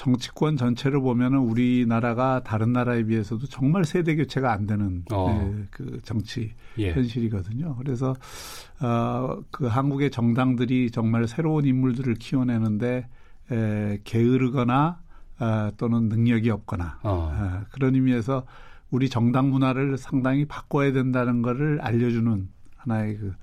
정치권 0.00 0.56
전체를 0.56 0.98
보면은 1.00 1.40
우리나라가 1.40 2.42
다른 2.42 2.72
나라에 2.72 3.04
비해서도 3.04 3.46
정말 3.48 3.84
세대 3.84 4.16
교체가 4.16 4.50
안 4.50 4.64
되는 4.66 5.04
어. 5.12 5.28
에, 5.30 5.66
그 5.70 6.00
정치 6.02 6.54
예. 6.78 6.94
현실이거든요. 6.94 7.76
그래서 7.76 8.16
어, 8.80 9.42
그 9.50 9.66
한국의 9.66 10.10
정당들이 10.10 10.90
정말 10.90 11.28
새로운 11.28 11.66
인물들을 11.66 12.14
키워내는데 12.14 13.08
에, 13.52 13.98
게으르거나 14.04 15.02
아, 15.38 15.72
또는 15.76 16.08
능력이 16.08 16.48
없거나 16.48 17.00
어. 17.02 17.30
아, 17.34 17.64
그런 17.70 17.94
의미에서 17.94 18.46
우리 18.90 19.10
정당 19.10 19.50
문화를 19.50 19.98
상당히 19.98 20.46
바꿔야 20.46 20.92
된다는 20.92 21.42
거를 21.42 21.78
알려주는 21.82 22.48
하나의 22.76 23.18
그, 23.18 23.34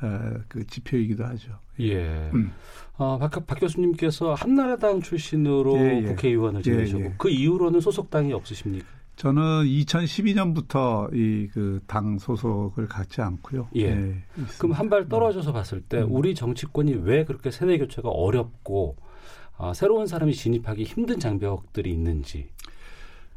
어, 0.00 0.34
그 0.46 0.64
지표이기도 0.64 1.24
하죠. 1.24 1.58
예. 1.80 2.30
음. 2.34 2.52
어, 2.96 3.18
박, 3.18 3.46
박 3.46 3.58
교수님께서 3.60 4.34
한나라당 4.34 5.00
출신으로 5.00 5.76
예, 5.78 5.98
예. 5.98 6.02
국회의원을 6.02 6.62
지내셨고 6.62 7.00
예, 7.02 7.06
예. 7.06 7.14
그 7.18 7.28
이후로는 7.28 7.80
소속당이 7.80 8.32
없으십니까? 8.32 8.86
저는 9.16 9.64
2012년부터 9.64 11.08
이 11.14 11.48
그 11.52 11.80
당 11.86 12.18
소속을 12.18 12.88
갖지 12.88 13.20
않고요. 13.20 13.68
예. 13.76 14.14
그럼 14.58 14.72
한 14.72 14.88
발 14.88 15.08
떨어져서 15.08 15.52
봤을 15.52 15.80
때 15.82 15.98
음. 16.02 16.08
우리 16.10 16.34
정치권이 16.34 16.94
왜 17.02 17.24
그렇게 17.24 17.50
세대 17.50 17.78
교체가 17.78 18.08
어렵고 18.08 18.96
아, 19.56 19.72
새로운 19.72 20.06
사람이 20.06 20.34
진입하기 20.34 20.82
힘든 20.84 21.18
장벽들이 21.20 21.90
있는지. 21.92 22.48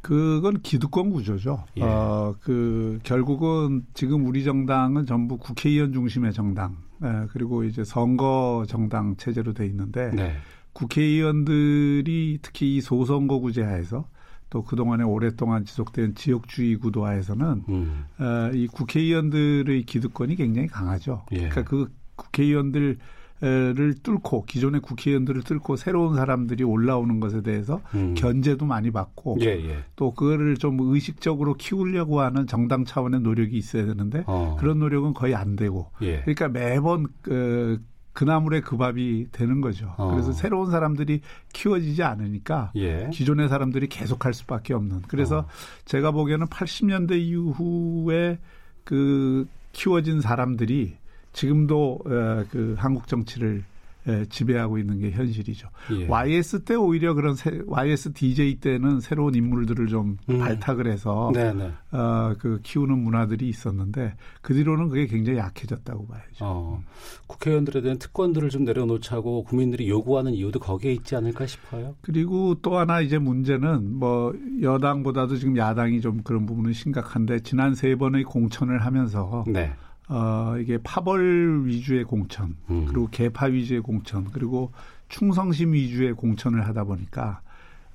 그건 0.08 0.62
기득권 0.62 1.10
구조죠. 1.10 1.66
예. 1.76 1.84
어, 1.84 2.34
그 2.40 2.98
결국은 3.04 3.86
지금 3.94 4.26
우리 4.26 4.46
정당은 4.46 5.06
전부 5.06 5.38
국회의원 5.38 5.92
중심의 5.92 6.32
정당, 6.32 6.78
에, 7.04 7.28
그리고 7.34 7.66
이제 7.66 7.84
선거 7.84 8.64
정당 8.70 9.18
체제로 9.18 9.52
돼 9.52 9.66
있는데 9.66 10.12
네. 10.12 10.38
국회의원들이 10.72 12.40
특히 12.42 12.78
이 12.78 12.82
소선거구제 12.82 13.64
하에서 13.64 14.08
또 14.50 14.64
그동안에 14.64 15.04
오랫동안 15.04 15.66
지속된 15.66 16.16
지역주의 16.16 16.78
구도 16.78 17.06
하에서는 17.06 17.64
음. 17.68 18.06
어, 18.18 18.50
이 18.54 18.68
국회의원들의 18.68 19.84
기득권이 19.84 20.38
굉장히 20.38 20.70
강하죠. 20.70 21.26
예. 21.34 21.50
그러니까 21.50 21.64
그 21.66 21.92
국회의원들 22.16 22.98
를 23.40 23.94
뚫고 24.02 24.46
기존의 24.46 24.82
국회의원들을 24.82 25.44
뚫고 25.44 25.76
새로운 25.76 26.16
사람들이 26.16 26.64
올라오는 26.64 27.20
것에 27.20 27.44
대해서 27.44 27.82
음. 27.94 28.16
견제도 28.16 28.66
많이 28.66 28.90
받고 28.90 29.38
예, 29.42 29.46
예. 29.46 29.84
또 29.96 30.12
그거를 30.12 30.58
좀 30.58 30.80
의식적으로 30.80 31.54
키우려고 31.54 32.22
하는 32.22 32.48
정당 32.48 32.84
차원의 32.84 33.22
노력이 33.22 33.56
있어야 33.56 33.86
되는데 33.86 34.24
어. 34.26 34.56
그런 34.60 34.80
노력은 34.80 35.14
거의 35.14 35.36
안 35.36 35.56
되고 35.56 35.92
예. 36.02 36.22
그러니까 36.22 36.48
매번 36.48 37.06
그 37.22 37.80
그 38.18 38.24
나물의 38.24 38.62
그 38.62 38.78
밥이 38.78 39.28
되는 39.32 39.62
거죠. 39.62 39.94
어. 39.96 40.10
그래서 40.10 40.32
새로운 40.32 40.72
사람들이 40.72 41.22
키워지지 41.54 42.02
않으니까 42.02 42.72
예. 42.76 43.12
기존의 43.14 43.48
사람들이 43.48 43.86
계속할 43.90 44.34
수밖에 44.34 44.74
없는. 44.74 45.04
그래서 45.08 45.42
어. 45.42 45.48
제가 45.86 46.10
보기에는 46.10 46.48
80년대 46.48 47.12
이후에 47.20 48.40
그 48.84 49.48
키워진 49.72 50.22
사람들이 50.22 50.96
지금도 51.38 52.00
어, 52.04 52.44
그 52.50 52.76
한국 52.80 53.08
정치를 53.08 53.64
에, 54.08 54.26
지배하고 54.26 54.78
있는 54.78 55.00
게 55.00 55.12
현실이죠. 55.12 55.68
예. 55.92 56.08
YS 56.08 56.64
때 56.64 56.76
오히려 56.76 57.14
그런 57.14 57.36
새, 57.36 57.62
YS 57.68 58.14
DJ 58.14 58.56
때는 58.56 59.02
새로운 59.02 59.36
인물들을 59.36 59.88
좀 59.88 60.18
음. 60.30 60.40
발탁을 60.40 60.88
해서 60.88 61.32
네네. 61.34 61.72
어, 61.92 62.34
그 62.40 62.60
키우는 62.64 62.98
문화들이 62.98 63.48
있었는데 63.50 64.16
그 64.42 64.54
뒤로는 64.54 64.90
그게 64.90 65.08
굉장히 65.08 65.40
약해졌다고 65.40 66.08
봐야죠. 66.08 66.38
어, 66.40 66.82
국회의원들에 67.28 67.82
대한 67.82 68.00
특권들을 68.00 68.50
좀 68.50 68.64
내려놓자고 68.64 69.44
국민들이 69.44 69.90
요구하는 69.90 70.34
이유도 70.34 70.60
거기에 70.60 70.94
있지 70.94 71.16
않을까 71.16 71.46
싶어요. 71.46 71.96
그리고 72.02 72.56
또 72.62 72.78
하나 72.78 73.02
이제 73.02 73.20
문제는 73.20 74.00
뭐 74.00 74.34
여당보다도 74.62 75.36
지금 75.36 75.58
야당이 75.58 76.00
좀 76.02 76.22
그런 76.24 76.46
부분은 76.46 76.74
심각한데 76.74 77.42
지난 77.42 77.76
세 77.76 77.96
번의 77.96 78.24
공천을 78.24 78.86
하면서 78.86 79.44
네. 79.48 79.74
어 80.10 80.56
이게 80.60 80.78
파벌 80.84 81.64
위주의 81.66 82.04
공천 82.04 82.56
음. 82.70 82.86
그리고 82.86 83.08
개파 83.10 83.48
위주의 83.48 83.82
공천 83.82 84.26
그리고 84.32 84.72
충성심 85.10 85.74
위주의 85.74 86.14
공천을 86.14 86.66
하다 86.68 86.86
보니까 86.86 87.42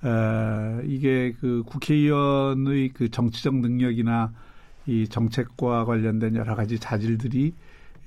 에, 0.05 0.87
이게 0.87 1.35
그 1.41 1.63
국회의원의 1.65 2.91
그 2.91 3.11
정치적 3.11 3.55
능력이나 3.57 4.33
이 4.87 5.09
정책과 5.09 5.85
관련된 5.85 6.35
여러 6.35 6.55
가지 6.55 6.79
자질들이 6.79 7.55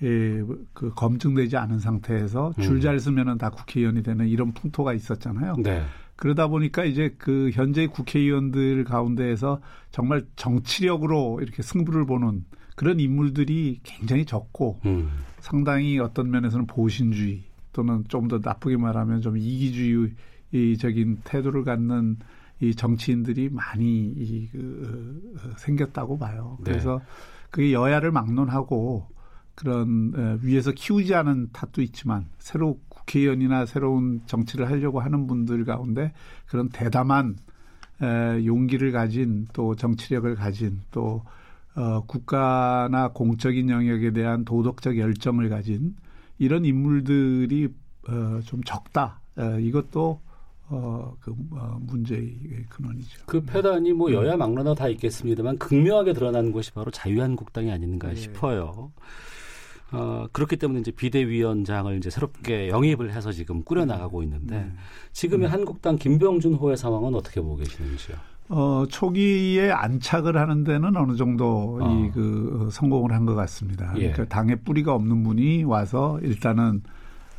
예, 0.04 0.44
그 0.74 0.94
검증되지 0.94 1.56
않은 1.56 1.80
상태에서 1.80 2.54
줄 2.60 2.76
음. 2.76 2.82
잘 2.82 3.00
쓰면은 3.00 3.38
다 3.38 3.50
국회의원이 3.50 4.04
되는 4.04 4.28
이런 4.28 4.52
풍토가 4.52 4.94
있었잖아요. 4.94 5.56
네. 5.64 5.84
그러다 6.18 6.48
보니까 6.48 6.84
이제 6.84 7.16
그 7.18 7.50
현재 7.54 7.88
국회의원들 7.88 8.84
가운데에서 8.84 9.62
정말 9.92 10.26
정치력으로 10.36 11.40
이렇게 11.42 11.62
승부를 11.62 12.06
보는 12.06 12.44
그런 12.76 13.00
인물들이 13.00 13.80
굉장히 13.84 14.26
적고 14.26 14.80
음. 14.86 15.10
상당히 15.40 15.98
어떤 16.00 16.30
면에서는 16.30 16.68
보신주의 16.68 17.44
또는 17.74 18.04
좀 18.08 18.28
더 18.28 18.40
나쁘게 18.42 18.78
말하면 18.78 19.22
좀 19.22 19.38
이기주의적인 19.38 21.22
태도를 21.24 21.64
갖는 21.64 22.18
이 22.62 22.74
정치인들이 22.74 23.50
많이 23.50 24.14
이, 24.16 24.48
그, 24.52 25.36
어, 25.38 25.54
생겼다고 25.58 26.18
봐요. 26.18 26.58
네. 26.60 26.72
그래서 26.72 27.02
그게 27.52 27.74
여야를 27.74 28.12
막론하고 28.12 29.08
그런 29.56 30.14
에, 30.16 30.38
위에서 30.42 30.72
키우지 30.72 31.14
않은 31.16 31.50
탓도 31.52 31.82
있지만 31.82 32.28
새로 32.40 32.80
국회의원이나 32.90 33.66
새로운 33.66 34.22
정치를 34.26 34.70
하려고 34.70 35.00
하는 35.00 35.28
분들 35.28 35.66
가운데 35.66 36.14
그런 36.48 36.70
대담한 36.70 37.38
에, 38.02 38.46
용기를 38.46 38.92
가진 38.92 39.48
또 39.54 39.76
정치력을 39.76 40.34
가진 40.36 40.82
또 40.92 41.24
어, 41.76 42.04
국가나 42.06 43.10
공적인 43.10 43.70
영역에 43.70 44.12
대한 44.12 44.46
도덕적 44.46 44.98
열정을 44.98 45.50
가진 45.50 45.96
이런 46.38 46.66
인물들이 46.66 47.70
어, 48.08 48.40
좀 48.46 48.64
적다. 48.64 49.20
어, 49.38 49.60
이것도 49.60 50.22
어, 50.68 51.16
그 51.20 51.32
어, 51.52 51.78
문제의 51.82 52.66
근원이죠. 52.70 53.22
그 53.26 53.42
패단이 53.42 53.94
뭐 53.94 54.12
여야 54.12 54.36
막론화 54.38 54.74
다 54.76 54.88
있겠습니다만 54.88 55.58
극명하게 55.58 56.14
드러나는 56.14 56.52
것이 56.52 56.72
바로 56.72 56.90
자유한국당이 56.92 57.72
아닌가 57.72 58.10
네. 58.10 58.16
싶어요. 58.16 58.92
어, 59.92 60.28
그렇기 60.32 60.58
때문에 60.58 60.80
이제 60.80 60.92
비대위원장을 60.92 61.96
이제 61.98 62.10
새롭게 62.10 62.70
영입을 62.70 63.14
해서 63.14 63.32
지금 63.32 63.64
꾸려나가고 63.64 64.24
있는데 64.24 64.56
음. 64.56 64.78
지금의 65.12 65.48
한국당 65.48 65.98
김병준 65.98 66.56
호의 66.56 66.76
상황은 66.76 67.14
어떻게 67.14 67.40
보고 67.40 67.58
계시는지요? 67.58 68.18
어, 68.48 68.86
초기에 68.88 69.72
안착을 69.72 70.38
하는 70.38 70.64
데는 70.64 70.96
어느 70.96 71.16
정도 71.16 71.80
어. 71.82 72.06
이그 72.06 72.70
성공을 72.72 73.12
한 73.12 73.26
것 73.26 73.34
같습니다. 73.36 73.92
예. 73.98 74.12
그러니까 74.12 74.26
당에 74.26 74.56
뿌리가 74.56 74.94
없는 74.94 75.24
분이 75.24 75.64
와서 75.64 76.20
일단은 76.22 76.84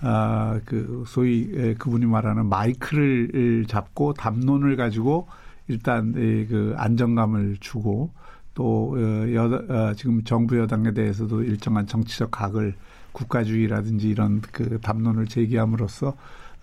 아, 0.03 0.61
그 0.65 1.05
소위 1.07 1.51
에, 1.55 1.75
그분이 1.75 2.07
말하는 2.07 2.47
마이크를 2.47 3.65
잡고 3.69 4.15
담론을 4.15 4.77
가지고 4.77 5.29
일단 5.69 6.11
이그 6.11 6.75
안정감을 6.77 7.59
주고 7.61 8.11
또 8.55 8.97
어, 8.97 9.33
여, 9.35 9.45
어, 9.69 9.95
지금 9.95 10.23
정부 10.25 10.59
여당에 10.59 10.93
대해서도 10.93 11.43
일정한 11.45 11.87
정치적 11.87 12.31
각을 12.33 12.75
국가주의라든지 13.13 14.09
이런 14.09 14.41
그 14.53 14.81
담론을 14.81 15.27
제기함으로써 15.27 16.09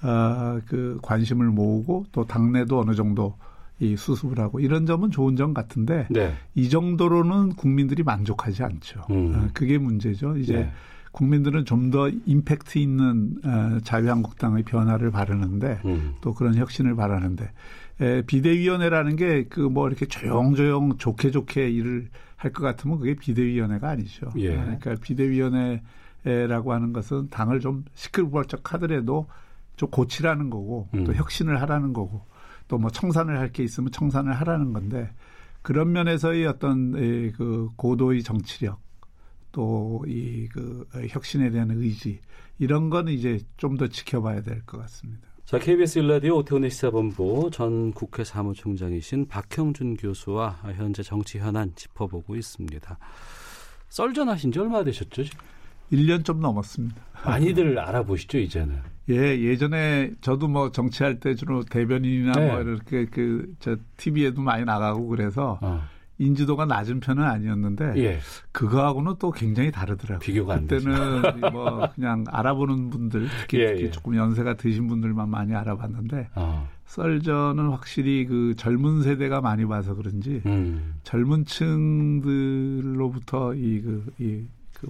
어, 0.04 0.60
그 0.68 1.00
관심을 1.02 1.48
모으고 1.48 2.06
또 2.12 2.26
당내도 2.26 2.82
어느 2.82 2.94
정도 2.94 3.36
이 3.80 3.96
수습을 3.98 4.40
하고 4.40 4.60
이런 4.60 4.86
점은 4.86 5.12
좋은 5.12 5.36
점 5.36 5.54
같은데 5.54 6.08
네. 6.10 6.34
이 6.56 6.70
정도로는 6.70 7.56
국민들이 7.56 8.04
만족하지 8.04 8.64
않죠. 8.64 9.02
음. 9.10 9.34
어, 9.36 9.48
그게 9.54 9.78
문제죠. 9.78 10.38
이제 10.38 10.54
네. 10.54 10.72
국민들은 11.12 11.66
좀 11.66 11.92
더 11.92 12.10
임팩트 12.10 12.80
있는 12.80 13.36
어, 13.44 13.80
자유한국당의 13.84 14.64
변화를 14.64 15.12
바라는데 15.12 15.82
음. 15.86 16.14
또 16.22 16.34
그런 16.34 16.56
혁신을 16.56 16.96
바라는데 16.96 17.52
에, 18.02 18.22
비대위원회라는 18.24 19.16
게 19.16 19.44
그 19.50 19.70
뭐 19.70 19.88
이렇게 19.88 20.06
조용조용 20.08 20.98
좋게 20.98 21.32
좋게 21.32 21.70
일을 21.70 22.10
할 22.36 22.52
것 22.52 22.62
같으면 22.64 23.00
그게 23.00 23.14
비대위원회가 23.16 23.90
아니죠. 23.90 24.28
예. 24.38 24.50
그러니까 24.56 24.96
비대위원회라고 25.02 26.74
하는 26.74 26.94
것은 26.94 27.30
당을 27.30 27.60
좀 27.60 27.86
시끌벅적 27.94 28.74
하더라도 28.74 29.28
좀 29.76 29.90
고치라는 29.90 30.50
거고 30.50 30.90
또 30.92 31.00
음. 31.12 31.16
혁신을 31.16 31.62
하라는 31.62 31.94
거고 31.94 32.26
또 32.68 32.78
뭐 32.78 32.90
청산을 32.90 33.38
할 33.40 33.52
게 33.52 33.64
있으면 33.64 33.92
청산을 33.92 34.34
하라는 34.34 34.74
건데 34.74 35.10
그런 35.62 35.92
면에서의 35.92 36.46
어떤 36.48 36.96
에, 36.98 37.32
그 37.32 37.70
고도의 37.76 38.24
정치력 38.24 38.80
또 39.52 40.02
이 40.08 40.48
그 40.52 40.86
혁신에 41.10 41.50
대한 41.52 41.72
의지 41.72 42.20
이런 42.60 42.90
거는 42.90 43.14
이제 43.14 43.40
좀 43.58 43.78
더 43.78 43.88
지켜봐야 43.88 44.42
될 44.42 44.62
것 44.66 44.78
같습니다. 44.82 45.28
자, 45.46 45.60
KBS 45.60 46.00
일라디오 46.00 46.38
오태훈의 46.38 46.70
시사본부 46.72 47.50
전 47.52 47.92
국회 47.92 48.24
사무총장이신 48.24 49.28
박형준 49.28 49.98
교수와 49.98 50.60
현재 50.76 51.04
정치 51.04 51.38
현안 51.38 51.76
짚어보고 51.76 52.36
있습니다. 52.36 52.98
썰전하신 53.90 54.52
지 54.52 54.60
얼마 54.60 54.84
되셨죠? 54.84 55.24
1년 55.92 56.26
좀 56.26 56.40
넘었습니다. 56.40 56.96
많이들 57.26 57.78
알아보시죠, 57.78 58.40
이제는. 58.40 58.80
예, 59.10 59.16
예전에 59.16 60.12
저도 60.22 60.48
뭐 60.48 60.72
정치할 60.72 61.20
때 61.20 61.36
주로 61.36 61.62
대변인이나 61.64 62.32
네. 62.34 62.52
뭐 62.52 62.62
이렇게 62.62 63.06
그 63.06 63.54
저 63.60 63.76
TV에도 63.98 64.42
많이 64.42 64.64
나가고 64.64 65.08
그래서 65.08 65.60
어. 65.62 65.82
인지도가 66.20 66.66
낮은 66.66 67.00
편은 67.02 67.22
아니었는데 67.24 67.94
예. 67.98 68.20
그거하고는 68.54 69.16
또 69.20 69.32
굉장히 69.32 69.72
다르더라고요. 69.72 70.20
비교가 70.20 70.54
안 70.54 70.68
그때는 70.68 71.22
뭐 71.52 71.90
그냥 71.96 72.24
알아보는 72.28 72.90
분들 72.92 73.28
특히, 73.42 73.60
예, 73.60 73.68
특히 73.74 73.84
예. 73.86 73.92
조금 73.92 74.16
연세가 74.16 74.54
드신 74.56 74.88
분들만 74.88 75.28
많이 75.30 75.54
알아봤는데 75.54 76.30
어. 76.36 76.70
썰전은 76.86 77.70
확실히 77.72 78.26
그 78.26 78.54
젊은 78.56 79.02
세대가 79.02 79.42
많이 79.42 79.66
봐서 79.66 79.96
그런지 79.96 80.42
음. 80.46 80.94
젊은 81.04 81.44
층들로부터 81.46 83.54
이그이 83.56 83.82
그 83.82 84.14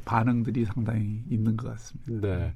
반응들이 0.05 0.65
상당히 0.65 1.21
있는 1.29 1.57
것 1.57 1.69
같습니다. 1.69 2.27
네. 2.27 2.53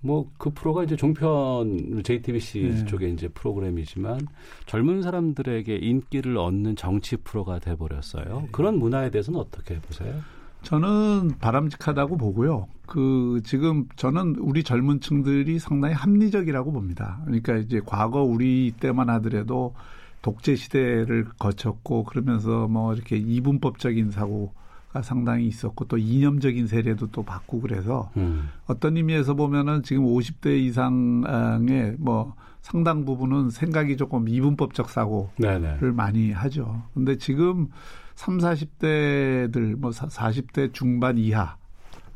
뭐 0.00 0.26
그 0.38 0.50
프로가 0.50 0.84
이제 0.84 0.96
종편 0.96 2.02
JTBC 2.02 2.60
네. 2.60 2.84
쪽에 2.86 3.08
이제 3.08 3.28
프로그램이지만 3.28 4.26
젊은 4.66 5.02
사람들에게 5.02 5.76
인기를 5.76 6.38
얻는 6.38 6.76
정치 6.76 7.16
프로가 7.16 7.58
돼 7.58 7.76
버렸어요. 7.76 8.40
네. 8.42 8.48
그런 8.52 8.78
문화에 8.78 9.10
대해서는 9.10 9.38
어떻게 9.38 9.78
보세요? 9.80 10.14
저는 10.62 11.38
바람직하다고 11.38 12.16
보고요. 12.16 12.68
그 12.86 13.40
지금 13.44 13.86
저는 13.96 14.36
우리 14.40 14.62
젊은 14.62 15.00
층들이 15.00 15.58
상당히 15.58 15.94
합리적이라고 15.94 16.72
봅니다. 16.72 17.20
그러니까 17.24 17.56
이제 17.56 17.80
과거 17.84 18.22
우리 18.22 18.72
때만 18.78 19.08
하더라도 19.10 19.74
독재 20.22 20.56
시대를 20.56 21.26
거쳤고 21.38 22.04
그러면서 22.04 22.68
뭐 22.68 22.92
이렇게 22.92 23.16
이분법적인 23.16 24.10
사고 24.10 24.52
가 24.92 25.02
상당히 25.02 25.46
있었고 25.46 25.84
또 25.84 25.96
이념적인 25.98 26.66
세례도 26.66 27.12
또 27.12 27.22
받고 27.22 27.60
그래서 27.60 28.10
음. 28.16 28.48
어떤 28.66 28.96
의미에서 28.96 29.34
보면은 29.34 29.84
지금 29.84 30.04
50대 30.04 30.58
이상의 30.58 31.94
뭐 31.98 32.34
상당 32.60 33.04
부분은 33.04 33.50
생각이 33.50 33.96
조금 33.96 34.28
이분법적 34.28 34.90
사고 34.90 35.30
네네. 35.38 35.76
를 35.78 35.92
많이 35.92 36.32
하죠. 36.32 36.82
근데 36.92 37.16
지금 37.18 37.68
3, 38.16 38.38
40대들 38.38 39.76
뭐 39.76 39.92
40대 39.92 40.72
중반 40.72 41.18
이하 41.18 41.56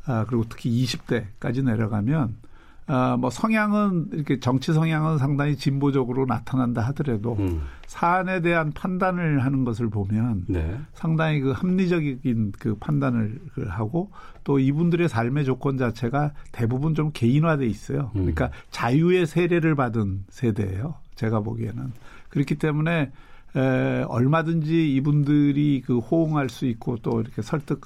아 0.05 0.25
그리고 0.27 0.45
특히 0.49 0.85
20대까지 0.85 1.63
내려가면 1.65 2.37
아 2.87 3.17
뭐 3.17 3.31
성향은 3.31 4.09
이렇게 4.13 4.39
정치 4.41 4.73
성향은 4.75 5.17
상당히 5.19 5.57
진보적으로 5.57 6.27
나타난다 6.27 6.83
하더라도 6.89 7.35
음. 7.39 7.63
사안에 7.87 8.41
대한 8.43 8.73
판단을 8.73 9.43
하는 9.45 9.65
것을 9.65 9.89
보면 9.89 10.45
네. 10.49 10.79
상당히 10.93 11.41
그 11.41 11.53
합리적인 11.53 12.53
그 12.59 12.75
판단을 12.77 13.41
그 13.55 13.65
하고 13.69 14.11
또 14.43 14.59
이분들의 14.59 15.09
삶의 15.09 15.47
조건 15.47 15.79
자체가 15.79 16.33
대부분 16.53 16.95
좀 16.95 17.11
개인화돼 17.13 17.67
있어요. 17.67 18.11
음. 18.17 18.21
그러니까 18.21 18.51
자유의 18.71 19.27
세례를 19.27 19.75
받은 19.75 20.25
세대예요. 20.29 20.95
제가 21.15 21.41
보기에는 21.41 21.93
그렇기 22.29 22.57
때문에 22.57 23.13
에, 23.57 24.03
얼마든지 24.09 24.95
이분들이 24.95 25.83
그 25.87 25.99
호응할 26.01 26.51
수 26.51 26.67
있고 26.67 26.97
또 26.99 27.21
이렇게 27.21 27.41
설득 27.41 27.81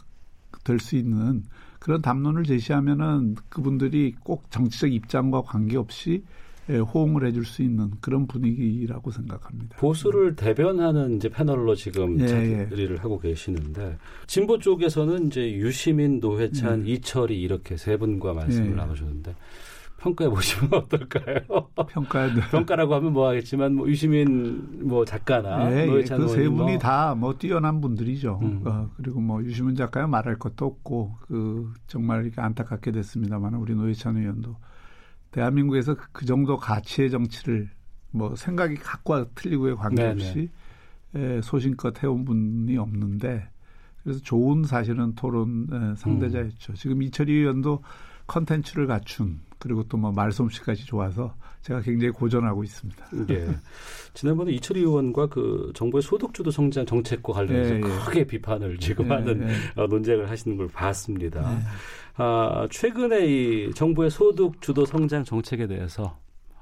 될 0.65 0.81
수 0.81 0.97
있는 0.97 1.45
그런 1.79 2.03
담론을 2.03 2.45
제시하면은 2.45 3.37
그분들이 3.49 4.14
꼭 4.22 4.51
정치적 4.51 4.93
입장과 4.93 5.43
관계없이 5.43 6.22
에, 6.70 6.76
호응을 6.76 7.26
해줄 7.26 7.47
수 7.47 7.62
있는 7.62 7.91
그런 8.01 8.26
분위기라고 8.26 9.11
생각합니다. 9.11 9.76
보수를 9.79 10.37
대변하는 10.37 11.16
이제 11.16 11.31
패널로 11.31 11.74
지금 11.74 12.20
예, 12.20 12.26
자리를 12.26 12.99
하고 12.99 13.18
계시는데 13.18 13.97
진보 14.26 14.59
쪽에서는 14.59 15.29
이제 15.29 15.51
유시민, 15.53 16.20
노회찬, 16.20 16.87
예. 16.87 16.93
이철이 16.93 17.41
이렇게 17.41 17.79
세 17.79 17.97
분과 17.97 18.35
말씀을 18.35 18.72
예. 18.72 18.74
나누셨는데 18.74 19.35
평가해 19.99 20.31
보시면 20.31 20.71
어떨까요? 20.75 21.39
평가 21.89 22.29
평가라고 22.51 22.95
하면 22.95 23.13
뭐 23.13 23.29
하겠지만 23.29 23.75
뭐 23.75 23.89
유시민 23.89 24.87
뭐 24.89 25.05
작가나 25.05 25.71
예, 25.73 25.83
예. 25.83 25.87
노회찬 25.87 26.19
그세 26.21 26.41
의원님 26.41 26.57
분이 26.59 26.71
뭐 26.73 26.79
다뭐 26.79 27.35
뛰어난 27.39 27.81
분들이죠. 27.81 28.39
음. 28.43 28.63
어, 28.65 28.89
그리고 28.97 29.21
뭐 29.21 29.43
유시민 29.43 29.75
작가야 29.75 30.07
말할 30.07 30.37
것도 30.39 30.67
없고 30.67 31.17
그 31.23 31.73
정말 31.89 32.25
이렇게 32.25 32.41
안타깝게 32.41 32.93
됐습니다만 32.93 33.55
우리 33.55 33.75
노회찬 33.75 34.17
의원도 34.17 34.55
대한민국에서 35.33 35.95
그- 35.95 36.07
그 36.13 36.27
정도 36.27 36.57
가치의 36.57 37.11
정치를 37.11 37.69
뭐 38.13 38.35
생각이 38.37 38.77
각과 38.77 39.27
틀리고에 39.35 39.75
관계없이 39.75 40.49
에, 41.15 41.41
소신껏 41.43 42.03
해온 42.03 42.25
분이 42.25 42.77
없는데 42.79 43.49
그래서 44.03 44.21
좋은 44.21 44.63
사실은 44.63 45.15
토론 45.17 45.67
에, 45.73 45.95
상대자였죠. 45.97 46.75
지금 46.75 47.03
이철희 47.03 47.33
의원도 47.33 47.83
컨텐츠를 48.29 48.87
갖춘 48.87 49.41
그리고 49.59 49.83
또 49.85 49.99
뭐 49.99 50.13
말솜씨까지 50.13 50.87
좋아서 50.87 51.35
제가 51.63 51.81
굉장히 51.81 52.13
고전하고 52.13 52.63
있습니다. 52.63 53.07
예. 53.31 53.49
지난번에 54.15 54.53
이철희 54.53 54.81
의원과 54.81 55.27
그 55.27 55.73
정부의 55.75 56.03
소득주도 56.03 56.51
성장 56.51 56.87
정책과 56.87 57.33
관련해서 57.33 57.75
예, 57.75 57.79
예. 57.79 57.81
크게 57.81 58.25
비판을 58.25 58.79
지금 58.79 59.07
예, 59.07 59.15
하는 59.15 59.49
예. 59.49 59.81
어, 59.83 59.87
논쟁을 59.87 60.31
하시는 60.31 60.57
걸 60.57 60.69
봤습니다. 60.69 61.61
아, 62.17 62.69
최근에 62.71 63.27
이 63.27 63.71
정부의 63.75 64.11
소득주도 64.11 64.85
성장 64.85 65.25
정책에 65.25 65.67
대해서 65.67 66.17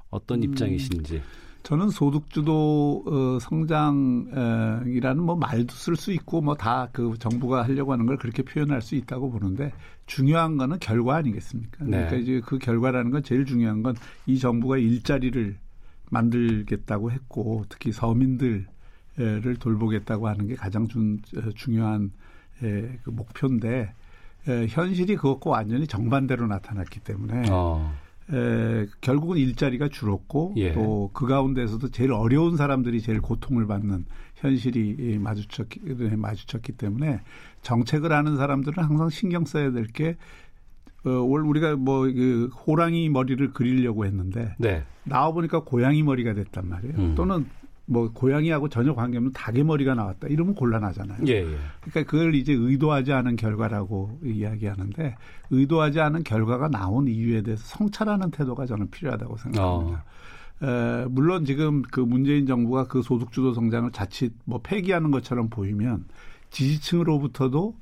어떤 0.09 0.39
음. 0.39 0.43
입장이신지. 0.45 1.21
저는 1.67 1.89
소득주도 1.89 3.03
어, 3.05 3.39
성장이라는 3.41 5.21
뭐 5.21 5.35
말도 5.35 5.73
쓸 5.73 5.97
수 5.97 6.13
있고 6.13 6.39
뭐 6.39 6.55
다 6.55 6.87
그 6.93 7.15
정부가 7.19 7.63
하려고 7.63 7.91
하는 7.91 8.05
걸 8.05 8.15
그렇게 8.15 8.41
표현할 8.41 8.81
수 8.81 8.95
있다고 8.95 9.29
보는데 9.31 9.73
중요한 10.05 10.55
거는 10.55 10.79
결과 10.79 11.17
아니겠습니까? 11.17 11.83
그러니까 11.85 12.11
네. 12.11 12.19
이제 12.21 12.41
그 12.45 12.57
결과라는 12.57 13.11
건 13.11 13.21
제일 13.21 13.43
중요한 13.45 13.83
건 13.83 13.95
이 14.27 14.39
정부가 14.39 14.77
일자리를 14.77 15.57
만들겠다고 16.09 17.11
했고 17.11 17.65
특히 17.67 17.91
서민들을 17.91 18.65
돌보겠다고 19.59 20.29
하는 20.29 20.47
게 20.47 20.55
가장 20.55 20.87
중, 20.87 21.17
어, 21.35 21.49
중요한 21.53 22.11
에, 22.63 22.97
그 23.03 23.09
목표인데 23.09 23.93
에, 24.47 24.67
현실이 24.67 25.17
그것과 25.17 25.49
완전히 25.49 25.85
정반대로 25.85 26.47
나타났기 26.47 27.01
때문에 27.01 27.49
어. 27.51 27.93
에, 28.33 28.87
결국은 29.01 29.37
일자리가 29.37 29.87
줄었고 29.89 30.53
예. 30.57 30.73
또그 30.73 31.27
가운데서도 31.27 31.89
제일 31.89 32.11
어려운 32.11 32.57
사람들이 32.57 33.01
제일 33.01 33.21
고통을 33.21 33.67
받는 33.67 34.05
현실이 34.35 34.95
이 34.99 35.17
마주쳤기 35.17 35.79
네, 35.97 36.15
마주쳤기 36.15 36.73
때문에 36.73 37.21
정책을 37.61 38.11
하는 38.11 38.37
사람들은 38.37 38.83
항상 38.83 39.09
신경 39.09 39.45
써야 39.45 39.71
될게 39.71 40.17
어, 41.05 41.09
올 41.09 41.45
우리가 41.45 41.75
뭐 41.75 42.01
그 42.01 42.49
호랑이 42.65 43.09
머리를 43.09 43.53
그리려고 43.53 44.05
했는데 44.05 44.55
네. 44.57 44.83
나와 45.03 45.31
보니까 45.31 45.61
고양이 45.63 46.03
머리가 46.03 46.33
됐단 46.33 46.67
말이에요. 46.67 46.95
음. 46.97 47.15
또는 47.15 47.45
뭐 47.89 48.11
고양이하고 48.11 48.67
전혀 48.67 48.93
관계없는 48.93 49.31
닭의 49.31 49.63
머리가 49.63 49.95
나왔다. 49.95 50.27
이러면 50.27 50.55
곤란하잖아요. 50.55 51.19
예, 51.27 51.35
예. 51.35 51.57
그러니까 51.81 52.11
그걸 52.11 52.35
이제 52.35 52.53
의도하지 52.53 53.13
않은 53.13 53.37
결과라고 53.37 54.19
이야기하는데 54.23 55.15
의도하지 55.49 56.01
않은 56.01 56.23
결과가 56.23 56.67
나온 56.67 57.07
이유에 57.07 57.41
대해서 57.41 57.63
성찰하는 57.65 58.31
태도가 58.31 58.65
저는 58.65 58.89
필요하다고 58.91 59.37
생각합니다. 59.37 60.03
에, 60.63 61.05
물론 61.09 61.45
지금 61.45 61.81
그 61.81 62.01
문재인 62.01 62.45
정부가 62.45 62.87
그 62.87 63.01
소득주도 63.01 63.53
성장을 63.53 63.89
자칫 63.91 64.33
뭐 64.43 64.59
폐기하는 64.61 65.09
것처럼 65.09 65.49
보이면 65.49 66.05
지지층으로부터도 66.49 67.73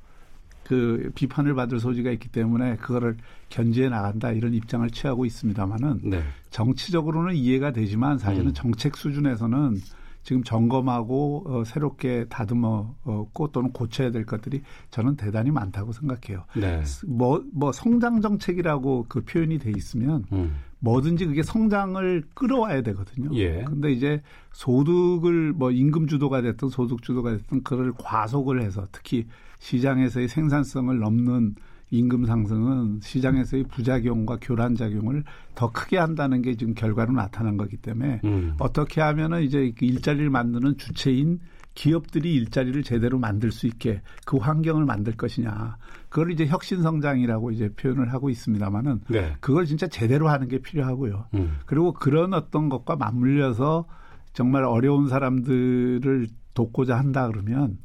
그 0.66 1.11
비판을 1.16 1.53
받을 1.53 1.80
소지가 1.80 2.11
있기 2.11 2.30
때문에 2.30 2.76
그거를 2.78 3.18
견제해 3.49 3.88
나간다 3.88 4.32
이런 4.32 4.53
입장을 4.53 4.89
취하고 4.89 5.26
있습니다만은 5.26 6.01
네. 6.03 6.24
정치적으로는 6.49 7.36
이해가 7.36 7.72
되지만 7.72 8.18
사실은 8.18 8.47
음. 8.47 8.53
정책 8.53 8.97
수준에서는 8.97 9.78
지금 10.24 10.43
점검하고 10.43 11.43
어, 11.45 11.63
새롭게 11.66 12.26
다듬었고 12.30 13.51
또는 13.51 13.72
고쳐야 13.72 14.09
될 14.09 14.26
것들이 14.26 14.63
저는 14.89 15.18
대단히 15.18 15.51
많다고 15.51 15.91
생각해요. 15.91 16.45
네. 16.55 16.82
뭐, 17.05 17.43
뭐 17.53 17.72
성장 17.72 18.22
정책이라고 18.22 19.05
그 19.07 19.24
표현이 19.24 19.59
돼 19.59 19.72
있으면 19.76 20.26
음. 20.34 20.55
뭐든지 20.80 21.28
그게 21.28 21.43
성장을 21.43 22.24
끌어와야 22.34 22.82
되거든요. 22.82 23.30
예. 23.36 23.63
근데 23.66 23.91
이제 23.91 24.22
소득을 24.51 25.53
뭐 25.53 25.70
임금 25.70 26.07
주도가 26.07 26.41
됐든 26.41 26.70
소득 26.70 27.03
주도가 27.03 27.32
됐든 27.32 27.63
그걸 27.63 27.93
과속을 27.97 28.61
해서 28.63 28.88
특히 28.91 29.28
시장에서의 29.60 30.28
생산성을 30.28 30.97
넘는 30.99 31.56
임금 31.91 32.26
상승은 32.26 32.99
시장에서의 33.01 33.66
부작용과 33.66 34.39
교란 34.41 34.76
작용을 34.76 35.24
더 35.53 35.72
크게 35.72 35.97
한다는 35.97 36.41
게 36.41 36.56
지금 36.56 36.74
결과로 36.74 37.14
나타난 37.14 37.58
거기 37.58 37.78
때문에 37.78 38.22
음. 38.24 38.56
어떻게 38.60 39.01
하면은 39.01 39.43
이제 39.43 39.72
그 39.78 39.86
일자리를 39.86 40.30
만드는 40.30 40.78
주체인 40.78 41.39
기업들이 41.76 42.34
일자리를 42.36 42.82
제대로 42.84 43.20
만들 43.20 43.51
수 43.51 43.68
있게 43.68 44.01
그 44.26 44.38
환경을 44.38 44.86
만들 44.86 45.16
것이냐. 45.16 45.78
그걸 46.10 46.32
이제 46.32 46.47
혁신 46.47 46.82
성장이라고 46.82 47.51
이제 47.51 47.70
표현을 47.70 48.14
하고 48.14 48.30
있습니다만은 48.30 49.01
네. 49.10 49.36
그걸 49.41 49.66
진짜 49.66 49.86
제대로 49.88 50.30
하는 50.30 50.47
게 50.47 50.60
필요하고요. 50.60 51.28
음. 51.34 51.58
그리고 51.66 51.91
그런 51.91 52.34
어떤 52.34 52.70
것과 52.70 52.95
맞물려서 52.95 53.86
정말 54.34 54.64
어려운 54.64 55.10
사람들을 55.10 56.28
돕고자 56.53 56.97
한다 56.97 57.28
그러면 57.28 57.78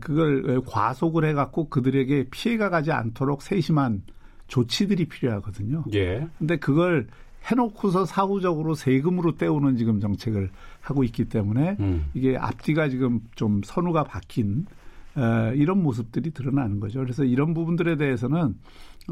그걸 0.00 0.60
과속을 0.66 1.24
해갖고 1.24 1.68
그들에게 1.68 2.28
피해가 2.30 2.70
가지 2.70 2.90
않도록 2.90 3.42
세심한 3.42 4.02
조치들이 4.48 5.06
필요하거든요. 5.06 5.84
예. 5.94 6.28
근데 6.38 6.56
그걸 6.56 7.06
해놓고서 7.44 8.04
사후적으로 8.04 8.74
세금으로 8.74 9.36
떼우는 9.36 9.76
지금 9.76 10.00
정책을 10.00 10.50
하고 10.80 11.04
있기 11.04 11.24
때문에 11.26 11.76
음. 11.80 12.06
이게 12.14 12.36
앞뒤가 12.36 12.88
지금 12.88 13.20
좀 13.34 13.62
선우가 13.64 14.04
바뀐 14.04 14.66
어, 15.14 15.52
이런 15.54 15.82
모습들이 15.82 16.30
드러나는 16.30 16.80
거죠. 16.80 17.00
그래서 17.00 17.24
이런 17.24 17.52
부분들에 17.54 17.96
대해서는 17.96 18.54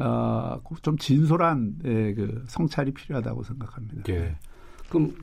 어, 0.01 0.59
좀 0.81 0.97
진솔한 0.97 1.75
예, 1.85 2.13
그 2.13 2.43
성찰이 2.47 2.93
필요하다고 2.93 3.43
생각합니다. 3.43 4.13
예. 4.13 4.35
그럼 4.91 5.13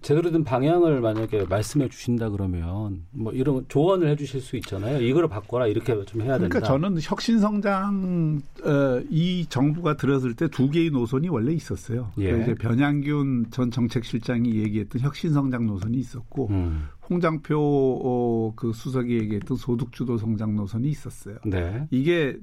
제대로 0.00 0.30
된 0.32 0.42
방향을 0.42 1.02
만약에 1.02 1.44
말씀해 1.44 1.88
주신다 1.90 2.30
그러면 2.30 3.04
뭐 3.10 3.30
이런 3.32 3.64
조언을 3.68 4.08
해 4.08 4.16
주실 4.16 4.40
수 4.40 4.56
있잖아요. 4.56 5.00
이거를 5.02 5.28
바꿔라 5.28 5.66
이렇게 5.66 5.92
좀 6.06 6.22
해야 6.22 6.38
그러니까 6.38 6.60
된다. 6.60 6.66
저는 6.66 6.98
혁신 7.00 7.38
성장 7.38 8.40
어, 8.64 9.02
이 9.10 9.46
정부가 9.48 9.96
들었을 9.96 10.34
때 10.34 10.48
두 10.48 10.70
개의 10.70 10.90
노선이 10.90 11.28
원래 11.28 11.52
있었어요. 11.52 12.10
예. 12.18 12.24
그러니까 12.24 12.52
이제 12.52 12.54
변양균 12.54 13.46
전 13.50 13.70
정책실장이 13.70 14.54
얘기했던 14.56 15.02
혁신 15.02 15.32
성장 15.32 15.66
노선이 15.66 15.98
있었고 15.98 16.48
음. 16.48 16.88
홍장표 17.08 17.56
어, 17.58 18.52
그 18.56 18.72
수석이 18.72 19.14
얘기했던 19.18 19.56
소득주도 19.58 20.16
성장 20.16 20.56
노선이 20.56 20.88
있었어요. 20.88 21.36
네. 21.44 21.86
이게 21.90 22.38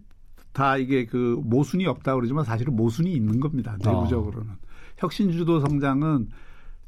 다 0.53 0.77
이게 0.77 1.05
그 1.05 1.39
모순이 1.43 1.85
없다 1.87 2.15
그러지만 2.15 2.43
사실은 2.45 2.75
모순이 2.75 3.11
있는 3.11 3.39
겁니다. 3.39 3.77
어. 3.85 3.89
내부적으로는 3.91 4.53
혁신주도 4.97 5.59
성장은 5.61 6.29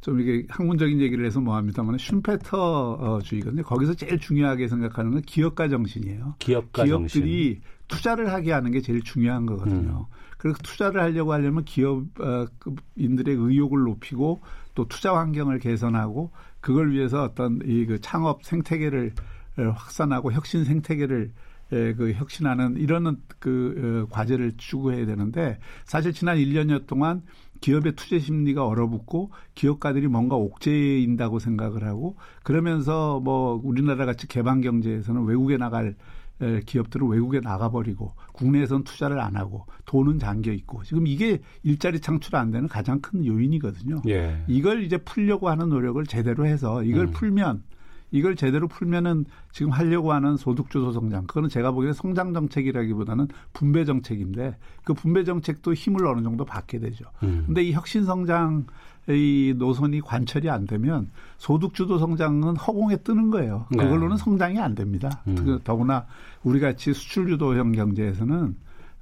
좀 0.01 0.19
이게 0.19 0.45
학문적인 0.49 0.99
얘기를 0.99 1.25
해서 1.25 1.39
뭐합니다만 1.39 1.97
슈페터주의거든요. 1.97 3.63
거기서 3.63 3.93
제일 3.93 4.19
중요하게 4.19 4.67
생각하는 4.67 5.11
건 5.11 5.21
기업가 5.21 5.69
정신이에요. 5.69 6.35
기업가 6.39 6.85
기업들이 6.85 7.61
투자를 7.87 8.33
하게 8.33 8.51
하는 8.51 8.71
게 8.71 8.81
제일 8.81 9.01
중요한 9.03 9.45
거거든요. 9.45 10.07
음. 10.09 10.15
그래서 10.37 10.57
투자를 10.63 11.01
하려고 11.01 11.33
하려면 11.33 11.63
기업인들의 11.65 13.35
의욕을 13.35 13.83
높이고 13.83 14.41
또 14.73 14.87
투자 14.87 15.15
환경을 15.15 15.59
개선하고 15.59 16.31
그걸 16.61 16.91
위해서 16.91 17.23
어떤 17.23 17.59
이 17.65 17.85
그 17.85 17.99
창업 18.01 18.43
생태계를 18.43 19.13
확산하고 19.55 20.31
혁신 20.31 20.63
생태계를 20.63 21.31
에, 21.73 21.93
그 21.93 22.11
혁신하는 22.13 22.77
이런 22.77 23.21
그 23.39 24.07
어, 24.09 24.13
과제를 24.13 24.53
추구해야 24.57 25.05
되는데 25.05 25.59
사실 25.85 26.11
지난 26.11 26.37
1년여 26.37 26.85
동안 26.87 27.21
기업의 27.61 27.93
투자 27.95 28.19
심리가 28.19 28.65
얼어붙고 28.65 29.31
기업가들이 29.55 30.07
뭔가 30.07 30.35
옥죄인다고 30.35 31.39
생각을 31.39 31.85
하고 31.85 32.17
그러면서 32.43 33.19
뭐 33.19 33.59
우리나라 33.63 34.05
같이 34.05 34.27
개방 34.27 34.61
경제에서는 34.61 35.23
외국에 35.25 35.57
나갈 35.57 35.95
에, 36.41 36.59
기업들은 36.65 37.07
외국에 37.07 37.39
나가버리고 37.39 38.13
국내에선 38.33 38.83
투자를 38.83 39.19
안 39.19 39.35
하고 39.35 39.67
돈은 39.85 40.17
잠겨 40.17 40.51
있고 40.51 40.83
지금 40.83 41.05
이게 41.05 41.39
일자리 41.61 41.99
창출 41.99 42.35
안 42.35 42.49
되는 42.49 42.67
가장 42.67 42.99
큰 42.99 43.25
요인이거든요. 43.25 44.01
예. 44.07 44.43
이걸 44.47 44.83
이제 44.83 44.97
풀려고 44.97 45.49
하는 45.49 45.69
노력을 45.69 46.03
제대로 46.07 46.47
해서 46.47 46.83
이걸 46.83 47.05
음. 47.05 47.11
풀면 47.11 47.63
이걸 48.11 48.35
제대로 48.35 48.67
풀면은 48.67 49.25
지금 49.51 49.71
하려고 49.71 50.11
하는 50.13 50.37
소득주도 50.37 50.91
성장 50.91 51.25
그거는 51.25 51.49
제가 51.49 51.71
보기에는 51.71 51.93
성장 51.93 52.33
정책이라기보다는 52.33 53.27
분배 53.53 53.85
정책인데 53.85 54.57
그 54.83 54.93
분배 54.93 55.23
정책도 55.23 55.73
힘을 55.73 56.05
어느 56.05 56.21
정도 56.21 56.45
받게 56.45 56.79
되죠. 56.79 57.05
음. 57.23 57.43
근데 57.45 57.63
이 57.63 57.71
혁신 57.71 58.03
성장의 58.05 59.55
노선이 59.55 60.01
관철이 60.01 60.49
안 60.49 60.67
되면 60.67 61.09
소득주도 61.37 61.97
성장은 61.97 62.57
허공에 62.57 62.97
뜨는 62.97 63.31
거예요. 63.31 63.65
네. 63.71 63.83
그걸로는 63.83 64.17
성장이 64.17 64.59
안 64.59 64.75
됩니다. 64.75 65.21
음. 65.27 65.35
그 65.35 65.59
더구나 65.63 66.05
우리 66.43 66.59
같이 66.59 66.93
수출주도형 66.93 67.71
경제에서는 67.71 68.55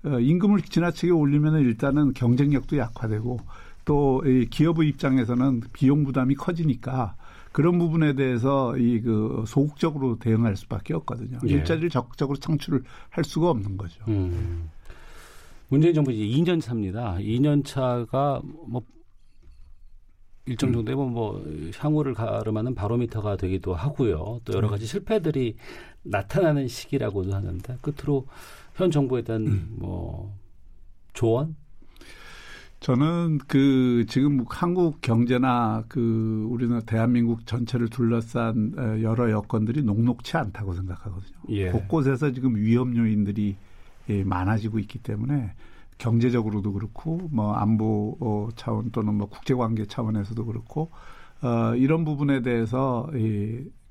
어, 0.05 0.19
임금을 0.19 0.61
지나치게 0.61 1.11
올리면 1.11 1.59
일단은 1.59 2.13
경쟁력도 2.13 2.77
약화되고 2.77 3.39
또 3.85 4.21
이 4.25 4.45
기업의 4.49 4.87
입장에서는 4.89 5.61
비용 5.73 6.03
부담이 6.03 6.35
커지니까 6.35 7.15
그런 7.51 7.79
부분에 7.79 8.13
대해서 8.13 8.77
이 8.77 9.01
그 9.01 9.43
소극적으로 9.47 10.19
대응할 10.19 10.55
수밖에 10.55 10.93
없거든요. 10.93 11.39
예. 11.47 11.53
일자리를 11.53 11.89
적극적으로 11.89 12.37
창출을 12.37 12.83
할 13.09 13.23
수가 13.23 13.49
없는 13.49 13.77
거죠. 13.77 14.03
음. 14.07 14.69
문재인 15.69 15.93
정부 15.93 16.11
이제 16.11 16.23
2년 16.25 16.61
차입니다. 16.61 17.17
2년 17.19 17.63
차가 17.65 18.41
뭐 18.43 18.81
일정 20.45 20.73
정도의 20.73 20.95
뭐, 20.95 21.05
뭐 21.05 21.45
향후를 21.77 22.15
가름하는 22.15 22.73
바로미터가 22.73 23.37
되기도 23.37 23.75
하고요. 23.75 24.41
또 24.45 24.53
여러 24.53 24.67
가지 24.67 24.87
실패들이 24.87 25.55
나타나는 26.03 26.67
시기라고도 26.67 27.33
하는데 27.33 27.77
끝으로 27.81 28.25
현 28.75 28.89
정부에 28.89 29.21
대한 29.21 29.67
뭐 29.71 30.35
조언? 31.13 31.55
저는 32.79 33.39
그 33.47 34.05
지금 34.07 34.45
한국 34.47 35.01
경제나 35.01 35.83
그 35.89 36.47
우리는 36.49 36.79
대한민국 36.85 37.45
전체를 37.45 37.89
둘러싼 37.89 38.73
어, 38.77 39.01
여러 39.01 39.29
여건들이 39.31 39.83
녹록치 39.83 40.37
않다고 40.37 40.73
생각하거든요. 40.73 41.37
예. 41.49 41.71
곳곳에서 41.71 42.31
지금 42.31 42.55
위험 42.55 42.95
요인들이 42.95 43.57
예, 44.09 44.23
많아지고 44.23 44.79
있기 44.79 44.99
때문에 44.99 45.53
경제적으로도 45.97 46.71
그렇고 46.71 47.27
뭐 47.31 47.53
안보 47.53 48.17
어, 48.21 48.47
차원 48.55 48.91
또는 48.91 49.15
뭐 49.15 49.27
국제 49.27 49.53
관계 49.53 49.85
차원에서도 49.85 50.45
그렇고 50.45 50.89
어, 51.41 51.75
이런 51.75 52.05
부분에 52.05 52.41
대해서 52.41 53.09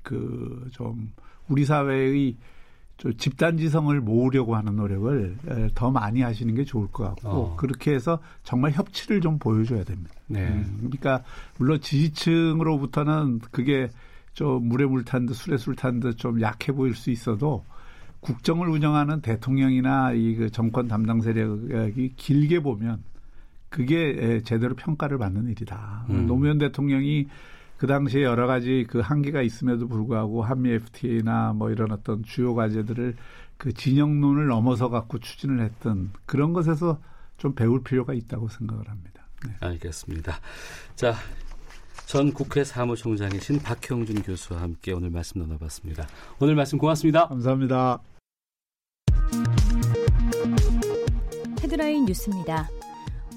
그좀 0.01 1.11
우리 1.47 1.65
사회의 1.65 2.35
저 2.35 2.39
집단지성을 3.17 3.99
모으려고 4.01 4.55
하는 4.55 4.75
노력을 4.75 5.35
에, 5.47 5.69
더 5.73 5.89
많이 5.89 6.21
하시는 6.21 6.53
게 6.53 6.65
좋을 6.65 6.87
것 6.87 7.03
같고 7.15 7.29
어. 7.29 7.55
그렇게 7.55 7.93
해서 7.93 8.19
정말 8.43 8.71
협치를 8.71 9.21
좀 9.21 9.39
보여줘야 9.39 9.83
됩니다. 9.83 10.11
네. 10.27 10.47
음, 10.47 10.77
그러니까 10.79 11.23
물론 11.57 11.79
지지층으로부터는 11.81 13.39
그게 13.51 13.89
좀 14.33 14.67
물에 14.67 14.85
물 14.85 15.03
탄 15.03 15.25
듯 15.25 15.33
술에 15.35 15.57
술 15.57 15.75
탄 15.75 15.99
듯 15.99 16.17
좀 16.17 16.41
약해 16.41 16.71
보일 16.71 16.93
수 16.95 17.09
있어도 17.11 17.63
국정을 18.19 18.67
운영하는 18.67 19.21
대통령이나 19.21 20.11
이 20.13 20.35
그 20.35 20.49
정권 20.49 20.87
담당 20.87 21.21
세력이 21.21 22.13
길게 22.17 22.59
보면 22.59 23.01
그게 23.69 24.15
에, 24.19 24.41
제대로 24.41 24.75
평가를 24.75 25.17
받는 25.17 25.47
일이다. 25.49 26.05
음. 26.09 26.27
노무현 26.27 26.57
대통령이 26.57 27.27
그 27.79 27.87
당시에 27.87 28.23
여러 28.23 28.45
가지 28.45 28.85
그 28.89 28.99
한계가 28.99 29.41
있음에도 29.41 29.87
불구하고 29.87 30.43
한미 30.43 30.71
FTA나 30.71 31.53
뭐 31.53 31.71
이런 31.71 31.93
어떤 31.93 32.23
주요 32.23 32.53
과제들을 32.53 33.15
그 33.57 33.73
진영론을 33.73 34.47
넘어서 34.47 34.89
갖고 34.89 35.17
추진을 35.17 35.61
했던 35.63 36.11
그런 36.25 36.51
것에서 36.51 36.99
좀 37.37 37.55
배울 37.55 37.81
필요가 37.81 38.13
있다고 38.13 38.49
생각을 38.49 38.89
합니다. 38.89 39.23
네. 39.45 39.53
알겠습니다. 39.61 40.39
자, 40.95 41.15
전 42.05 42.33
국회 42.33 42.65
사무총장이신 42.65 43.59
박형준 43.59 44.23
교수와 44.23 44.61
함께 44.61 44.91
오늘 44.91 45.09
말씀 45.09 45.39
나눠봤습니다. 45.39 46.05
오늘 46.41 46.55
말씀 46.55 46.77
고맙습니다. 46.77 47.29
감사합니다. 47.29 48.01
헤드라인 51.63 52.05
뉴스입니다. 52.05 52.78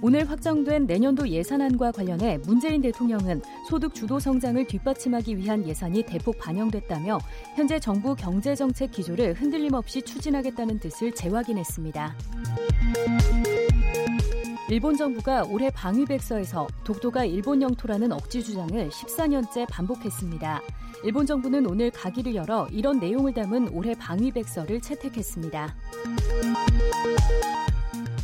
오늘 0.04 0.28
확정된 0.28 0.86
내년도 0.86 1.28
예산안과 1.28 1.92
관련해 1.92 2.38
문재인 2.38 2.82
대통령은 2.82 3.40
소득 3.68 3.94
주도 3.94 4.18
성장을 4.18 4.66
뒷받침하기 4.66 5.36
위한 5.36 5.64
예산이 5.64 6.02
대폭 6.02 6.40
반영됐다며 6.40 7.20
현재 7.54 7.78
정부 7.78 8.16
경제 8.16 8.56
정책 8.56 8.90
기조를 8.90 9.34
흔들림 9.34 9.74
없이 9.74 10.02
추진하겠다는 10.02 10.80
뜻을 10.80 11.12
재확인했습니다. 11.12 12.16
일본 14.70 14.96
정부가 14.96 15.44
올해 15.44 15.70
방위백서에서 15.70 16.66
독도가 16.82 17.24
일본 17.24 17.62
영토라는 17.62 18.10
억지 18.10 18.42
주장을 18.42 18.88
14년째 18.88 19.66
반복했습니다. 19.70 20.62
일본 21.04 21.26
정부는 21.26 21.64
오늘 21.66 21.92
가기를 21.92 22.34
열어 22.34 22.66
이런 22.72 22.98
내용을 22.98 23.34
담은 23.34 23.68
올해 23.68 23.94
방위백서를 23.94 24.80
채택했습니다. 24.80 25.76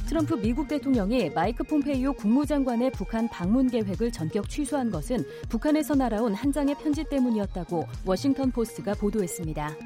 트럼프 0.08 0.36
미국 0.36 0.68
대통령이 0.68 1.28
마이크 1.34 1.62
폼페이오 1.62 2.14
국무장관의 2.14 2.92
북한 2.92 3.28
방문 3.28 3.68
계획을 3.68 4.10
전격 4.10 4.48
취소한 4.48 4.90
것은 4.90 5.22
북한에서 5.50 5.94
날아온 5.94 6.32
한 6.32 6.50
장의 6.50 6.76
편지 6.76 7.04
때문이었다고 7.04 7.86
워싱턴 8.06 8.50
포스트가 8.50 8.94
보도했습니다. 8.94 9.76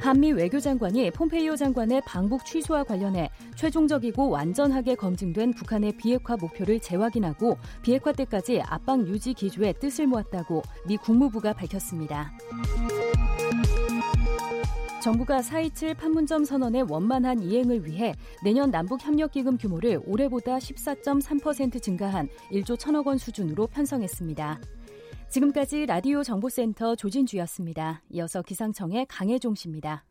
한미 0.00 0.32
외교장관이 0.32 1.10
폼페이오 1.12 1.56
장관의 1.56 2.02
방북 2.04 2.44
취소와 2.44 2.84
관련해 2.84 3.30
최종적이고 3.56 4.28
완전하게 4.28 4.94
검증된 4.96 5.54
북한의 5.54 5.92
비핵화 5.96 6.36
목표를 6.36 6.80
재확인하고 6.80 7.56
비핵화 7.80 8.12
때까지 8.12 8.60
압박 8.60 9.08
유지 9.08 9.32
기조에 9.32 9.72
뜻을 9.72 10.06
모았다고 10.06 10.62
미 10.86 10.98
국무부가 10.98 11.54
밝혔습니다. 11.54 12.30
정부가 15.00 15.40
4.27 15.40 15.96
판문점 15.96 16.44
선언의 16.44 16.82
원만한 16.82 17.42
이행을 17.42 17.86
위해 17.86 18.14
내년 18.44 18.70
남북협력기금 18.70 19.56
규모를 19.56 20.00
올해보다 20.04 20.58
14.3% 20.58 21.80
증가한 21.82 22.28
1조 22.52 22.76
1천억 22.76 23.06
원 23.06 23.16
수준으로 23.16 23.66
편성했습니다. 23.68 24.60
지금까지 25.30 25.86
라디오 25.86 26.22
정보센터 26.22 26.96
조진주였습니다. 26.96 28.02
이어서 28.10 28.42
기상청의 28.42 29.06
강혜종 29.08 29.54
씨입니다. 29.54 30.04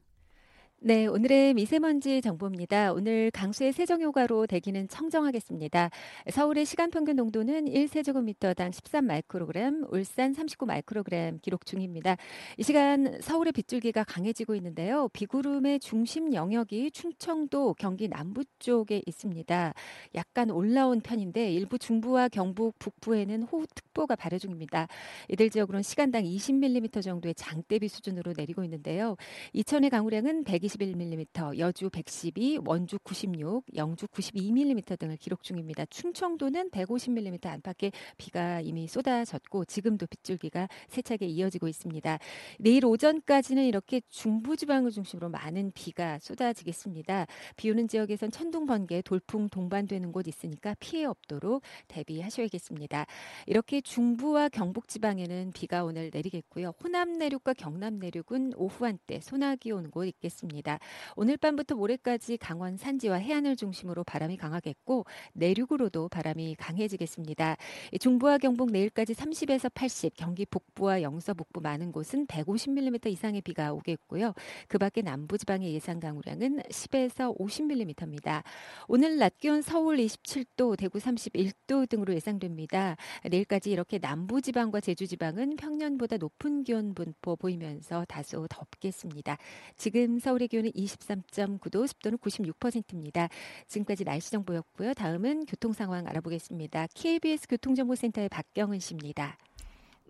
네, 0.82 1.08
오늘의 1.08 1.56
미세먼지 1.56 2.22
정보입니다. 2.22 2.94
오늘 2.94 3.32
강수의 3.32 3.74
세정 3.74 4.02
효과로 4.02 4.48
대기는 4.48 4.88
청정하겠습니다. 4.88 5.90
서울의 6.32 6.64
시간 6.66 6.90
평균 6.90 7.18
농도는 7.18 7.66
1세제곱미터당 7.66 8.72
13 8.72 9.06
마이크로그램, 9.06 9.84
울산 9.90 10.34
39 10.34 10.68
마이크로그램 10.68 11.40
기록 11.42 11.66
중입니다. 11.66 12.16
이 12.56 12.64
시간 12.64 13.20
서울의 13.20 13.52
빗줄기가 13.52 14.06
강해지고 14.06 14.56
있는데요. 14.56 15.10
비구름의 15.10 15.82
중심 15.82 16.34
영역이 16.34 16.92
충청도, 16.92 17.76
경기 17.78 18.08
남부 18.08 18.46
쪽에 18.60 19.02
있습니다. 19.06 19.74
약간 20.16 20.50
올라온 20.50 21.02
편인데 21.02 21.52
일부 21.52 21.78
중부와 21.78 22.30
경북 22.30 22.80
북부에는 22.80 23.44
호우특보가 23.44 24.16
발효 24.16 24.38
중입니다. 24.38 24.88
이들 25.28 25.50
지역으로는 25.50 25.84
시간당 25.84 26.24
20mm 26.24 27.04
정도의 27.04 27.36
장대비 27.36 27.90
수준으로 27.90 28.34
내리고 28.38 28.64
있는데요. 28.64 29.18
이천의 29.52 29.90
강우량은 29.90 30.46
120 30.46 30.68
121mm, 30.78 31.57
여주 31.57 31.89
112, 31.89 32.59
원주 32.65 32.99
96, 32.99 33.63
영주 33.76 34.07
92mm 34.07 34.99
등을 34.99 35.17
기록 35.17 35.43
중입니다. 35.43 35.86
충청도는 35.86 36.70
150mm 36.70 37.45
안팎의 37.47 37.91
비가 38.17 38.61
이미 38.61 38.88
쏟아졌고 38.88 39.65
지금도 39.65 40.07
빗줄기가 40.07 40.67
세차게 40.88 41.26
이어지고 41.26 41.67
있습니다. 41.67 42.20
내일 42.59 42.86
오전까지는 42.86 43.65
이렇게 43.65 44.01
중부지방을 44.09 44.91
중심으로 44.91 45.30
많은 45.30 45.72
비가 45.74 46.20
쏟아지겠습니다. 46.20 47.26
비 47.55 47.70
오는 47.72 47.88
지역에선 47.88 48.32
천둥, 48.32 48.65
번개, 48.65 49.01
돌풍 49.01 49.49
동반되는 49.49 50.11
곳 50.11 50.28
있으니까 50.28 50.76
피해 50.80 51.05
없도록 51.05 51.61
대비하셔야겠습니다. 51.88 53.05
이렇게 53.47 53.82
중부와 53.82 54.49
경북 54.49 54.88
지방에는 54.88 55.51
비가 55.53 55.84
오늘 55.84 56.09
내리겠고요. 56.13 56.74
호남 56.84 57.13
내륙과 57.13 57.53
경남 57.53 57.99
내륙은 57.99 58.53
오후 58.55 58.86
한때 58.86 59.20
소나기 59.22 59.72
오는 59.72 59.89
곳 59.89 60.05
있겠습니다. 60.05 60.59
있습니다. 60.60 60.80
오늘 61.16 61.38
밤부터 61.38 61.76
모레까지 61.76 62.38
강원 62.38 62.78
산지와 62.78 63.18
해안을 63.18 63.55
중심으로 63.55 64.03
바람이 64.03 64.38
강하겠고 64.38 65.05
내륙으로도 65.34 66.10
바람이 66.10 66.55
강해지겠습니다. 66.55 67.57
중부와 67.99 68.38
경북 68.38 68.72
내일까지 68.72 69.14
30에서 69.14 69.72
80, 69.74 70.16
경기 70.16 70.45
북부와 70.45 71.01
영서 71.01 71.34
북부 71.34 71.62
많은 71.62 71.91
곳은 71.91 72.28
150mm 72.28 73.07
이상의 73.07 73.41
비가 73.41 73.74
오겠고요. 73.74 74.34
그 74.68 74.78
밖에 74.78 75.01
남부 75.01 75.38
지방의 75.38 75.74
예상 75.74 75.99
강우량은 75.99 76.64
10에서 76.70 77.38
50mm입니다. 77.39 78.43
오늘 78.88 79.18
낮 79.18 79.38
기온 79.38 79.62
서울 79.62 79.97
27도, 79.97 80.78
대구 80.78 80.99
31도 80.99 81.88
등으로 81.88 82.14
예상됩니다. 82.14 82.97
내일까지 83.30 83.72
이렇게 83.72 83.99
남부 83.99 84.41
지방과 84.41 84.82
제주 84.82 85.07
지방은 85.07 85.55
평년보다 85.55 86.18
높은 86.18 86.64
기온 86.64 86.93
분포 86.93 87.36
보이면서 87.36 88.05
다소 88.07 88.47
덥겠습니다. 88.49 89.38
지금 89.76 90.20
서울의 90.20 90.49
기온은 90.50 90.72
23.9도, 90.72 91.88
습도는 91.88 92.18
96%입니다. 92.18 93.30
지금까지 93.68 94.04
날씨 94.04 94.32
정보였고요. 94.32 94.93
다음은 94.93 95.45
교통 95.45 95.72
상황 95.72 96.06
알아보겠습니다. 96.08 96.88
KBS 96.93 97.47
교통정보센터의 97.47 98.28
박경은 98.30 98.80
씨입니다. 98.80 99.38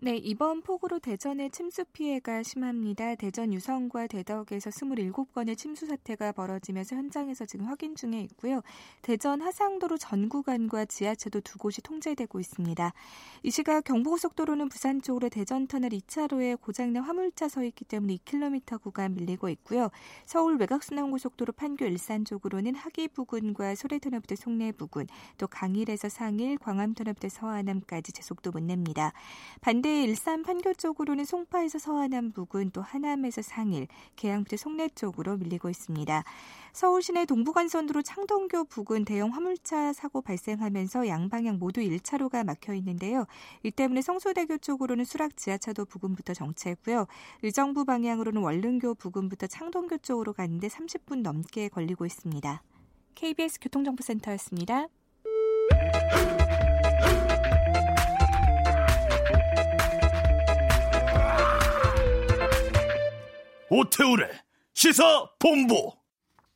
네, 0.02 0.16
이번 0.16 0.62
폭우로 0.62 0.98
대전의 0.98 1.50
침수 1.50 1.84
피해가 1.84 2.42
심합니다. 2.42 3.16
대전 3.16 3.52
유성과 3.52 4.06
대덕에서 4.06 4.70
27건의 4.70 5.58
침수 5.58 5.84
사태가 5.84 6.32
벌어지면서 6.32 6.96
현장에서 6.96 7.44
지금 7.44 7.66
확인 7.66 7.94
중에 7.94 8.22
있고요. 8.22 8.62
대전 9.02 9.42
하상도로 9.42 9.98
전 9.98 10.30
구간과 10.30 10.86
지하철도 10.86 11.42
두 11.42 11.58
곳이 11.58 11.82
통제되고 11.82 12.40
있습니다. 12.40 12.94
이 13.42 13.50
시각 13.50 13.84
경부고속도로는 13.84 14.70
부산 14.70 15.02
쪽으로 15.02 15.28
대전 15.28 15.66
터널 15.66 15.90
2차로에 15.90 16.58
고장난 16.58 17.02
화물차 17.02 17.50
서 17.50 17.62
있기 17.62 17.84
때문에 17.84 18.16
2km 18.24 18.80
구간 18.80 19.14
밀리고 19.14 19.50
있고요. 19.50 19.90
서울 20.24 20.56
외곽순환고속도로 20.56 21.52
판교 21.52 21.84
일산 21.84 22.24
쪽으로는 22.24 22.74
하기 22.74 23.08
부근과 23.08 23.74
소래터널부터 23.74 24.34
송내 24.36 24.72
부근, 24.72 25.08
또 25.36 25.46
강일에서 25.46 26.08
상일, 26.08 26.56
광암터널부터 26.56 27.28
서하남까지 27.28 28.12
제속도 28.12 28.50
못 28.50 28.62
냅니다. 28.62 29.12
반대 29.60 29.89
반대 29.90 30.04
일산 30.04 30.44
판교 30.44 30.74
쪽으로는 30.74 31.24
송파에서 31.24 31.80
서하남 31.80 32.30
부근 32.30 32.70
또 32.70 32.80
하남에서 32.80 33.42
상일, 33.42 33.88
계양부터 34.14 34.56
송내 34.56 34.90
쪽으로 34.90 35.36
밀리고 35.36 35.68
있습니다. 35.68 36.22
서울 36.72 37.02
시내 37.02 37.26
동부간선도로 37.26 38.02
창동교 38.02 38.66
부근 38.66 39.04
대형 39.04 39.34
화물차 39.34 39.92
사고 39.92 40.22
발생하면서 40.22 41.08
양방향 41.08 41.58
모두 41.58 41.80
1차로가 41.80 42.44
막혀 42.44 42.74
있는데요. 42.74 43.26
이 43.64 43.72
때문에 43.72 44.00
성수대교 44.00 44.58
쪽으로는 44.58 45.04
수락 45.04 45.36
지하차도 45.36 45.86
부근부터 45.86 46.34
정체고요. 46.34 47.06
의정부 47.42 47.84
방향으로는 47.84 48.42
월릉교 48.42 48.94
부근부터 48.94 49.48
창동교 49.48 49.98
쪽으로 49.98 50.34
가는데 50.34 50.68
30분 50.68 51.22
넘게 51.22 51.68
걸리고 51.68 52.06
있습니다. 52.06 52.62
KBS 53.16 53.58
교통정보센터였습니다. 53.60 54.86
오태우래 63.70 64.28
시사 64.74 65.30
본부. 65.38 65.92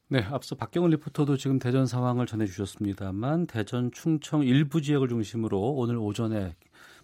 네, 0.09 0.21
앞서 0.33 0.57
박경훈 0.57 0.91
리포터도 0.91 1.37
지금 1.37 1.61
대전 1.61 1.87
상황을 1.87 2.27
전해주셨습니다만 2.27 3.47
대전, 3.47 3.93
충청 3.93 4.43
일부 4.43 4.83
지역을 4.83 5.09
중심으로 5.09 5.59
오늘 5.59 5.97
오전에 5.97 6.55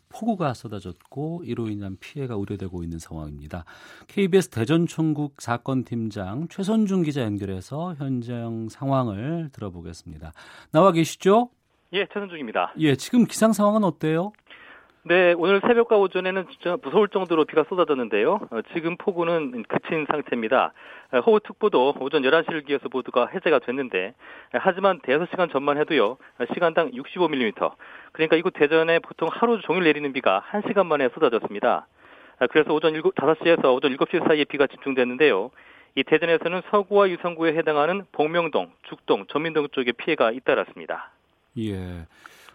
폭우가 0.08 0.54
쏟아졌고 0.54 1.44
이로 1.44 1.68
인한 1.68 1.96
피해가 2.00 2.36
우려되고 2.36 2.82
있는 2.82 2.98
상황입니다. 2.98 3.64
KBS 4.08 4.48
대전총국 4.48 5.40
사건팀장 5.40 6.48
최선중 6.48 7.02
기자 7.02 7.22
연결해서 7.22 7.94
현장 7.94 8.68
상황을 8.68 9.50
들어보겠습니다. 9.52 10.32
나와 10.72 10.90
계시죠? 10.90 11.50
예, 11.92 12.06
최선중입니다. 12.12 12.74
예, 12.78 12.96
지금 12.96 13.24
기상 13.24 13.52
상황은 13.52 13.84
어때요? 13.84 14.32
네, 15.02 15.32
오늘 15.38 15.62
새벽과 15.62 15.96
오전에는 15.96 16.46
진짜 16.50 16.76
무서울 16.82 17.08
정도로 17.08 17.46
비가 17.46 17.64
쏟아졌는데요. 17.66 18.38
어, 18.50 18.60
지금 18.74 18.98
폭우는 18.98 19.62
그친 19.62 20.04
상태입니다. 20.10 20.74
어, 21.12 21.18
호우특보도 21.20 21.94
오전 22.00 22.22
11시를 22.22 22.66
기해서 22.66 22.86
모두가 22.92 23.28
해제가 23.28 23.60
됐는데, 23.60 24.12
하지만 24.52 25.00
대여섯 25.00 25.30
시간 25.30 25.48
전만 25.48 25.78
해도요, 25.78 26.18
시간당 26.52 26.90
65mm. 26.90 27.72
그러니까 28.12 28.36
이곳 28.36 28.50
대전에 28.50 28.98
보통 28.98 29.30
하루 29.32 29.58
종일 29.62 29.84
내리는 29.84 30.12
비가 30.12 30.44
1시간 30.50 30.84
만에 30.84 31.08
쏟아졌습니다. 31.14 31.86
어, 32.40 32.46
그래서 32.50 32.74
오전 32.74 32.92
7, 32.92 33.00
5시에서 33.00 33.74
오전 33.74 33.96
7시 33.96 34.26
사이에 34.28 34.44
비가 34.44 34.66
집중됐는데요. 34.66 35.50
이 35.94 36.04
대전에서는 36.04 36.60
서구와 36.70 37.08
유성구에 37.08 37.54
해당하는 37.54 38.04
복명동, 38.12 38.70
죽동, 38.82 39.24
전민동 39.28 39.66
쪽에 39.72 39.92
피해가 39.92 40.30
잇따랐습니다. 40.32 41.10
예. 41.58 42.06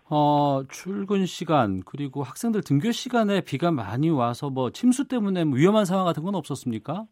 어, 0.09 0.63
출근 0.69 1.25
시간 1.25 1.81
그리고 1.85 2.23
학생들 2.23 2.61
등교 2.61 2.91
시간에 2.91 3.41
비가 3.41 3.71
많이 3.71 4.09
와서 4.09 4.49
뭐 4.49 4.69
침수 4.69 5.07
때문에 5.07 5.43
뭐 5.45 5.57
위험한 5.57 5.85
상황 5.85 6.05
같은 6.05 6.23
건 6.23 6.35
없었습니까? 6.35 7.05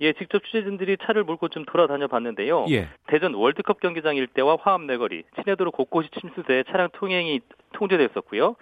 예, 0.00 0.12
직접 0.14 0.44
취재진들이 0.44 0.98
차를 1.04 1.24
몰고 1.24 1.48
좀 1.48 1.64
돌아다녀 1.64 2.08
봤는데요. 2.08 2.66
예. 2.70 2.88
대전 3.06 3.34
월드컵 3.34 3.80
경기장 3.80 4.16
일대와 4.16 4.58
화합내거리, 4.60 5.22
친해도로 5.36 5.70
곳곳이 5.70 6.08
침수돼 6.20 6.64
차량 6.64 6.88
통행이 6.92 7.40
통제됐었고요. 7.72 8.56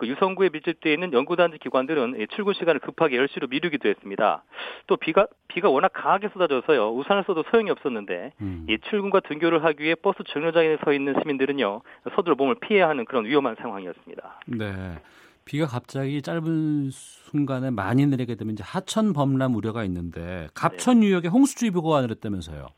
그 0.00 0.08
유성구에 0.08 0.48
밀집되어 0.50 0.94
있는 0.94 1.12
연구단지 1.12 1.58
기관들은 1.58 2.26
출근 2.34 2.54
시간을 2.54 2.80
급하게 2.80 3.18
10시로 3.18 3.50
미루기도 3.50 3.86
했습니다. 3.90 4.42
또 4.86 4.96
비가 4.96 5.26
비가 5.48 5.68
워낙 5.68 5.92
강하게 5.92 6.30
쏟아져서요. 6.32 6.96
우산을 6.96 7.24
써도 7.26 7.44
소용이 7.50 7.70
없었는데 7.70 8.32
음. 8.40 8.66
이 8.70 8.78
출근과 8.88 9.20
등교를 9.20 9.62
하기 9.62 9.84
위해 9.84 9.94
버스 9.94 10.20
정류장에 10.26 10.78
서 10.82 10.94
있는 10.94 11.14
시민들은요. 11.20 11.82
서둘러 12.16 12.34
몸을 12.34 12.56
피해야 12.60 12.88
하는 12.88 13.04
그런 13.04 13.26
위험한 13.26 13.56
상황이었습니다. 13.60 14.40
네. 14.46 14.98
비가 15.44 15.66
갑자기 15.66 16.22
짧은 16.22 16.88
순간에 16.90 17.70
많이 17.70 18.06
내리게 18.06 18.36
되면 18.36 18.54
이제 18.54 18.64
하천 18.64 19.12
범람 19.12 19.54
우려가 19.54 19.84
있는데 19.84 20.48
갑천 20.54 21.02
유역에 21.02 21.28
홍수주의보가 21.28 22.00
내렸다면서요. 22.00 22.68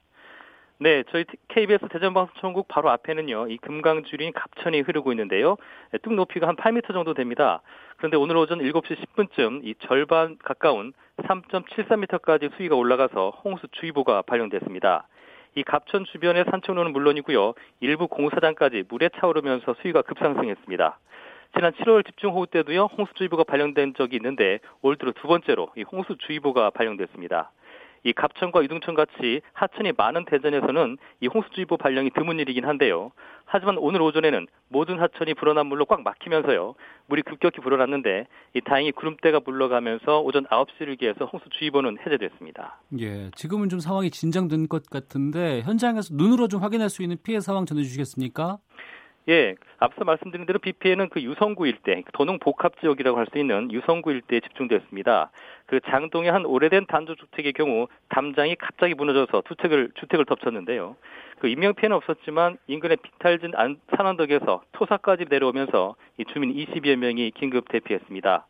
네, 0.83 1.05
저희 1.13 1.25
KBS 1.47 1.87
대전방송국 1.91 2.67
바로 2.67 2.91
앞에는요, 2.91 3.47
이 3.47 3.57
금강주린 3.59 4.33
갑천이 4.33 4.81
흐르고 4.81 5.13
있는데요. 5.13 5.57
네, 5.93 5.99
뚝 5.99 6.13
높이가 6.15 6.49
한 6.49 6.57
8m 6.57 6.93
정도 6.93 7.15
됩니다. 7.15 7.63
그런데 7.99 8.17
오늘 8.17 8.37
오전 8.37 8.59
7시 8.59 8.97
10분쯤 8.97 9.61
이 9.63 9.77
절반 9.79 10.39
가까운 10.43 10.93
3.73m까지 11.19 12.57
수위가 12.57 12.75
올라가서 12.75 13.31
홍수주의보가 13.45 14.23
발령됐습니다. 14.23 15.07
이 15.55 15.63
갑천 15.63 16.05
주변의 16.05 16.47
산책로는 16.51 16.93
물론이고요, 16.93 17.55
일부 17.79 18.09
공사장까지 18.09 18.83
물에 18.89 19.11
차오르면서 19.21 19.77
수위가 19.83 20.03
급상승했습니다. 20.03 20.99
지난 21.55 21.73
7월 21.75 22.05
집중호우 22.05 22.49
때도요, 22.49 22.87
홍수주의보가 22.87 23.45
발령된 23.45 23.95
적이 23.95 24.17
있는데 24.17 24.59
올 24.81 24.97
들어 24.97 25.13
두 25.13 25.29
번째로 25.29 25.69
이 25.77 25.85
홍수주의보가 25.85 26.71
발령됐습니다. 26.71 27.53
이 28.05 28.13
갑천과 28.13 28.63
이둥천 28.63 28.95
같이 28.95 29.41
하천이 29.53 29.93
많은 29.97 30.25
대전에서는 30.25 30.99
이 31.21 31.27
홍수주의보 31.29 31.77
발령이 31.77 32.11
드문 32.11 32.41
일이긴 32.41 32.65
한데요. 32.65 33.13
하지만 33.45 33.77
오늘 33.79 34.01
오전에는 34.03 34.47
모든 34.69 34.99
하천이 34.99 35.35
불어난 35.35 35.67
물로 35.67 35.85
꽉 35.85 36.03
막히면서요. 36.03 36.75
물이 37.07 37.23
급격히 37.23 37.61
불어났는데 37.61 38.27
이 38.55 38.61
다행히 38.63 38.93
구름대가 38.93 39.41
물러가면서 39.45 40.21
오전 40.21 40.47
9시를 40.47 40.99
기해서 40.99 41.27
홍수주의보는 41.27 41.99
해제됐습니다. 42.05 42.81
예, 42.99 43.31
지금은 43.35 43.69
좀 43.69 43.79
상황이 43.79 44.11
진정된 44.11 44.69
것 44.69 44.89
같은데 44.89 45.61
현장에서 45.63 46.15
눈으로 46.15 46.49
좀 46.49 46.63
확인할 46.63 46.89
수 46.89 47.03
있는 47.03 47.19
피해 47.23 47.41
상황 47.41 47.67
전해주시겠습니까? 47.67 48.59
예, 49.29 49.55
앞서 49.79 50.05
말씀드린 50.05 50.47
대로 50.47 50.59
비 50.59 50.73
피해는 50.73 51.09
그 51.09 51.23
유성구 51.23 51.69
일대, 51.69 52.03
도농 52.13 52.41
복합 52.41 52.81
지역이라고 52.81 53.19
할 53.19 53.27
수 53.33 53.39
있는 53.39 53.71
유성구 53.71 54.11
일대에 54.11 54.41
집중됐습니다. 54.41 55.31
그 55.67 55.81
장동의 55.81 56.33
한 56.33 56.45
오래된 56.45 56.87
단독 56.87 57.17
주택의 57.17 57.53
경우 57.53 57.87
담장이 58.09 58.57
갑자기 58.57 58.95
무너져서 58.95 59.45
주택을 59.47 59.91
주택을 59.95 60.25
덮쳤는데요. 60.25 60.97
그 61.39 61.47
인명 61.47 61.75
피해는 61.75 61.97
없었지만 61.97 62.59
인근의 62.67 62.97
비탈진 62.97 63.53
산원덕에서 63.97 64.63
토사까지 64.73 65.27
내려오면서 65.31 65.95
이 66.19 66.25
주민 66.33 66.53
20여 66.53 66.97
명이 66.97 67.31
긴급 67.33 67.69
대피했습니다. 67.69 68.47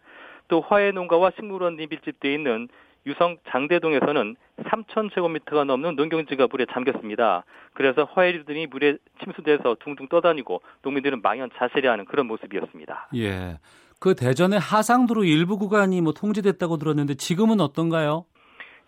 또 0.49 0.61
화해 0.61 0.91
농가와 0.91 1.33
식물원이 1.37 1.87
밀집되어 1.87 2.33
있는 2.33 2.69
유성 3.07 3.39
장대동에서는 3.51 4.37
3천 4.65 5.13
제곱미터가 5.15 5.65
넘는 5.65 5.97
농경지가 5.97 6.47
물에 6.51 6.67
잠겼습니다. 6.73 7.45
그래서 7.75 8.05
화해류들이 8.13 8.69
물에 8.69 8.97
침수돼서 9.23 9.77
둥둥 9.83 10.09
떠다니고 10.09 10.63
농민들은 10.83 11.21
망연자실해하는 11.23 12.05
그런 12.05 12.27
모습이었습니다. 12.27 13.09
예. 13.17 13.59
그 13.99 14.15
대전의 14.15 14.59
하상도로 14.59 15.25
일부 15.25 15.59
구간이 15.59 16.01
뭐 16.01 16.13
통제됐다고 16.13 16.77
들었는데 16.77 17.15
지금은 17.15 17.61
어떤가요? 17.61 18.25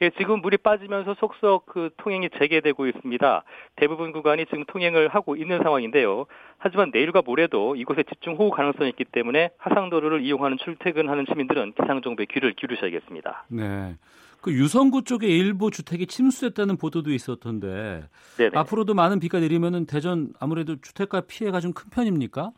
예, 0.02 0.10
지금 0.18 0.40
물이 0.40 0.58
빠지면서 0.58 1.14
속속 1.14 1.66
그 1.66 1.90
통행이 1.98 2.30
재개되고 2.38 2.86
있습니다. 2.86 3.44
대부분 3.76 4.12
구간이 4.12 4.46
지금 4.46 4.64
통행을 4.66 5.08
하고 5.08 5.36
있는 5.36 5.62
상황인데요. 5.62 6.26
하지만 6.58 6.90
내일과 6.92 7.22
모레도 7.22 7.76
이곳에 7.76 8.02
집중 8.04 8.34
호우 8.36 8.50
가능성이 8.50 8.90
있기 8.90 9.04
때문에 9.04 9.50
하상도로를 9.58 10.22
이용하는 10.24 10.58
출퇴근하는 10.58 11.26
시민들은 11.28 11.72
기상 11.80 12.02
정보에 12.02 12.26
귀를 12.30 12.54
기울이셔야겠습니다. 12.54 13.46
네. 13.48 13.96
그 14.40 14.52
유성구 14.52 15.04
쪽에 15.04 15.26
일부 15.26 15.70
주택이 15.70 16.06
침수됐다는 16.06 16.76
보도도 16.76 17.10
있었던데 17.12 18.02
네네. 18.36 18.50
앞으로도 18.58 18.92
많은 18.92 19.18
비가 19.18 19.40
내리면은 19.40 19.86
대전 19.86 20.34
아무래도 20.38 20.76
주택가 20.80 21.22
피해가 21.22 21.60
좀 21.60 21.72
큰 21.72 21.88
편입니까? 21.90 22.50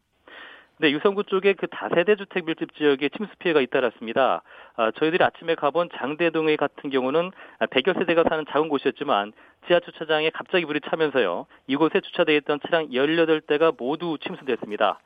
네, 0.78 0.90
유성구 0.90 1.24
쪽에 1.24 1.54
그 1.54 1.66
다세대 1.68 2.16
주택 2.16 2.44
밀집 2.44 2.74
지역에 2.76 3.08
침수 3.08 3.32
피해가 3.38 3.62
잇따랐습니다. 3.62 4.42
아, 4.76 4.90
저희들이 4.90 5.24
아침에 5.24 5.54
가본 5.54 5.88
장대동의 5.96 6.58
같은 6.58 6.90
경우는 6.90 7.30
100여 7.60 7.98
세대가 7.98 8.24
사는 8.28 8.44
작은 8.46 8.68
곳이었지만 8.68 9.32
지하 9.66 9.80
주차장에 9.80 10.28
갑자기 10.30 10.66
물이 10.66 10.80
차면서요. 10.82 11.46
이곳에 11.66 12.00
주차되어 12.02 12.36
있던 12.36 12.60
차량 12.66 12.90
18대가 12.90 13.74
모두 13.74 14.18
침수됐습니다. 14.20 15.00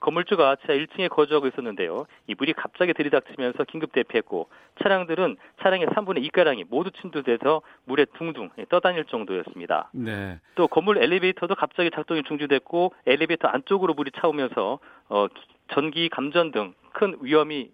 건물주가 0.00 0.56
지하 0.56 0.74
1층에 0.74 1.08
거주하고 1.08 1.46
있었는데요. 1.48 2.06
이 2.26 2.34
물이 2.36 2.52
갑자기 2.52 2.92
들이닥치면서 2.92 3.64
긴급 3.64 3.92
대피했고 3.92 4.48
차량들은 4.82 5.36
차량의 5.62 5.86
3분의 5.88 6.30
2가량이 6.30 6.66
모두 6.68 6.90
침투돼서 6.90 7.62
물에 7.84 8.06
둥둥 8.18 8.50
떠다닐 8.68 9.04
정도였습니다. 9.04 9.90
네. 9.92 10.38
또 10.54 10.68
건물 10.68 10.98
엘리베이터도 10.98 11.54
갑자기 11.54 11.90
작동이 11.94 12.22
중지됐고 12.24 12.92
엘리베이터 13.06 13.48
안쪽으로 13.48 13.94
물이 13.94 14.10
차오면서 14.20 14.78
어, 15.08 15.26
전기 15.72 16.08
감전 16.08 16.50
등 16.52 16.74
큰 16.96 17.14
위험이 17.20 17.70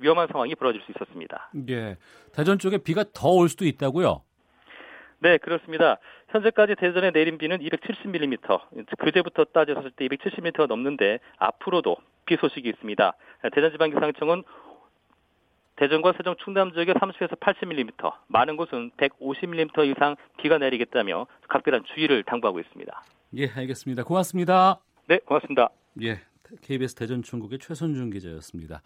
위험한 0.00 0.26
상황이 0.26 0.56
벌어질 0.56 0.82
수 0.82 0.90
있었습니다. 0.90 1.50
예. 1.68 1.96
대전 2.34 2.58
쪽에 2.58 2.78
비가 2.78 3.04
더 3.14 3.28
올 3.30 3.48
수도 3.48 3.64
있다고요? 3.64 4.22
네, 5.20 5.38
그렇습니다. 5.38 5.98
현재까지 6.30 6.76
대전에 6.76 7.10
내린 7.10 7.38
비는 7.38 7.58
270mm, 7.58 8.96
그제부터 8.98 9.44
따졌을 9.44 9.90
때 9.90 10.06
270mm가 10.06 10.66
넘는데 10.66 11.18
앞으로도 11.38 11.96
비 12.24 12.36
소식이 12.36 12.68
있습니다. 12.68 13.12
대전지방기상청은 13.52 14.44
대전과 15.76 16.12
세종 16.16 16.36
충남 16.44 16.72
지역에 16.72 16.92
30에서 16.92 17.38
80mm, 17.40 18.12
많은 18.28 18.56
곳은 18.56 18.90
150mm 18.96 19.86
이상 19.90 20.16
비가 20.38 20.58
내리겠다며 20.58 21.26
각별한 21.48 21.84
주의를 21.94 22.22
당부하고 22.24 22.60
있습니다. 22.60 23.02
예, 23.36 23.48
알겠습니다. 23.48 24.04
고맙습니다. 24.04 24.78
네, 25.08 25.18
고맙습니다. 25.24 25.70
예, 26.02 26.20
KBS 26.62 26.94
대전 26.94 27.22
중국의 27.22 27.58
최선준 27.58 28.10
기자였습니다. 28.10 28.82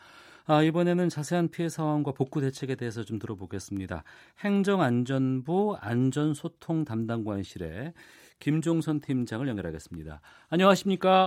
아, 0.46 0.62
이번에는 0.62 1.08
자세한 1.08 1.48
피해 1.48 1.68
상황과 1.68 2.12
복구 2.12 2.40
대책에 2.40 2.74
대해서 2.74 3.02
좀 3.02 3.18
들어보겠습니다. 3.18 4.04
행정안전부 4.40 5.76
안전소통 5.80 6.84
담당관실에 6.84 7.94
김종선 8.40 9.00
팀장을 9.00 9.46
연결하겠습니다. 9.48 10.20
안녕하십니까? 10.50 11.26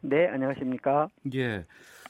네, 0.00 0.28
안녕하십니까? 0.28 1.08
예. 1.34 1.64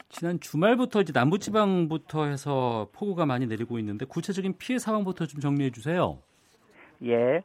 지난 0.09 0.39
주말부터 0.39 1.01
이제 1.01 1.11
남부지방부터 1.13 2.25
해서 2.25 2.89
폭우가 2.93 3.25
많이 3.25 3.45
내리고 3.45 3.77
있는데 3.79 4.05
구체적인 4.05 4.57
피해 4.57 4.79
상황부터 4.79 5.25
좀 5.25 5.39
정리해 5.39 5.69
주세요. 5.71 6.19
예. 7.03 7.41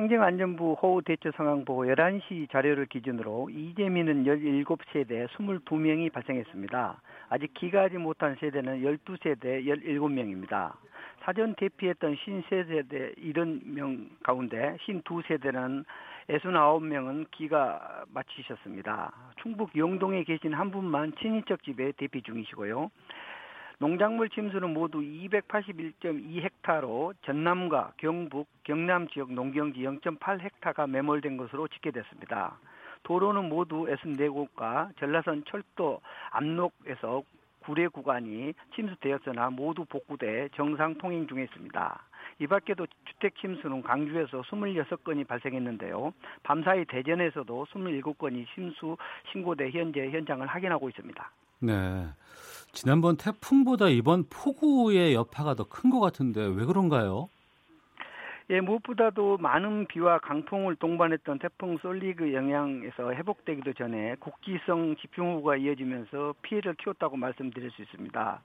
행정안전부 0.00 0.78
호우 0.80 1.02
대처 1.02 1.30
상황 1.32 1.66
보고 1.66 1.84
11시 1.84 2.50
자료를 2.50 2.86
기준으로 2.86 3.50
이재민은 3.50 4.24
17세대 4.24 5.28
22명이 5.28 6.10
발생했습니다. 6.10 7.02
아직 7.28 7.52
귀가하지 7.52 7.98
못한 7.98 8.34
세대는 8.40 8.80
12세대 8.80 9.62
17명입니다. 9.66 10.72
사전 11.22 11.54
대피했던 11.54 12.16
53세대 12.16 13.18
70명 13.18 14.08
가운데 14.22 14.78
52세대는 14.88 15.84
69명은 16.30 17.26
기가 17.30 18.04
마치셨습니다. 18.14 19.12
충북 19.42 19.76
영동에 19.76 20.24
계신 20.24 20.54
한 20.54 20.70
분만 20.70 21.12
친인척 21.20 21.62
집에 21.62 21.92
대피 21.98 22.22
중이시고요. 22.22 22.90
농작물 23.80 24.28
침수는 24.28 24.74
모두 24.74 25.00
281.2헥타로 25.00 27.14
전남과 27.24 27.94
경북, 27.96 28.46
경남 28.62 29.08
지역 29.08 29.32
농경지 29.32 29.80
0.8헥타가 29.80 30.86
매몰된 30.86 31.38
것으로 31.38 31.66
집계됐습니다. 31.66 32.58
도로는 33.04 33.48
모두 33.48 33.86
64곳과 33.86 34.94
전라선 34.98 35.44
철도 35.46 36.02
압록에서 36.30 37.22
구례 37.60 37.88
구간이 37.88 38.52
침수되었으나 38.74 39.48
모두 39.48 39.86
복구돼 39.86 40.50
정상 40.54 40.98
통행 40.98 41.26
중에 41.26 41.44
있습니다. 41.44 42.02
이 42.40 42.46
밖에도 42.46 42.86
주택 43.06 43.34
침수는 43.36 43.82
광주에서 43.82 44.42
26건이 44.42 45.26
발생했는데요. 45.26 46.12
밤사이 46.42 46.84
대전에서도 46.84 47.64
27건이 47.64 48.46
침수 48.54 48.98
신고돼 49.32 49.70
현재 49.70 50.10
현장을 50.10 50.46
확인하고 50.46 50.90
있습니다. 50.90 51.30
네. 51.60 51.72
지난번 52.72 53.16
태풍보다 53.16 53.88
이번 53.88 54.24
폭우의 54.30 55.14
여파가 55.14 55.54
더 55.54 55.64
큰 55.64 55.90
것 55.90 56.00
같은데 56.00 56.40
왜 56.46 56.64
그런가요? 56.64 57.28
예, 58.50 58.60
무엇보다도 58.60 59.38
많은 59.38 59.86
비와 59.86 60.18
강풍을 60.18 60.74
동반했던 60.76 61.38
태풍 61.38 61.78
솔리그 61.78 62.32
영향에서 62.34 63.12
회복되기도 63.12 63.74
전에 63.74 64.16
국지성 64.18 64.96
집중호우가 64.96 65.56
이어지면서 65.56 66.34
피해를 66.42 66.74
키웠다고 66.74 67.16
말씀드릴 67.16 67.70
수 67.70 67.82
있습니다. 67.82 68.42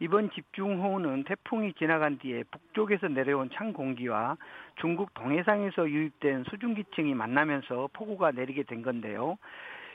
이번 0.00 0.30
집중호우는 0.30 1.24
태풍이 1.24 1.72
지나간 1.74 2.18
뒤에 2.18 2.44
북쪽에서 2.52 3.08
내려온 3.08 3.50
찬 3.52 3.72
공기와 3.72 4.36
중국 4.80 5.12
동해상에서 5.14 5.90
유입된 5.90 6.44
수증기층이 6.50 7.14
만나면서 7.14 7.88
폭우가 7.94 8.30
내리게 8.30 8.62
된 8.62 8.82
건데요. 8.82 9.38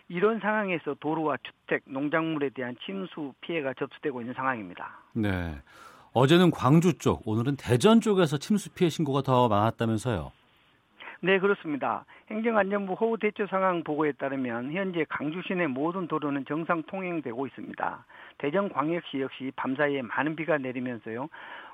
이런 0.09 0.39
상황에서 0.39 0.95
도로와 0.99 1.37
주택, 1.43 1.83
농작물에 1.85 2.49
대한 2.49 2.75
침수 2.85 3.33
피해가 3.41 3.73
접수되고 3.75 4.21
있는 4.21 4.33
상황입니다. 4.33 4.99
네. 5.13 5.55
어제는 6.13 6.51
광주 6.51 6.97
쪽, 6.99 7.27
오늘은 7.27 7.55
대전 7.57 7.99
쪽에서 7.99 8.37
침수 8.37 8.71
피해 8.73 8.89
신고가 8.89 9.21
더 9.23 9.47
많았다면서요. 9.47 10.31
네, 11.21 11.39
그렇습니다. 11.39 12.05
행정안전부 12.29 12.93
호우 12.93 13.17
대처 13.17 13.47
상황 13.47 13.83
보고에 13.83 14.11
따르면 14.13 14.73
현재 14.73 15.05
강주 15.07 15.41
시 15.47 15.53
내 15.55 15.67
모든 15.67 16.07
도로는 16.07 16.43
정상 16.45 16.83
통행되고 16.83 17.47
있습니다. 17.47 18.05
대전 18.39 18.67
광역시 18.69 19.21
역시 19.21 19.51
밤사이에 19.55 20.01
많은 20.01 20.35
비가 20.35 20.57
내리면서요. 20.57 21.29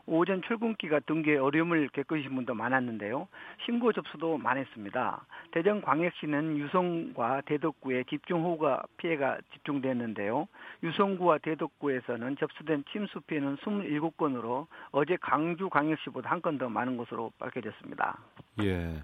오전 0.09 0.41
출근기가 0.41 1.01
등교에 1.01 1.37
어려움을 1.37 1.89
겪으신 1.93 2.33
분도 2.35 2.53
많았는데요. 2.55 3.27
신고 3.65 3.93
접수도 3.93 4.37
많았습니다. 4.37 5.25
대전 5.51 5.81
광역시는 5.81 6.57
유성과 6.57 7.41
대덕구에 7.45 8.03
집중호우가 8.09 8.83
피해가 8.97 9.37
집중됐는데요. 9.53 10.47
유성구와 10.83 11.37
대덕구에서는 11.39 12.37
접수된 12.37 12.83
침수 12.91 13.21
피해는 13.21 13.57
27건으로 13.57 14.65
어제 14.91 15.15
강주 15.21 15.69
광역시보다 15.69 16.29
한 16.29 16.41
건 16.41 16.57
더 16.57 16.67
많은 16.67 16.97
것으로 16.97 17.31
밝혀졌습니다. 17.37 18.17
예. 18.63 19.03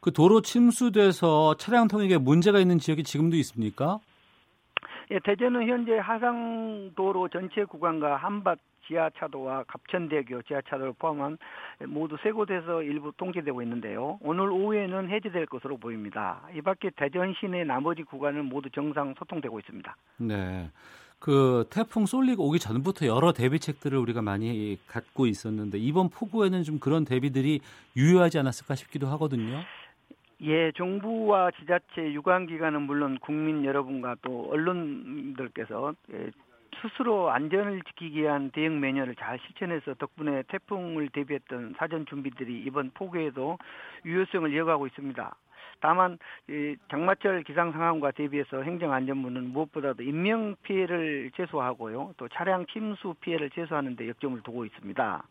그 0.00 0.12
도로 0.12 0.40
침수돼서 0.40 1.54
차량 1.56 1.88
통행에 1.88 2.16
문제가 2.18 2.60
있는 2.60 2.78
지역이 2.78 3.02
지금도 3.02 3.36
있습니까? 3.36 3.98
예, 5.10 5.18
대전은 5.18 5.66
현재 5.68 5.98
하상도로 5.98 7.28
전체 7.28 7.64
구간과 7.64 8.16
한밭 8.16 8.58
지하차도와 8.86 9.64
갑천대교 9.64 10.42
지하차도를 10.42 10.94
포함한 10.98 11.38
모두 11.86 12.16
세 12.22 12.30
곳에서 12.30 12.82
일부 12.82 13.12
통제되고 13.16 13.62
있는데요. 13.62 14.18
오늘 14.20 14.50
오후에는 14.50 15.08
해제될 15.08 15.46
것으로 15.46 15.76
보입니다. 15.76 16.40
이 16.54 16.60
밖에 16.60 16.90
대전 16.96 17.34
시내 17.40 17.64
나머지 17.64 18.02
구간은 18.02 18.46
모두 18.46 18.70
정상 18.70 19.14
소통되고 19.18 19.58
있습니다. 19.58 19.96
네. 20.18 20.70
그 21.18 21.64
태풍 21.70 22.04
쏠리고 22.04 22.46
오기 22.46 22.58
전부터 22.58 23.06
여러 23.06 23.32
대비책들을 23.32 23.96
우리가 23.96 24.20
많이 24.20 24.76
갖고 24.86 25.26
있었는데 25.26 25.78
이번 25.78 26.10
폭우에는 26.10 26.62
좀 26.64 26.78
그런 26.78 27.06
대비들이 27.06 27.60
유효하지 27.96 28.38
않았을까 28.38 28.74
싶기도 28.74 29.06
하거든요. 29.06 29.62
예, 30.42 30.70
정부와 30.72 31.52
지자체 31.52 32.12
유관기관은 32.12 32.82
물론 32.82 33.18
국민 33.20 33.64
여러분과 33.64 34.16
또 34.20 34.50
언론들께서 34.50 35.94
예, 36.12 36.30
스스로 36.82 37.30
안전을 37.30 37.82
지키기 37.82 38.22
위한 38.22 38.50
대응 38.50 38.80
매뉴얼을 38.80 39.14
잘 39.16 39.38
실천해서 39.40 39.94
덕분에 39.94 40.42
태풍을 40.48 41.08
대비했던 41.08 41.74
사전 41.78 42.06
준비들이 42.06 42.62
이번 42.66 42.90
폭우에도 42.94 43.58
유효성을 44.04 44.52
이어가고 44.52 44.86
있습니다. 44.86 45.36
다만 45.80 46.18
장마철 46.88 47.42
기상 47.42 47.72
상황과 47.72 48.12
대비해서 48.12 48.62
행정안전부는 48.62 49.52
무엇보다도 49.52 50.02
인명 50.02 50.56
피해를 50.62 51.30
최소화하고요, 51.34 52.14
또 52.16 52.28
차량 52.28 52.64
침수 52.66 53.14
피해를 53.20 53.50
최소화하는 53.50 53.96
데 53.96 54.08
역점을 54.08 54.40
두고 54.42 54.64
있습니다. 54.64 55.24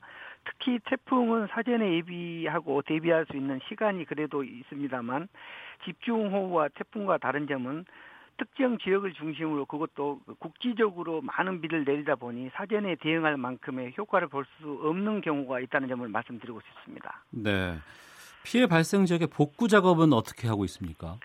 특히 0.45 0.79
태풍은 0.85 1.47
사전에 1.47 1.93
예비하고 1.95 2.81
대비할 2.81 3.25
수 3.25 3.37
있는 3.37 3.59
시간이 3.67 4.05
그래도 4.05 4.43
있습니다만 4.43 5.29
집중호우와 5.85 6.67
태풍과 6.69 7.17
다른 7.17 7.47
점은 7.47 7.85
특정 8.37 8.77
지역을 8.77 9.13
중심으로 9.13 9.65
그것도 9.65 10.21
국지적으로 10.39 11.21
많은 11.21 11.61
비를 11.61 11.83
내리다 11.83 12.15
보니 12.15 12.49
사전에 12.55 12.95
대응할 12.95 13.37
만큼의 13.37 13.93
효과를 13.97 14.27
볼 14.27 14.45
수 14.59 14.79
없는 14.83 15.21
경우가 15.21 15.59
있다는 15.61 15.87
점을 15.87 16.07
말씀드리고 16.07 16.59
싶습니다. 16.61 17.23
네. 17.31 17.77
피해 18.43 18.67
발생 18.67 19.05
지역의 19.05 19.27
복구 19.27 19.67
작업은 19.67 20.11
어떻게 20.13 20.47
하고 20.47 20.65
있습니까? 20.65 21.17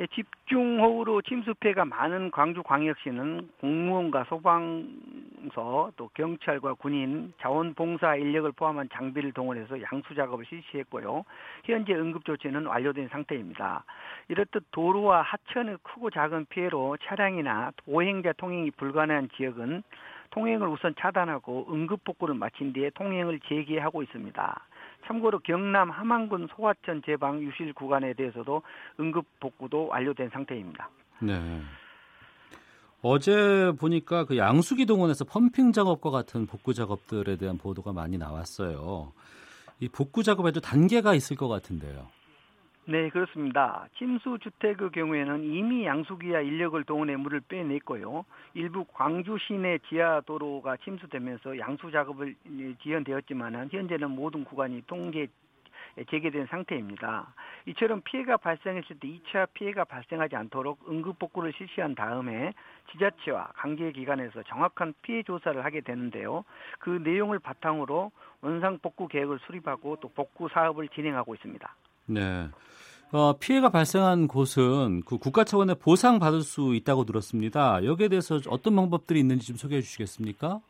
예, 0.00 0.06
집중호우로 0.06 1.22
침수 1.22 1.54
피해가 1.54 1.84
많은 1.84 2.30
광주광역시는 2.30 3.50
공무원과 3.60 4.24
소방서 4.28 5.90
또 5.96 6.08
경찰과 6.14 6.74
군인 6.74 7.32
자원봉사 7.40 8.14
인력을 8.14 8.52
포함한 8.52 8.90
장비를 8.92 9.32
동원해서 9.32 9.82
양수 9.82 10.14
작업을 10.14 10.44
실시했고요. 10.44 11.24
현재 11.64 11.94
응급 11.94 12.24
조치는 12.24 12.66
완료된 12.66 13.08
상태입니다. 13.08 13.82
이렇듯 14.28 14.66
도로와 14.70 15.22
하천의 15.22 15.78
크고 15.82 16.10
작은 16.10 16.46
피해로 16.48 16.96
차량이나 17.02 17.72
보행자 17.84 18.34
통행이 18.36 18.70
불가능한 18.72 19.30
지역은 19.36 19.82
통행을 20.30 20.68
우선 20.68 20.94
차단하고 20.96 21.66
응급 21.70 22.04
복구를 22.04 22.36
마친 22.36 22.72
뒤에 22.72 22.90
통행을 22.90 23.40
재개하고 23.48 24.04
있습니다. 24.04 24.60
참고로 25.08 25.40
경남 25.40 25.90
함안군 25.90 26.48
소화천 26.54 27.02
제방 27.04 27.42
유실 27.42 27.72
구간에 27.72 28.12
대해서도 28.12 28.62
응급 29.00 29.24
복구도 29.40 29.88
완료된 29.88 30.28
상태입니다. 30.28 30.88
네. 31.20 31.62
어제 33.00 33.72
보니까 33.78 34.24
그 34.24 34.36
양수기 34.36 34.84
동원에서 34.86 35.24
펌핑 35.24 35.72
작업과 35.72 36.10
같은 36.10 36.46
복구 36.46 36.74
작업들에 36.74 37.36
대한 37.36 37.56
보도가 37.56 37.92
많이 37.92 38.18
나왔어요. 38.18 39.12
이 39.80 39.88
복구 39.88 40.22
작업에도 40.22 40.60
단계가 40.60 41.14
있을 41.14 41.36
것 41.36 41.48
같은데요. 41.48 42.08
네, 42.90 43.10
그렇습니다. 43.10 43.86
침수 43.98 44.38
주택의 44.38 44.92
경우에는 44.92 45.44
이미 45.44 45.84
양수기와 45.84 46.40
인력을 46.40 46.82
동원해 46.84 47.16
물을 47.16 47.38
빼냈고요. 47.40 48.24
일부 48.54 48.86
광주 48.86 49.36
시내 49.36 49.76
지하 49.90 50.22
도로가 50.22 50.78
침수되면서 50.78 51.58
양수 51.58 51.90
작업을 51.90 52.34
지연되었지만 52.82 53.68
현재는 53.70 54.10
모든 54.12 54.42
구간이 54.42 54.84
통제 54.86 55.26
재개된 56.08 56.46
상태입니다. 56.46 57.34
이처럼 57.66 58.00
피해가 58.00 58.38
발생했을 58.38 58.98
때 58.98 59.06
2차 59.06 59.48
피해가 59.52 59.84
발생하지 59.84 60.36
않도록 60.36 60.88
응급 60.88 61.18
복구를 61.18 61.52
실시한 61.58 61.94
다음에 61.94 62.54
지자체와 62.92 63.48
관계 63.56 63.92
기관에서 63.92 64.42
정확한 64.44 64.94
피해 65.02 65.22
조사를 65.22 65.62
하게 65.62 65.82
되는데요. 65.82 66.42
그 66.78 66.88
내용을 67.04 67.38
바탕으로 67.38 68.12
원상 68.40 68.78
복구 68.78 69.08
계획을 69.08 69.40
수립하고 69.40 69.96
또 69.96 70.08
복구 70.08 70.48
사업을 70.48 70.88
진행하고 70.88 71.34
있습니다. 71.34 71.70
네. 72.08 72.48
어, 73.10 73.38
피해가 73.38 73.70
발생한 73.70 74.28
곳은 74.28 75.02
그 75.06 75.16
국가 75.16 75.44
차원의 75.44 75.76
보상 75.82 76.18
받을 76.18 76.42
수 76.42 76.74
있다고 76.74 77.04
들었습니다. 77.04 77.82
여기에 77.84 78.08
대해서 78.08 78.38
어떤 78.48 78.76
방법들이 78.76 79.18
있는지 79.18 79.46
좀 79.46 79.56
소개해 79.56 79.80
주시겠습니까? 79.80 80.60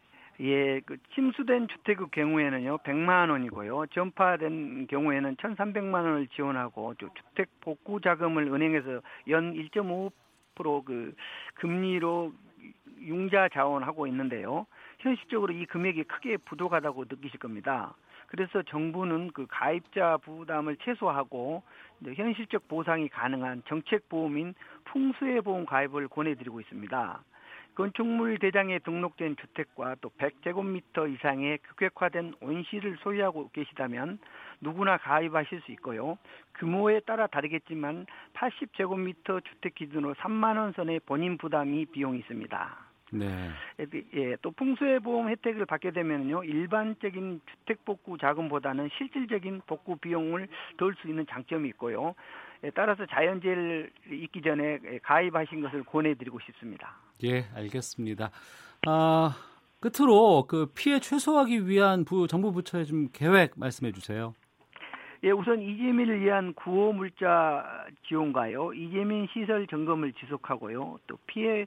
예, 0.41 0.81
그 0.87 0.97
침수된 1.15 1.67
주택의 1.67 2.07
경우에는요, 2.13 2.79
100만 2.85 3.31
원이고요. 3.31 3.87
전파된 3.93 4.87
경우에는 4.87 5.35
1,300만 5.35 5.95
원을 5.95 6.29
지원하고 6.29 6.95
주택 6.95 7.49
복구 7.61 8.01
자금을 8.01 8.47
은행에서 8.47 9.01
연 9.31 9.55
1.5%그 9.55 11.15
금리로 11.55 12.33
융자 13.01 13.49
자원하고 13.49 14.07
있는데요. 14.07 14.67
현실적으로 15.01 15.53
이 15.53 15.67
금액이 15.67 16.05
크게 16.05 16.37
부족하다고 16.39 17.07
느끼실 17.09 17.41
겁니다. 17.41 17.95
그래서 18.29 18.63
정부는 18.63 19.33
그 19.33 19.47
가입자 19.49 20.19
부담을 20.19 20.77
최소화하고 20.77 21.63
현실적 22.15 22.69
보상이 22.69 23.09
가능한 23.09 23.63
정책 23.67 24.09
보험인 24.09 24.55
풍수해 24.85 25.41
보험 25.41 25.67
가입을 25.67 26.09
권해드리고 26.09 26.61
있습니다. 26.61 27.23
건축물 27.75 28.39
대장에 28.39 28.81
등록된 28.81 29.37
주택과 29.37 29.95
또 30.01 30.11
100제곱미터 30.19 31.15
이상의 31.15 31.59
규격화된 31.59 32.35
온실을 32.41 32.97
소유하고 33.03 33.51
계시다면 33.53 34.19
누구나 34.61 34.99
가입하실 34.99 35.61
수 35.61 35.71
있고요. 35.73 36.19
규모에 36.57 36.99
따라 37.01 37.29
다르겠지만 37.29 38.07
80제곱미터 38.35 39.45
주택 39.45 39.77
기준으로 39.77 40.15
3만 40.15 40.59
원 40.59 40.73
선의 40.73 40.99
본인 41.07 41.39
부담이 41.39 41.87
비용이 41.87 42.19
있습니다. 42.19 42.88
네. 43.13 43.51
예, 44.15 44.37
또 44.43 44.51
풍수해 44.51 44.99
보험 44.99 45.29
혜택을 45.29 45.67
받게 45.67 45.93
되면요 45.93 46.45
일반적인 46.45 47.41
주택 47.47 47.85
복구 47.85 48.19
자금보다는 48.19 48.91
실질적인 48.99 49.63
복구 49.67 49.97
비용을 49.97 50.49
덜 50.77 50.95
수 51.01 51.09
있는 51.09 51.27
장점이 51.31 51.69
있고요. 51.71 52.15
예, 52.65 52.71
따라서 52.71 53.07
자연재해를 53.07 53.91
있기 54.11 54.43
전에 54.43 54.79
가입하신 55.03 55.63
것을 55.63 55.85
권해드리고 55.85 56.39
싶습니다. 56.41 56.97
예, 57.25 57.47
알겠습니다. 57.55 58.31
아, 58.87 59.37
끝으로 59.81 60.47
그 60.49 60.67
피해 60.75 60.99
최소화하기 60.99 61.69
위한 61.69 62.05
부 62.05 62.27
정부 62.27 62.53
부처의 62.53 62.87
좀 62.87 63.09
계획 63.13 63.53
말씀해 63.57 63.93
주세요. 63.93 64.35
예, 65.25 65.33
우선 65.33 65.61
이재민을 65.61 66.21
위한 66.21 66.55
구호 66.55 66.93
물자 66.93 67.87
지원과요, 68.07 68.73
이재민 68.73 69.27
시설 69.33 69.67
점검을 69.67 70.13
지속하고요, 70.13 70.99
또 71.09 71.19
피해 71.27 71.67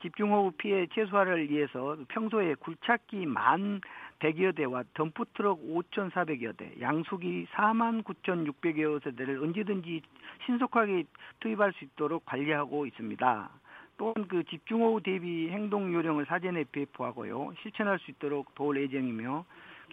집중호우 0.00 0.52
피해 0.52 0.86
최소화를 0.86 1.50
위해서 1.50 1.96
평소에 2.08 2.54
굴착기 2.54 3.26
만 3.26 3.80
100여 4.20 4.54
대와 4.54 4.84
덤프트럭 4.94 5.58
5,400여 5.62 6.56
대, 6.56 6.72
양수기 6.80 7.48
4만 7.50 8.04
9,600여 8.04 9.02
세대를 9.02 9.42
언제든지 9.42 10.02
신속하게 10.46 11.02
투입할 11.40 11.72
수 11.72 11.84
있도록 11.84 12.24
관리하고 12.24 12.86
있습니다. 12.86 13.50
또한 13.98 14.14
그 14.28 14.44
집중호우 14.44 15.02
대비 15.02 15.50
행동 15.50 15.92
요령을 15.92 16.26
사전에 16.26 16.64
배포하고요. 16.70 17.52
실천할 17.62 17.98
수 17.98 18.12
있도록 18.12 18.54
도울 18.54 18.80
예정이며 18.80 19.44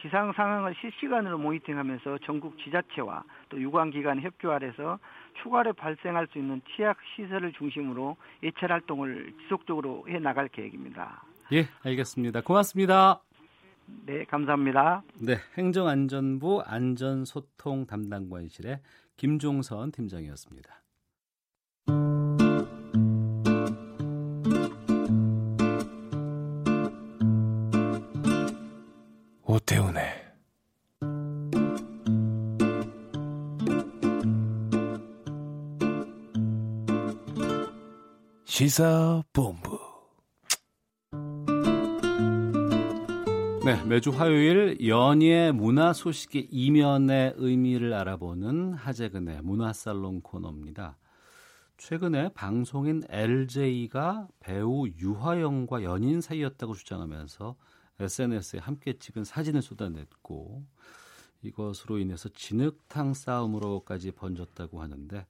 기상 0.02 0.32
상황을 0.34 0.76
실시간으로 0.80 1.38
모니터링하면서 1.38 2.20
전국 2.26 2.58
지자체와 2.60 3.24
또 3.50 3.60
유관 3.60 3.92
기관 3.92 4.20
협조 4.22 4.52
아래서 4.52 5.00
추가로 5.42 5.74
발생할 5.74 6.28
수 6.32 6.38
있는 6.38 6.62
취약 6.76 6.98
시설을 7.16 7.54
중심으로 7.54 8.16
예찰 8.44 8.72
활동을 8.72 9.34
지속적으로 9.44 10.06
해 10.08 10.20
나갈 10.20 10.48
계획입니다. 10.48 11.24
예, 11.52 11.66
알겠습니다. 11.84 12.42
고맙습니다. 12.42 13.22
네, 14.06 14.24
감사합니다. 14.26 15.02
네, 15.22 15.38
행정안전부 15.58 16.62
안전소통 16.66 17.88
담당관실의 17.88 18.80
김종선 19.18 19.92
팀장이었습니다. 19.92 20.80
오태훈 29.44 29.89
시사본부 38.60 39.80
네, 43.64 43.82
매주 43.86 44.10
화요일 44.10 44.86
연예 44.86 45.54
문화 45.54 45.94
소식의 45.94 46.50
이면의 46.52 47.36
의미를 47.38 47.94
알아보는 47.94 48.74
하재근의 48.74 49.44
문화살롱 49.44 50.20
코너입니다. 50.20 50.98
최근에 51.78 52.34
방송인 52.34 53.04
LJ가 53.08 54.28
배우 54.42 54.90
유화영과 54.90 55.84
연인 55.84 56.20
사이였다고 56.20 56.74
주장하면서 56.74 57.56
SNS에 58.02 58.60
함께 58.60 59.00
찍은 59.00 59.24
사진을 59.24 59.62
쏟아냈고 59.62 60.66
이것으로 61.44 61.98
인해서 61.98 62.28
진흙탕 62.28 63.14
싸움으로까지 63.14 64.12
번졌다고 64.12 64.82
하는데 64.82 65.26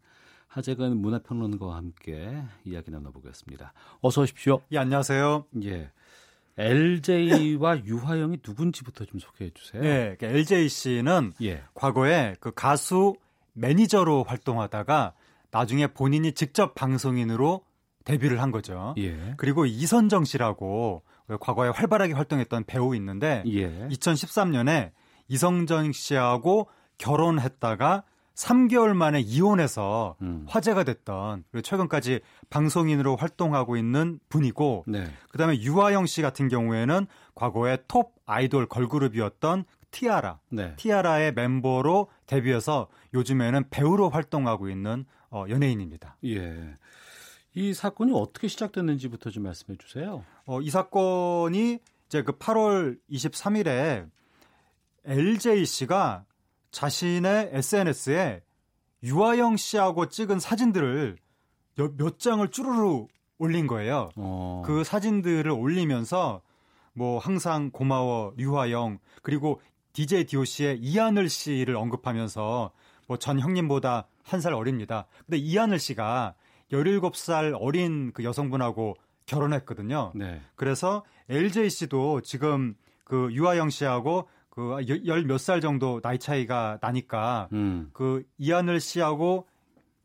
하재근 0.49 0.97
문화평론가와 0.97 1.75
함께 1.75 2.43
이야기 2.65 2.89
나눠보겠습니다. 2.91 3.71
어서 4.01 4.21
오십시오. 4.21 4.61
예, 4.71 4.79
안녕하세요. 4.79 5.45
예. 5.63 5.91
LJ와 6.57 7.85
유화영이 7.85 8.39
누군지부터 8.45 9.05
좀 9.05 9.19
소개해 9.19 9.51
주세요. 9.51 9.81
네, 9.81 10.17
LJ 10.19 10.67
씨는 10.67 11.33
예. 11.43 11.63
과거에 11.75 12.35
그 12.39 12.51
가수 12.51 13.15
매니저로 13.53 14.23
활동하다가 14.23 15.13
나중에 15.51 15.87
본인이 15.87 16.33
직접 16.33 16.73
방송인으로 16.73 17.61
데뷔를 18.03 18.41
한 18.41 18.49
거죠. 18.51 18.95
예. 18.97 19.35
그리고 19.37 19.67
이선정 19.67 20.25
씨라고 20.25 21.03
과거에 21.39 21.69
활발하게 21.69 22.13
활동했던 22.13 22.63
배우 22.65 22.95
있는데 22.95 23.43
예. 23.45 23.87
2013년에 23.87 24.91
이성정 25.27 25.91
씨하고 25.91 26.69
결혼했다가 26.97 28.03
3개월 28.39 28.93
만에 28.93 29.19
이혼해서 29.19 30.15
음. 30.21 30.45
화제가 30.47 30.85
됐던 30.85 31.43
그리고 31.51 31.61
최근까지 31.61 32.21
방송인으로 32.49 33.17
활동하고 33.17 33.75
있는 33.75 34.19
분이고 34.29 34.85
네. 34.87 35.11
그다음에 35.31 35.59
유아영 35.59 36.05
씨 36.05 36.21
같은 36.21 36.47
경우에는 36.47 37.05
과거에 37.35 37.79
톱 37.89 38.13
아이돌 38.25 38.67
걸그룹이었던 38.67 39.65
티아라 39.91 40.39
네. 40.49 40.73
티아라의 40.77 41.33
멤버로 41.33 42.07
데뷔해서 42.27 42.87
요즘에는 43.13 43.65
배우로 43.69 44.09
활동하고 44.09 44.69
있는 44.69 45.05
어, 45.31 45.45
연예인입니다. 45.49 46.15
예. 46.25 46.77
이 47.55 47.73
사건이 47.73 48.13
어떻게 48.15 48.47
시작됐는지부터 48.47 49.31
좀 49.31 49.43
말씀해 49.43 49.77
주세요. 49.77 50.23
어, 50.45 50.61
이 50.61 50.69
사건이 50.69 51.79
이제 52.05 52.23
그 52.23 52.37
8월 52.37 52.97
23일에 53.11 54.09
LJ 55.05 55.65
씨가 55.65 56.25
자신의 56.71 57.49
SNS에 57.53 58.41
유아영 59.03 59.57
씨하고 59.57 60.09
찍은 60.09 60.39
사진들을 60.39 61.17
몇 61.97 62.19
장을 62.19 62.45
쭈루루 62.49 63.07
올린 63.37 63.67
거예요. 63.67 64.09
어. 64.17 64.61
그 64.65 64.83
사진들을 64.83 65.49
올리면서 65.49 66.41
뭐 66.93 67.19
항상 67.19 67.71
고마워 67.71 68.33
류화영 68.35 68.99
그리고 69.21 69.61
DJ 69.93 70.25
DOC의 70.25 70.79
이하늘 70.79 71.29
씨를 71.29 71.75
언급하면서 71.77 72.71
뭐 73.07 73.17
전 73.17 73.39
형님보다 73.39 74.07
한 74.23 74.41
살 74.41 74.53
어립니다. 74.53 75.07
근데 75.25 75.37
이하늘 75.37 75.79
씨가 75.79 76.35
17살 76.71 77.57
어린 77.59 78.11
그 78.13 78.23
여성분하고 78.23 78.95
결혼했거든요. 79.25 80.11
네. 80.13 80.39
그래서 80.55 81.03
LJ 81.29 81.69
씨도 81.71 82.21
지금 82.21 82.75
그 83.05 83.29
유아영 83.31 83.69
씨하고 83.71 84.27
그 84.49 84.75
열 85.05 85.23
몇 85.25 85.37
살 85.37 85.61
정도 85.61 86.01
나이 86.01 86.17
차이가 86.19 86.77
나니까 86.81 87.49
음. 87.53 87.89
그 87.93 88.23
이하늘 88.37 88.79
씨하고 88.79 89.47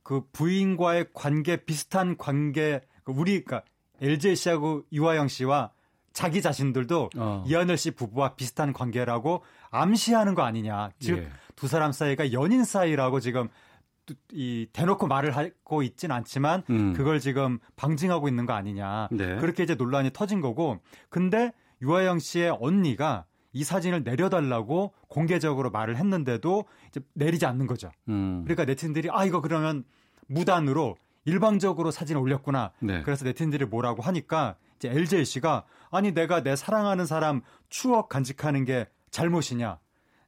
그 0.03 0.23
부인과의 0.33 1.07
관계 1.15 1.57
비슷한 1.65 2.16
관계 2.16 2.81
그 3.05 3.12
우리 3.12 3.43
그러니까 3.43 3.62
LJ 4.01 4.37
씨하고 4.37 4.83
유아영 4.93 5.29
씨와 5.29 5.71
자기 6.12 6.43
자신들도 6.43 7.11
어. 7.16 7.45
이하늘 7.47 7.77
씨 7.77 7.91
부부와 7.91 8.35
비슷한 8.37 8.73
관계라고 8.73 9.43
암시하는 9.71 10.35
거 10.35 10.43
아니냐. 10.43 10.91
즉두 11.01 11.23
예. 11.65 11.66
사람 11.66 11.91
사이가 11.91 12.33
연인 12.33 12.62
사이라고 12.65 13.19
지금 13.21 13.49
이 14.31 14.69
대놓고 14.73 15.07
말을 15.09 15.35
하고 15.37 15.83
있진 15.83 16.12
않지만 16.12 16.62
음. 16.71 16.93
그걸 16.93 17.19
지금 17.19 17.59
방증하고 17.77 18.29
있는 18.29 18.47
거 18.47 18.53
아니냐. 18.53 19.09
네. 19.11 19.37
그렇게 19.37 19.62
이제 19.65 19.75
논란이 19.75 20.11
터진 20.12 20.41
거고. 20.41 20.79
근데 21.09 21.53
유아영 21.83 22.19
씨의 22.21 22.57
언니가 22.61 23.25
이 23.55 23.64
사진을 23.64 24.02
내려달라고 24.05 24.93
공개적으로 25.09 25.70
말을 25.70 25.97
했는데도 25.97 26.64
이제 26.89 27.01
내리지 27.14 27.47
않는 27.47 27.66
거죠. 27.66 27.90
음. 28.09 28.43
그러니까 28.44 28.64
네티즌들이 28.66 29.09
아 29.10 29.24
이거 29.24 29.40
그러면 29.40 29.85
무단으로 30.26 30.97
일방적으로 31.24 31.90
사진을 31.90 32.20
올렸구나. 32.20 32.72
네. 32.81 33.01
그래서 33.02 33.24
네티즌들이 33.24 33.64
뭐라고 33.66 34.02
하니까 34.02 34.56
이제 34.76 34.90
LJ 34.90 35.24
씨가 35.24 35.64
아니 35.90 36.12
내가 36.12 36.43
내 36.43 36.56
사랑하는 36.56 37.06
사람 37.06 37.40
추억 37.70 38.09
간직하는 38.10 38.64
게 38.66 38.89
잘못이냐? 39.10 39.78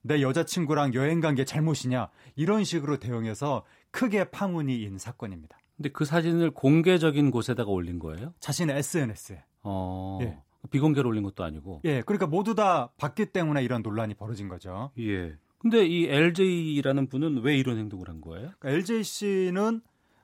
내 0.03 0.23
여자친구랑 0.23 0.94
여행 0.94 1.20
간 1.20 1.35
게 1.35 1.44
잘못이냐? 1.44 2.09
이런 2.36 2.62
식으로 2.65 2.98
대응해서 2.98 3.65
크게 3.90 4.31
파문이 4.31 4.81
인 4.82 4.98
사건입니다. 4.98 5.59
근데 5.77 5.89
그 5.90 6.05
사진을 6.05 6.53
공개적인 6.53 7.31
곳에다가 7.32 7.70
올린 7.70 7.98
거예요? 7.98 8.32
자신의 8.40 8.78
SNS에. 8.78 9.43
어. 9.62 10.19
예. 10.23 10.39
비공개로 10.71 11.09
올린 11.09 11.23
것도 11.23 11.45
아니고. 11.45 11.81
예, 11.85 12.03
그러니까 12.03 12.27
모두 12.27 12.55
다 12.55 12.91
봤기 12.99 13.27
때문에 13.27 13.63
이런 13.63 13.83
논란이 13.83 14.15
벌어진 14.15 14.49
거죠. 14.49 14.91
예. 14.99 15.37
근데 15.59 15.87
이 15.87 16.07
LJ라는 16.07 17.09
분은 17.09 17.43
왜 17.43 17.57
이런 17.57 17.79
행동을 17.79 18.09
한 18.09 18.21
거예요? 18.21 18.51
그러니까 18.59 18.71
LJ 18.71 19.03
씨는 19.03 19.81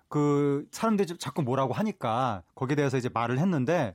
그 0.09 0.66
사람들이 0.70 1.16
자꾸 1.19 1.43
뭐라고 1.43 1.73
하니까 1.73 2.43
거기에 2.55 2.77
대해서 2.77 2.98
이제 2.98 3.09
말을 3.12 3.39
했는데 3.39 3.94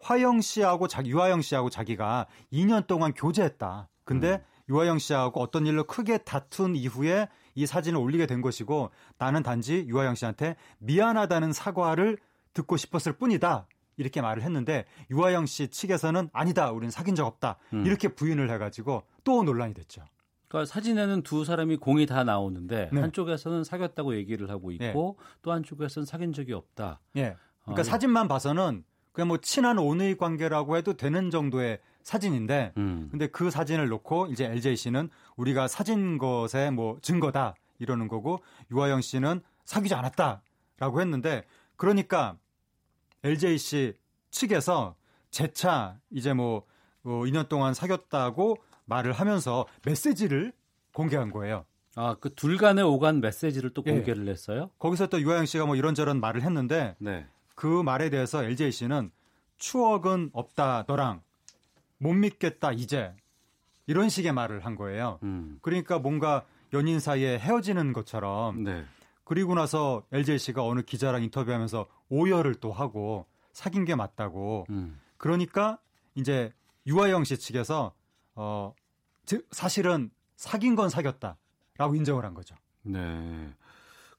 화영 0.00 0.40
씨하고 0.40 0.86
자기 0.86 1.10
유아영 1.10 1.42
씨하고 1.42 1.70
자기가 1.70 2.26
2년 2.52 2.86
동안 2.86 3.12
교제했다. 3.12 3.88
근데 4.04 4.34
음. 4.34 4.38
유아영 4.68 4.98
씨하고 4.98 5.40
어떤 5.40 5.66
일로 5.66 5.84
크게 5.84 6.18
다툰 6.18 6.76
이후에 6.76 7.28
이 7.54 7.66
사진을 7.66 7.98
올리게 7.98 8.26
된 8.26 8.42
것이고 8.42 8.90
나는 9.18 9.42
단지 9.42 9.84
유아영 9.88 10.14
씨한테 10.14 10.56
미안하다는 10.78 11.52
사과를 11.52 12.18
듣고 12.52 12.76
싶었을 12.76 13.14
뿐이다. 13.14 13.66
이렇게 13.96 14.20
말을 14.20 14.42
했는데 14.42 14.84
유아영 15.10 15.46
씨 15.46 15.68
측에서는 15.68 16.30
아니다. 16.32 16.70
우리는 16.70 16.90
사귄 16.90 17.14
적 17.14 17.26
없다. 17.26 17.56
음. 17.72 17.86
이렇게 17.86 18.08
부인을 18.08 18.50
해 18.50 18.58
가지고 18.58 19.04
또 19.24 19.42
논란이 19.42 19.74
됐죠. 19.74 20.04
그러니까 20.48 20.72
사진에는 20.72 21.22
두 21.22 21.44
사람이 21.44 21.76
공이 21.76 22.06
다 22.06 22.24
나오는데 22.24 22.90
네. 22.92 23.00
한쪽에서는 23.00 23.64
사귀었다고 23.64 24.14
얘기를 24.16 24.48
하고 24.50 24.70
있고 24.70 25.18
또 25.42 25.52
한쪽에서는 25.52 26.06
사귄 26.06 26.32
적이 26.32 26.52
없다. 26.52 27.00
예. 27.16 27.36
그러니까 27.62 27.80
아, 27.80 27.84
사진만 27.84 28.28
봐서는 28.28 28.84
그냥 29.12 29.28
뭐 29.28 29.38
친한 29.38 29.78
온의 29.78 30.16
관계라고 30.16 30.76
해도 30.76 30.92
되는 30.94 31.30
정도의 31.30 31.80
사진인데 32.02 32.74
음. 32.76 33.08
근데 33.10 33.26
그 33.26 33.50
사진을 33.50 33.88
놓고 33.88 34.28
이제 34.28 34.44
LJ 34.44 34.76
씨는 34.76 35.10
우리가 35.36 35.66
사진 35.66 36.18
것의 36.18 36.70
뭐 36.70 36.98
증거다 37.02 37.54
이러는 37.78 38.06
거고 38.06 38.40
유아영 38.70 39.00
씨는 39.00 39.40
사귀지 39.64 39.94
않았다라고 39.94 41.00
했는데 41.00 41.44
그러니까 41.76 42.36
LJ 43.24 43.58
씨 43.58 43.94
측에서 44.30 44.96
재차 45.30 45.98
이제 46.10 46.32
뭐 46.32 46.64
어, 47.04 47.08
2년 47.24 47.48
동안 47.48 47.74
사귀었다고 47.74 48.56
말을 48.84 49.12
하면서 49.12 49.66
메시지를 49.84 50.52
공개한 50.92 51.30
거예요. 51.30 51.64
아, 51.94 52.14
그 52.20 52.30
둘 52.34 52.56
간의 52.58 52.84
오간 52.84 53.20
메시지를 53.20 53.70
또 53.70 53.82
예. 53.86 53.92
공개를 53.92 54.28
했어요? 54.28 54.70
거기서 54.78 55.06
또 55.08 55.20
유아영 55.20 55.46
씨가 55.46 55.66
뭐 55.66 55.76
이런저런 55.76 56.20
말을 56.20 56.42
했는데 56.42 56.94
네. 56.98 57.26
그 57.54 57.66
말에 57.82 58.10
대해서 58.10 58.44
LJ 58.44 58.70
씨는 58.72 59.10
추억은 59.56 60.30
없다 60.32 60.84
너랑 60.86 61.22
못 61.98 62.12
믿겠다 62.12 62.72
이제 62.72 63.14
이런 63.86 64.08
식의 64.10 64.32
말을 64.32 64.66
한 64.66 64.74
거예요. 64.76 65.18
음. 65.22 65.58
그러니까 65.62 65.98
뭔가 65.98 66.44
연인 66.74 67.00
사이에 67.00 67.38
헤어지는 67.38 67.92
것처럼 67.92 68.62
네. 68.64 68.84
그리고 69.26 69.54
나서 69.54 70.02
LJ 70.12 70.38
씨가 70.38 70.64
어느 70.64 70.80
기자랑 70.80 71.22
인터뷰하면서 71.24 71.86
오열을 72.08 72.54
또 72.54 72.72
하고 72.72 73.26
사귄 73.52 73.84
게 73.84 73.94
맞다고 73.94 74.64
음. 74.70 74.98
그러니까 75.18 75.78
이제 76.14 76.54
유아영 76.86 77.24
씨 77.24 77.36
측에서 77.36 77.92
어 78.36 78.72
즉 79.26 79.46
사실은 79.50 80.10
사귄 80.36 80.74
건 80.74 80.88
사귀었다라고 80.88 81.94
인정을 81.96 82.24
한 82.24 82.32
거죠. 82.32 82.54
네. 82.82 83.52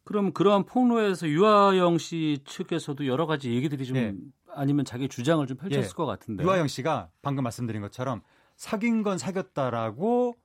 그럼 0.03 0.31
그러한 0.31 0.65
폭로에서 0.65 1.27
유아영 1.27 1.97
씨 1.97 2.39
측에서도 2.45 3.07
여러 3.07 3.25
가지 3.25 3.53
얘기들이 3.53 3.85
좀 3.85 3.97
예. 3.97 4.13
아니면 4.49 4.85
자기 4.85 5.07
주장을 5.09 5.45
좀 5.47 5.57
펼쳤을 5.57 5.83
예. 5.83 5.93
것 5.93 6.05
같은데. 6.05 6.43
유아영 6.43 6.67
씨가 6.67 7.09
방금 7.21 7.43
말씀드린 7.43 7.81
것처럼 7.81 8.21
사귄 8.55 9.01
건 9.03 9.17
사귀었다라고 9.17 10.35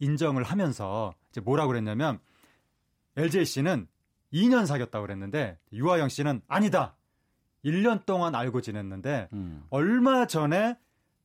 인정을 0.00 0.42
하면서 0.42 1.14
이제 1.30 1.40
뭐라고 1.40 1.68
그랬냐면 1.68 2.18
LJ 3.16 3.44
씨는 3.46 3.86
2년 4.34 4.66
사귀었다고 4.66 5.06
그랬는데 5.06 5.58
유아영 5.72 6.08
씨는 6.08 6.42
아니다. 6.48 6.96
1년 7.64 8.04
동안 8.04 8.34
알고 8.34 8.60
지냈는데 8.60 9.28
음. 9.32 9.64
얼마 9.70 10.26
전에 10.26 10.76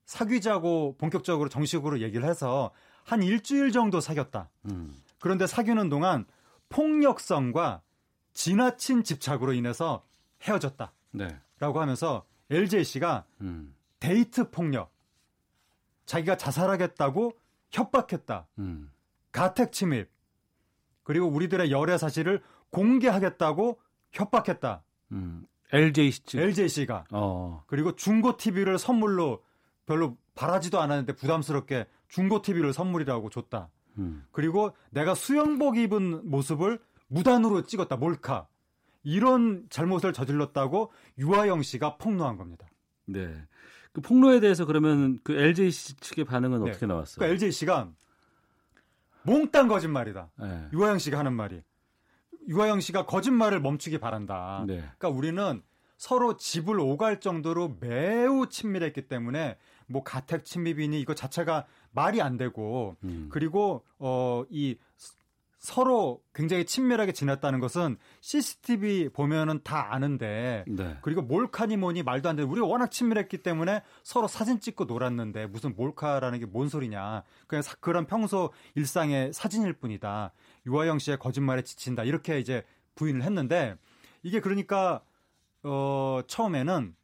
사귀자고 0.06 0.96
본격적으로 0.98 1.50
정식으로 1.50 2.00
얘기를 2.00 2.28
해서 2.28 2.72
한 3.04 3.22
일주일 3.22 3.72
정도 3.72 4.00
사귀었다. 4.00 4.50
음. 4.66 4.96
그런데 5.20 5.48
사귀는 5.48 5.90
동안 5.90 6.26
폭력성과 6.70 7.82
지나친 8.34 9.04
집착으로 9.04 9.54
인해서 9.54 10.06
헤어졌다. 10.44 10.94
네. 11.12 11.28
라고 11.60 11.82
하면서 11.82 12.26
LJ 12.50 12.84
씨가 12.86 13.26
음. 13.42 13.76
데이트 14.00 14.50
폭력, 14.50 14.94
자기가 16.06 16.38
자살하겠다고 16.38 17.34
협박했다. 17.72 18.48
음. 18.60 18.92
가택 19.32 19.72
침입, 19.72 20.10
그리고 21.04 21.28
우리들의 21.28 21.72
열애 21.72 21.98
사실을 21.98 22.42
공개하겠다고 22.72 23.80
협박했다. 24.12 24.84
음. 25.12 25.46
LJ 25.72 26.12
씨 26.12 26.24
측. 26.26 26.40
LJ 26.40 26.70
씨가. 26.70 27.06
어. 27.12 27.64
그리고 27.68 27.96
중고 27.96 28.38
TV를 28.38 28.78
선물로 28.78 29.44
별로 29.86 30.18
바라지도 30.36 30.80
않았는데 30.80 31.14
부담스럽게 31.14 31.86
중고 32.08 32.42
TV를 32.42 32.74
선물이라고 32.74 33.30
줬다. 33.30 33.70
음. 33.98 34.26
그리고 34.32 34.76
내가 34.90 35.14
수영복 35.16 35.78
입은 35.78 36.30
모습을 36.30 36.80
무단으로 37.08 37.64
찍었다. 37.64 37.98
몰카. 37.98 38.48
이런 39.04 39.66
잘못을 39.70 40.14
저질렀다고 40.14 40.92
유아영 41.18 41.62
씨가 41.64 41.98
폭로한 41.98 42.38
겁니다. 42.38 42.68
네. 43.06 43.34
그 43.92 44.02
폭로에 44.02 44.40
대해서 44.40 44.66
그러면 44.66 45.20
그 45.24 45.34
LJ 45.34 45.72
씨 45.72 45.96
측의 45.98 46.26
반응은 46.26 46.64
네. 46.64 46.70
어떻게 46.70 46.86
나왔어요? 46.86 47.16
그러니까 47.16 47.34
LJ 47.34 47.52
씨가 47.52 47.90
몽땅 49.24 49.68
거짓말이다. 49.68 50.30
네. 50.40 50.68
유아영 50.74 51.00
씨가 51.00 51.18
하는 51.18 51.34
말이. 51.34 51.62
유아영 52.50 52.80
씨가 52.82 53.06
거짓말을 53.06 53.62
멈추기 53.62 54.00
바란다. 54.00 54.66
네. 54.68 54.78
그러니까 54.98 55.10
우리는 55.10 55.62
서로 55.98 56.36
집을 56.38 56.80
오갈 56.80 57.20
정도로 57.20 57.78
매우 57.80 58.48
친밀했기 58.48 59.08
때문에 59.08 59.58
뭐 59.88 60.04
가택 60.04 60.44
침입이니 60.46 61.00
이거 61.00 61.14
자체가 61.14 61.66
말이 61.92 62.22
안 62.22 62.38
되고 62.38 62.96
음. 63.04 63.28
그리고 63.32 63.84
어이 64.00 64.78
서로 65.58 66.22
굉장히 66.34 66.64
친밀하게 66.66 67.12
지냈다는 67.12 67.60
것은 67.60 67.98
CCTV 68.22 69.10
보면은 69.10 69.60
다 69.62 69.94
아는데 69.94 70.64
네. 70.70 70.96
그리고 71.02 71.22
몰카니 71.22 71.76
뭐니 71.76 72.04
말도 72.04 72.30
안 72.30 72.38
돼. 72.38 72.44
우리가 72.44 72.66
워낙 72.66 72.92
친밀했기 72.92 73.40
때문에 73.40 73.82
서로 74.04 74.28
사진 74.30 74.62
찍고 74.62 74.86
놀았는데 74.86 75.48
무슨 75.48 75.76
몰카라는 75.76 76.40
게 76.40 76.46
뭔 76.46 76.70
소리냐. 76.70 77.24
그냥 77.48 77.62
사- 77.62 77.76
그런 77.82 78.08
평소 78.08 78.54
일상의 78.76 79.34
사진일 79.34 79.74
뿐이다. 79.74 80.32
유아영 80.66 81.00
씨의 81.00 81.20
거짓말에 81.20 81.62
지친다. 81.62 82.04
이렇게 82.04 82.40
이제 82.40 82.64
부인을 82.96 83.24
했는데 83.24 83.76
이게 84.24 84.40
그러니까 84.40 85.02
어 85.64 86.22
처음에는 86.28 86.96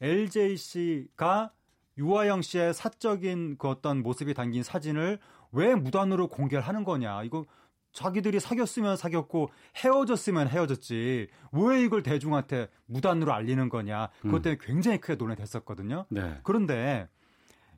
LJ 0.00 0.56
씨가 0.56 1.52
유아영 1.98 2.42
씨의 2.42 2.74
사적인 2.74 3.56
그 3.58 3.68
어떤 3.68 4.02
모습이 4.02 4.34
담긴 4.34 4.62
사진을 4.62 5.18
왜 5.52 5.74
무단으로 5.74 6.28
공개를 6.28 6.62
하는 6.66 6.84
거냐. 6.84 7.22
이거 7.24 7.44
자기들이 7.92 8.38
사귀었으면 8.38 8.96
사귀었고 8.96 9.50
헤어졌으면 9.76 10.48
헤어졌지. 10.48 11.28
왜 11.52 11.82
이걸 11.82 12.02
대중한테 12.02 12.68
무단으로 12.86 13.32
알리는 13.32 13.68
거냐. 13.68 14.08
그것 14.20 14.36
음. 14.38 14.42
때문에 14.42 14.60
굉장히 14.62 14.98
크게 14.98 15.16
논의 15.16 15.36
됐었거든요. 15.36 16.06
네. 16.10 16.38
그런데 16.44 17.08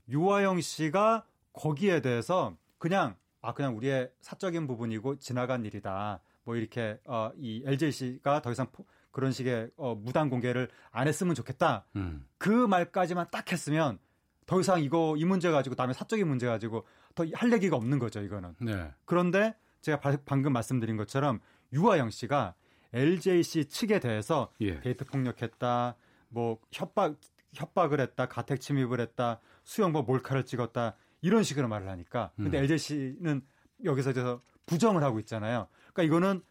유아영 0.08 0.60
씨가 0.60 1.24
거기에 1.52 2.00
대해서 2.00 2.56
그냥 2.78 3.16
아 3.42 3.52
그냥 3.54 3.76
우리의 3.76 4.10
사적인 4.20 4.66
부분이고 4.66 5.18
지나간 5.18 5.64
일이다. 5.64 6.20
뭐 6.44 6.56
이렇게 6.56 6.98
어, 7.04 7.30
이 7.36 7.62
LJ 7.66 7.92
씨가 7.92 8.42
더 8.42 8.50
이상 8.52 8.66
포- 8.72 8.84
그런 9.10 9.32
식의 9.32 9.70
어, 9.76 9.94
무단 9.94 10.30
공개를 10.30 10.68
안 10.90 11.08
했으면 11.08 11.34
좋겠다. 11.34 11.84
음. 11.96 12.26
그 12.38 12.48
말까지만 12.48 13.26
딱 13.30 13.50
했으면 13.50 13.98
더 14.46 14.60
이상 14.60 14.80
이거 14.82 15.14
이 15.16 15.24
문제 15.24 15.50
가지고 15.50 15.74
다음에 15.76 15.92
사적인 15.92 16.26
문제 16.26 16.46
가지고 16.46 16.86
더 17.14 17.24
할 17.34 17.52
얘기가 17.52 17.76
없는 17.76 17.98
거죠 17.98 18.20
이거는. 18.20 18.54
네. 18.60 18.90
그런데 19.04 19.54
제가 19.80 20.00
바- 20.00 20.16
방금 20.24 20.52
말씀드린 20.52 20.96
것처럼 20.96 21.40
유아영 21.72 22.10
씨가 22.10 22.54
LJ 22.92 23.42
씨 23.42 23.64
측에 23.66 24.00
대해서 24.00 24.50
예. 24.60 24.80
데이트 24.80 25.04
폭력했다, 25.04 25.96
뭐 26.28 26.58
협박 26.72 27.16
협박을 27.52 28.00
했다, 28.00 28.26
가택 28.26 28.60
침입을 28.60 29.00
했다, 29.00 29.40
수영복 29.64 30.06
몰카를 30.06 30.44
찍었다 30.44 30.94
이런 31.22 31.42
식으로 31.42 31.68
말을 31.68 31.88
하니까 31.88 32.32
근데 32.36 32.58
음. 32.58 32.62
LJ 32.62 32.78
씨는 32.78 33.42
여기서 33.84 34.12
저 34.12 34.40
부정을 34.66 35.02
하고 35.02 35.18
있잖아요. 35.20 35.66
그러니까 35.92 36.02
이거는 36.02 36.42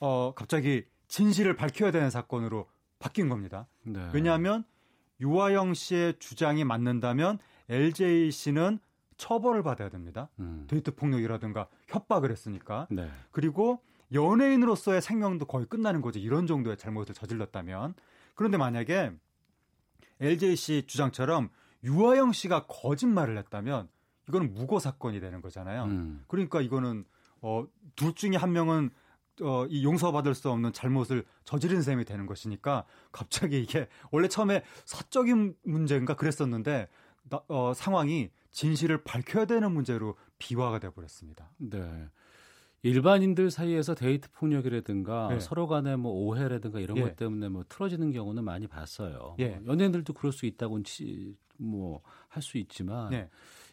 어 0.00 0.32
갑자기 0.34 0.84
진실을 1.08 1.56
밝혀야 1.56 1.90
되는 1.90 2.10
사건으로 2.10 2.68
바뀐 2.98 3.28
겁니다. 3.28 3.66
네. 3.82 4.08
왜냐하면 4.12 4.64
유아영 5.20 5.74
씨의 5.74 6.18
주장이 6.18 6.64
맞는다면 6.64 7.38
LJ 7.68 8.30
씨는 8.30 8.78
처벌을 9.16 9.62
받아야 9.62 9.88
됩니다. 9.88 10.28
음. 10.38 10.66
데이트 10.68 10.94
폭력이라든가 10.94 11.68
협박을 11.88 12.30
했으니까. 12.30 12.86
네. 12.90 13.10
그리고 13.30 13.82
연예인으로서의 14.12 15.02
생명도 15.02 15.46
거의 15.46 15.66
끝나는 15.66 16.00
거죠. 16.00 16.18
이런 16.18 16.46
정도의 16.46 16.76
잘못을 16.76 17.14
저질렀다면. 17.14 17.94
그런데 18.34 18.56
만약에 18.56 19.12
LJ 20.20 20.56
씨 20.56 20.84
주장처럼 20.86 21.50
유아영 21.84 22.32
씨가 22.32 22.66
거짓말을 22.66 23.36
했다면 23.38 23.88
이거는 24.28 24.52
무고 24.52 24.78
사건이 24.78 25.20
되는 25.20 25.40
거잖아요. 25.40 25.84
음. 25.84 26.24
그러니까 26.28 26.60
이거는 26.60 27.04
어, 27.40 27.66
둘 27.96 28.14
중에 28.14 28.36
한 28.36 28.52
명은 28.52 28.90
어, 29.40 29.66
이 29.66 29.84
용서받을 29.84 30.34
수 30.34 30.50
없는 30.50 30.72
잘못을 30.72 31.24
저지른 31.44 31.80
셈이 31.82 32.04
되는 32.04 32.26
것이니까 32.26 32.84
갑자기 33.12 33.60
이게 33.62 33.88
원래 34.10 34.28
처음에 34.28 34.64
사적인 34.84 35.54
문제인가 35.62 36.14
그랬었는데 36.14 36.88
나- 37.30 37.42
어, 37.48 37.72
상황이 37.74 38.30
진실을 38.50 39.04
밝혀야 39.04 39.44
되는 39.44 39.70
문제로 39.72 40.16
비화가 40.38 40.78
돼 40.80 40.90
버렸습니다. 40.90 41.50
네. 41.58 42.08
일반인들 42.82 43.50
사이에서 43.50 43.94
데이트 43.94 44.30
폭력이라든가 44.32 45.28
네. 45.30 45.40
서로 45.40 45.66
간의 45.66 45.96
뭐 45.98 46.12
오해라든가 46.12 46.80
이런 46.80 46.96
예. 46.96 47.02
것 47.02 47.16
때문에 47.16 47.48
뭐 47.48 47.64
틀어지는 47.68 48.12
경우는 48.12 48.44
많이 48.44 48.66
봤어요. 48.66 49.36
예. 49.38 49.56
뭐 49.56 49.72
연예인들도 49.72 50.12
그럴 50.14 50.32
수 50.32 50.46
있다고는 50.46 50.84
치, 50.84 51.36
뭐할 51.58 52.40
수 52.40 52.56
있지만 52.58 53.10
네. 53.10 53.28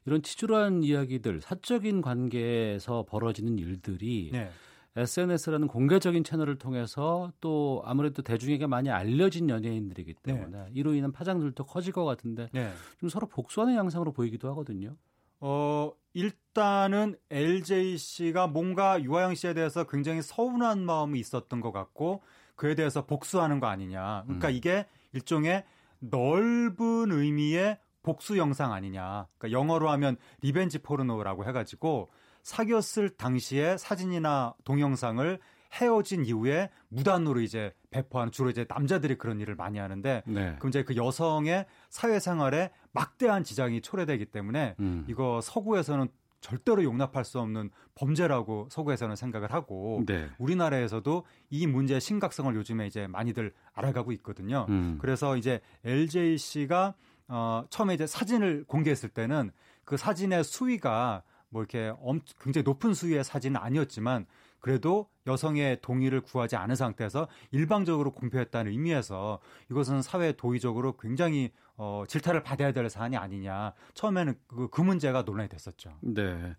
이런 0.05 0.21
치졸한 0.21 0.83
이야기들, 0.83 1.41
사적인 1.41 2.01
관계에서 2.01 3.05
벌어지는 3.07 3.57
일들이 3.57 4.29
네. 4.31 4.49
SNS라는 4.95 5.67
공개적인 5.67 6.23
채널을 6.23 6.57
통해서 6.57 7.31
또 7.41 7.81
아무래도 7.85 8.21
대중에게 8.21 8.65
많이 8.67 8.89
알려진 8.89 9.49
연예인들이기 9.49 10.13
때문에 10.23 10.67
이로 10.73 10.93
인한 10.93 11.11
파장들도 11.11 11.65
커질 11.65 11.91
것 11.91 12.05
같은데 12.05 12.49
네. 12.53 12.71
좀 12.99 13.09
서로 13.09 13.27
복수하는 13.27 13.75
양상으로 13.75 14.13
보이기도 14.13 14.47
하거든요. 14.49 14.95
어, 15.41 15.91
일단은 16.13 17.15
LJ 17.29 17.97
씨가 17.97 18.47
뭔가 18.47 19.03
유아영 19.03 19.35
씨에 19.35 19.53
대해서 19.53 19.83
굉장히 19.85 20.21
서운한 20.21 20.85
마음이 20.85 21.19
있었던 21.19 21.59
것 21.59 21.73
같고 21.73 22.21
그에 22.55 22.73
대해서 22.73 23.05
복수하는 23.05 23.59
거 23.59 23.67
아니냐. 23.67 24.23
그러니까 24.25 24.47
음. 24.47 24.53
이게 24.53 24.85
일종의 25.11 25.65
넓은 25.99 27.11
의미의 27.11 27.79
복수 28.05 28.37
영상 28.37 28.71
아니냐. 28.71 29.27
그러니까 29.37 29.59
영어로 29.59 29.89
하면 29.89 30.15
revenge 30.41 30.79
포르노라고 30.79 31.43
해가지고 31.45 32.11
사귀었을 32.43 33.09
당시에 33.09 33.77
사진이나 33.77 34.53
동영상을 34.63 35.39
헤어진 35.73 36.23
이후에 36.23 36.69
무단으로 36.89 37.41
이제 37.41 37.73
배포하는 37.89 38.31
주로 38.31 38.51
이제 38.51 38.65
남자들이 38.69 39.17
그런 39.17 39.41
일을 39.41 39.55
많이 39.55 39.79
하는데 39.79 40.21
네. 40.27 40.55
그럼 40.59 40.69
이제 40.69 40.83
그 40.83 40.95
여성의 40.95 41.65
사회생활에 41.89 42.69
막대한 42.91 43.43
지장이 43.43 43.81
초래되기 43.81 44.27
때문에 44.27 44.75
음. 44.79 45.05
이거 45.09 45.41
서구에서는 45.41 46.07
절대로 46.39 46.83
용납할 46.83 47.25
수 47.25 47.39
없는 47.39 47.71
범죄라고 47.95 48.67
서구에서는 48.69 49.15
생각을 49.15 49.51
하고 49.51 50.03
네. 50.05 50.29
우리나라에서도 50.37 51.25
이 51.49 51.65
문제의 51.65 51.99
심각성을 51.99 52.55
요즘에 52.55 52.85
이제 52.85 53.07
많이들 53.07 53.51
알아가고 53.73 54.11
있거든요. 54.11 54.67
음. 54.69 54.99
그래서 55.01 55.37
이제 55.37 55.59
LJ 55.83 56.37
씨가 56.37 56.93
어 57.27 57.65
처음에 57.69 57.93
이제 57.93 58.05
사진을 58.07 58.65
공개했을 58.67 59.09
때는 59.09 59.51
그 59.83 59.97
사진의 59.97 60.43
수위가 60.43 61.23
뭐 61.49 61.61
이렇게 61.61 61.93
엄, 62.01 62.19
굉장히 62.39 62.63
높은 62.63 62.93
수위의 62.93 63.23
사진은 63.23 63.59
아니었지만 63.59 64.25
그래도 64.59 65.07
여성의 65.27 65.79
동의를 65.81 66.21
구하지 66.21 66.55
않은 66.55 66.75
상태에서 66.75 67.27
일방적으로 67.51 68.11
공표했다는 68.11 68.71
의미에서 68.71 69.39
이것은 69.71 70.01
사회 70.01 70.31
도의적으로 70.33 70.97
굉장히 70.97 71.51
어, 71.77 72.03
질타를 72.07 72.41
받아야 72.41 72.71
될 72.71 72.89
사안이 72.89 73.17
아니냐. 73.17 73.73
처음에는 73.95 74.35
그, 74.47 74.69
그 74.69 74.81
문제가 74.81 75.23
논란이 75.23 75.49
됐었죠. 75.49 75.93
네. 76.01 76.55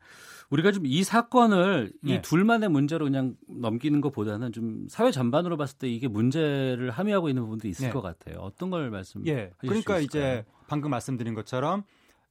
우리가 0.51 0.73
좀 0.73 0.85
이 0.87 1.03
사건을 1.05 1.93
이 2.05 2.13
네. 2.13 2.23
둘만의 2.23 2.69
문제로 2.69 3.07
그냥 3.07 3.37
넘기는 3.49 4.01
것보다는 4.01 4.53
좀 4.53 4.87
사회 4.89 5.11
전반으로 5.11 5.57
봤을 5.57 5.79
때 5.79 5.89
이게 5.89 6.07
문제를 6.07 6.91
함의하고 6.91 7.29
있는 7.29 7.43
부분도 7.43 7.67
있을 7.69 7.89
네. 7.89 7.93
것 7.93 8.03
같아요. 8.03 8.39
어떤 8.39 8.71
걸 8.71 8.91
말씀하실 8.91 9.35
예. 9.35 9.51
수 9.51 9.67
그러니까? 9.67 9.99
이제 9.99 10.45
방금 10.69 10.91
말씀드린 10.91 11.35
것처럼 11.35 11.83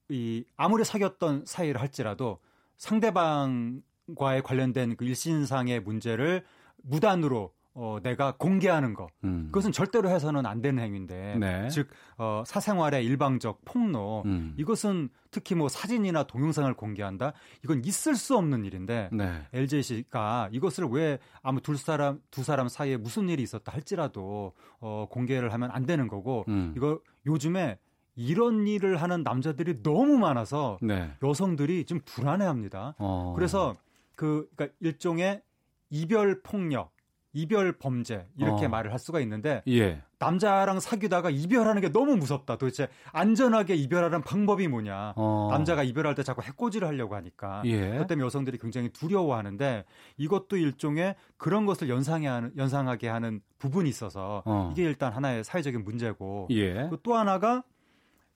이 0.09 0.45
아무리 0.55 0.83
사귀었던 0.83 1.45
사이를 1.45 1.81
할지라도 1.81 2.39
상대방 2.77 3.81
과의 4.15 4.43
관련된 4.43 4.95
그 4.97 5.05
일신상의 5.05 5.81
문제를 5.81 6.43
무단으로 6.83 7.51
어, 7.77 7.97
내가 8.01 8.35
공개하는 8.37 8.93
거. 8.93 9.07
음. 9.25 9.47
그것은 9.47 9.73
절대로 9.73 10.09
해서는 10.09 10.45
안 10.45 10.61
되는 10.61 10.81
행위인데. 10.81 11.35
네. 11.37 11.67
즉, 11.67 11.89
어, 12.17 12.41
사생활의 12.47 13.03
일방적 13.03 13.65
폭로. 13.65 14.23
음. 14.25 14.55
이것은 14.57 15.09
특히 15.29 15.55
뭐 15.55 15.67
사진이나 15.67 16.23
동영상을 16.23 16.73
공개한다? 16.73 17.33
이건 17.65 17.83
있을 17.83 18.15
수 18.15 18.37
없는 18.37 18.63
일인데. 18.63 19.09
네. 19.11 19.41
LJC가 19.51 20.49
이것을 20.53 20.85
왜 20.85 21.19
아무 21.41 21.59
둘 21.59 21.77
사람, 21.77 22.21
두 22.31 22.43
사람 22.43 22.69
사이에 22.69 22.95
무슨 22.95 23.27
일이 23.27 23.43
있었다 23.43 23.73
할지라도, 23.73 24.53
어, 24.79 25.07
공개를 25.09 25.51
하면 25.51 25.69
안 25.71 25.85
되는 25.85 26.07
거고. 26.07 26.45
음. 26.47 26.73
이거 26.77 27.01
요즘에 27.25 27.77
이런 28.15 28.65
일을 28.65 29.01
하는 29.01 29.23
남자들이 29.23 29.83
너무 29.83 30.17
많아서 30.17 30.77
네. 30.81 31.11
여성들이 31.21 31.83
좀 31.83 31.99
불안해합니다. 32.05 32.95
어. 32.99 33.33
그래서 33.35 33.73
그 34.15 34.49
그러니까 34.55 34.75
일종의 34.79 35.41
이별 35.89 36.41
폭력, 36.41 36.95
이별 37.33 37.73
범죄 37.73 38.27
이렇게 38.37 38.65
어. 38.65 38.69
말을 38.69 38.91
할 38.91 38.97
수가 38.99 39.19
있는데 39.19 39.61
예. 39.67 40.01
남자랑 40.19 40.79
사귀다가 40.79 41.29
이별하는 41.29 41.81
게 41.81 41.89
너무 41.91 42.15
무섭다. 42.15 42.57
도대체 42.57 42.87
안전하게 43.11 43.75
이별하는 43.75 44.21
방법이 44.21 44.67
뭐냐? 44.69 45.13
어. 45.17 45.49
남자가 45.51 45.83
이별할 45.83 46.15
때 46.15 46.23
자꾸 46.23 46.41
해코지를 46.41 46.87
하려고 46.87 47.15
하니까 47.15 47.61
예. 47.65 47.91
그것 47.91 48.07
때문에 48.07 48.25
여성들이 48.25 48.57
굉장히 48.57 48.89
두려워하는데 48.89 49.83
이것도 50.17 50.55
일종의 50.55 51.15
그런 51.35 51.65
것을 51.65 51.89
연상해 51.89 52.27
하는, 52.27 52.53
연상하게 52.55 53.09
하는 53.09 53.41
부분이 53.59 53.89
있어서 53.89 54.41
어. 54.45 54.69
이게 54.71 54.83
일단 54.83 55.11
하나의 55.11 55.43
사회적인 55.43 55.83
문제고 55.83 56.47
예. 56.51 56.87
그또 56.89 57.15
하나가 57.15 57.63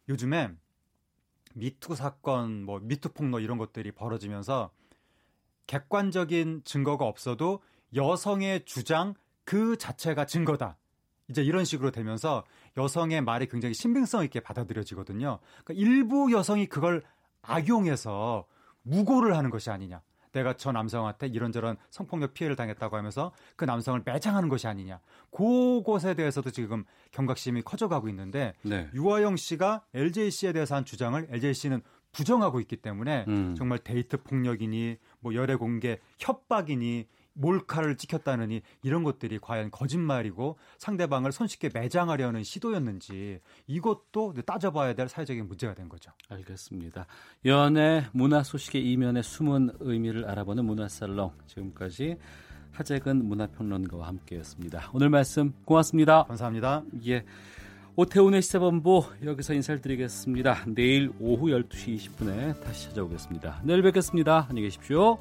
요즘에 0.09 0.51
미투 1.55 1.95
사건, 1.95 2.63
뭐 2.65 2.79
미투 2.81 3.09
폭로 3.13 3.39
이런 3.39 3.57
것들이 3.57 3.91
벌어지면서 3.91 4.71
객관적인 5.69 6.63
증거가 6.65 7.05
없어도 7.05 7.61
여성의 7.93 8.65
주장 8.65 9.13
그 9.45 9.77
자체가 9.77 10.25
증거다. 10.25 10.77
이제 11.29 11.43
이런 11.43 11.63
식으로 11.63 11.91
되면서 11.91 12.43
여성의 12.75 13.21
말이 13.21 13.45
굉장히 13.45 13.75
신빙성 13.75 14.23
있게 14.23 14.39
받아들여지거든요. 14.39 15.37
그러니까 15.63 15.73
일부 15.75 16.31
여성이 16.31 16.65
그걸 16.65 17.03
악용해서 17.43 18.47
무고를 18.81 19.37
하는 19.37 19.51
것이 19.51 19.69
아니냐. 19.69 20.01
내가 20.31 20.53
저 20.53 20.71
남성한테 20.71 21.27
이런저런 21.27 21.77
성폭력 21.91 22.33
피해를 22.33 22.55
당했다고 22.55 22.97
하면서 22.97 23.31
그 23.55 23.65
남성을 23.65 24.01
매장하는 24.03 24.49
것이 24.49 24.67
아니냐. 24.67 24.99
그것에 25.29 26.15
대해서도 26.15 26.49
지금 26.49 26.83
경각심이 27.11 27.61
커져가고 27.61 28.09
있는데 28.09 28.53
네. 28.63 28.89
유아영 28.95 29.35
씨가 29.37 29.83
LJC에 29.93 30.51
대해서 30.53 30.75
한 30.75 30.83
주장을 30.85 31.27
LJC는 31.29 31.83
부정하고 32.11 32.59
있기 32.61 32.77
때문에 32.77 33.25
음. 33.27 33.55
정말 33.55 33.79
데이트 33.79 34.21
폭력이니 34.23 34.97
뭐 35.19 35.33
열애 35.33 35.55
공개 35.55 35.99
협박이니 36.17 37.07
몰카를 37.33 37.95
찍혔다느니 37.95 38.61
이런 38.83 39.03
것들이 39.03 39.39
과연 39.39 39.71
거짓말이고 39.71 40.57
상대방을 40.77 41.31
손쉽게 41.31 41.69
매장하려는 41.73 42.43
시도였는지 42.43 43.39
이것도 43.67 44.33
따져봐야 44.45 44.93
될 44.93 45.07
사회적인 45.07 45.47
문제가 45.47 45.73
된 45.73 45.87
거죠. 45.87 46.11
알겠습니다. 46.29 47.07
연애 47.45 48.05
문화 48.11 48.43
소식의 48.43 48.83
이면의 48.91 49.23
숨은 49.23 49.71
의미를 49.79 50.25
알아보는 50.25 50.65
문화살롱 50.65 51.31
지금까지 51.47 52.17
하재근 52.71 53.25
문화평론가와 53.25 54.07
함께했습니다. 54.07 54.91
오늘 54.93 55.09
말씀 55.09 55.53
고맙습니다. 55.65 56.23
감사합니다. 56.25 56.83
예. 57.07 57.25
오태훈의 57.99 58.41
시사본부 58.41 59.03
여기서 59.25 59.53
인사를 59.55 59.81
드리겠습니다. 59.81 60.63
내일 60.67 61.11
오후 61.19 61.47
12시 61.47 61.97
20분에 61.97 62.57
다시 62.63 62.87
찾아오겠습니다. 62.87 63.59
내일 63.65 63.81
뵙겠습니다. 63.81 64.47
안녕히 64.49 64.69
계십시오. 64.69 65.17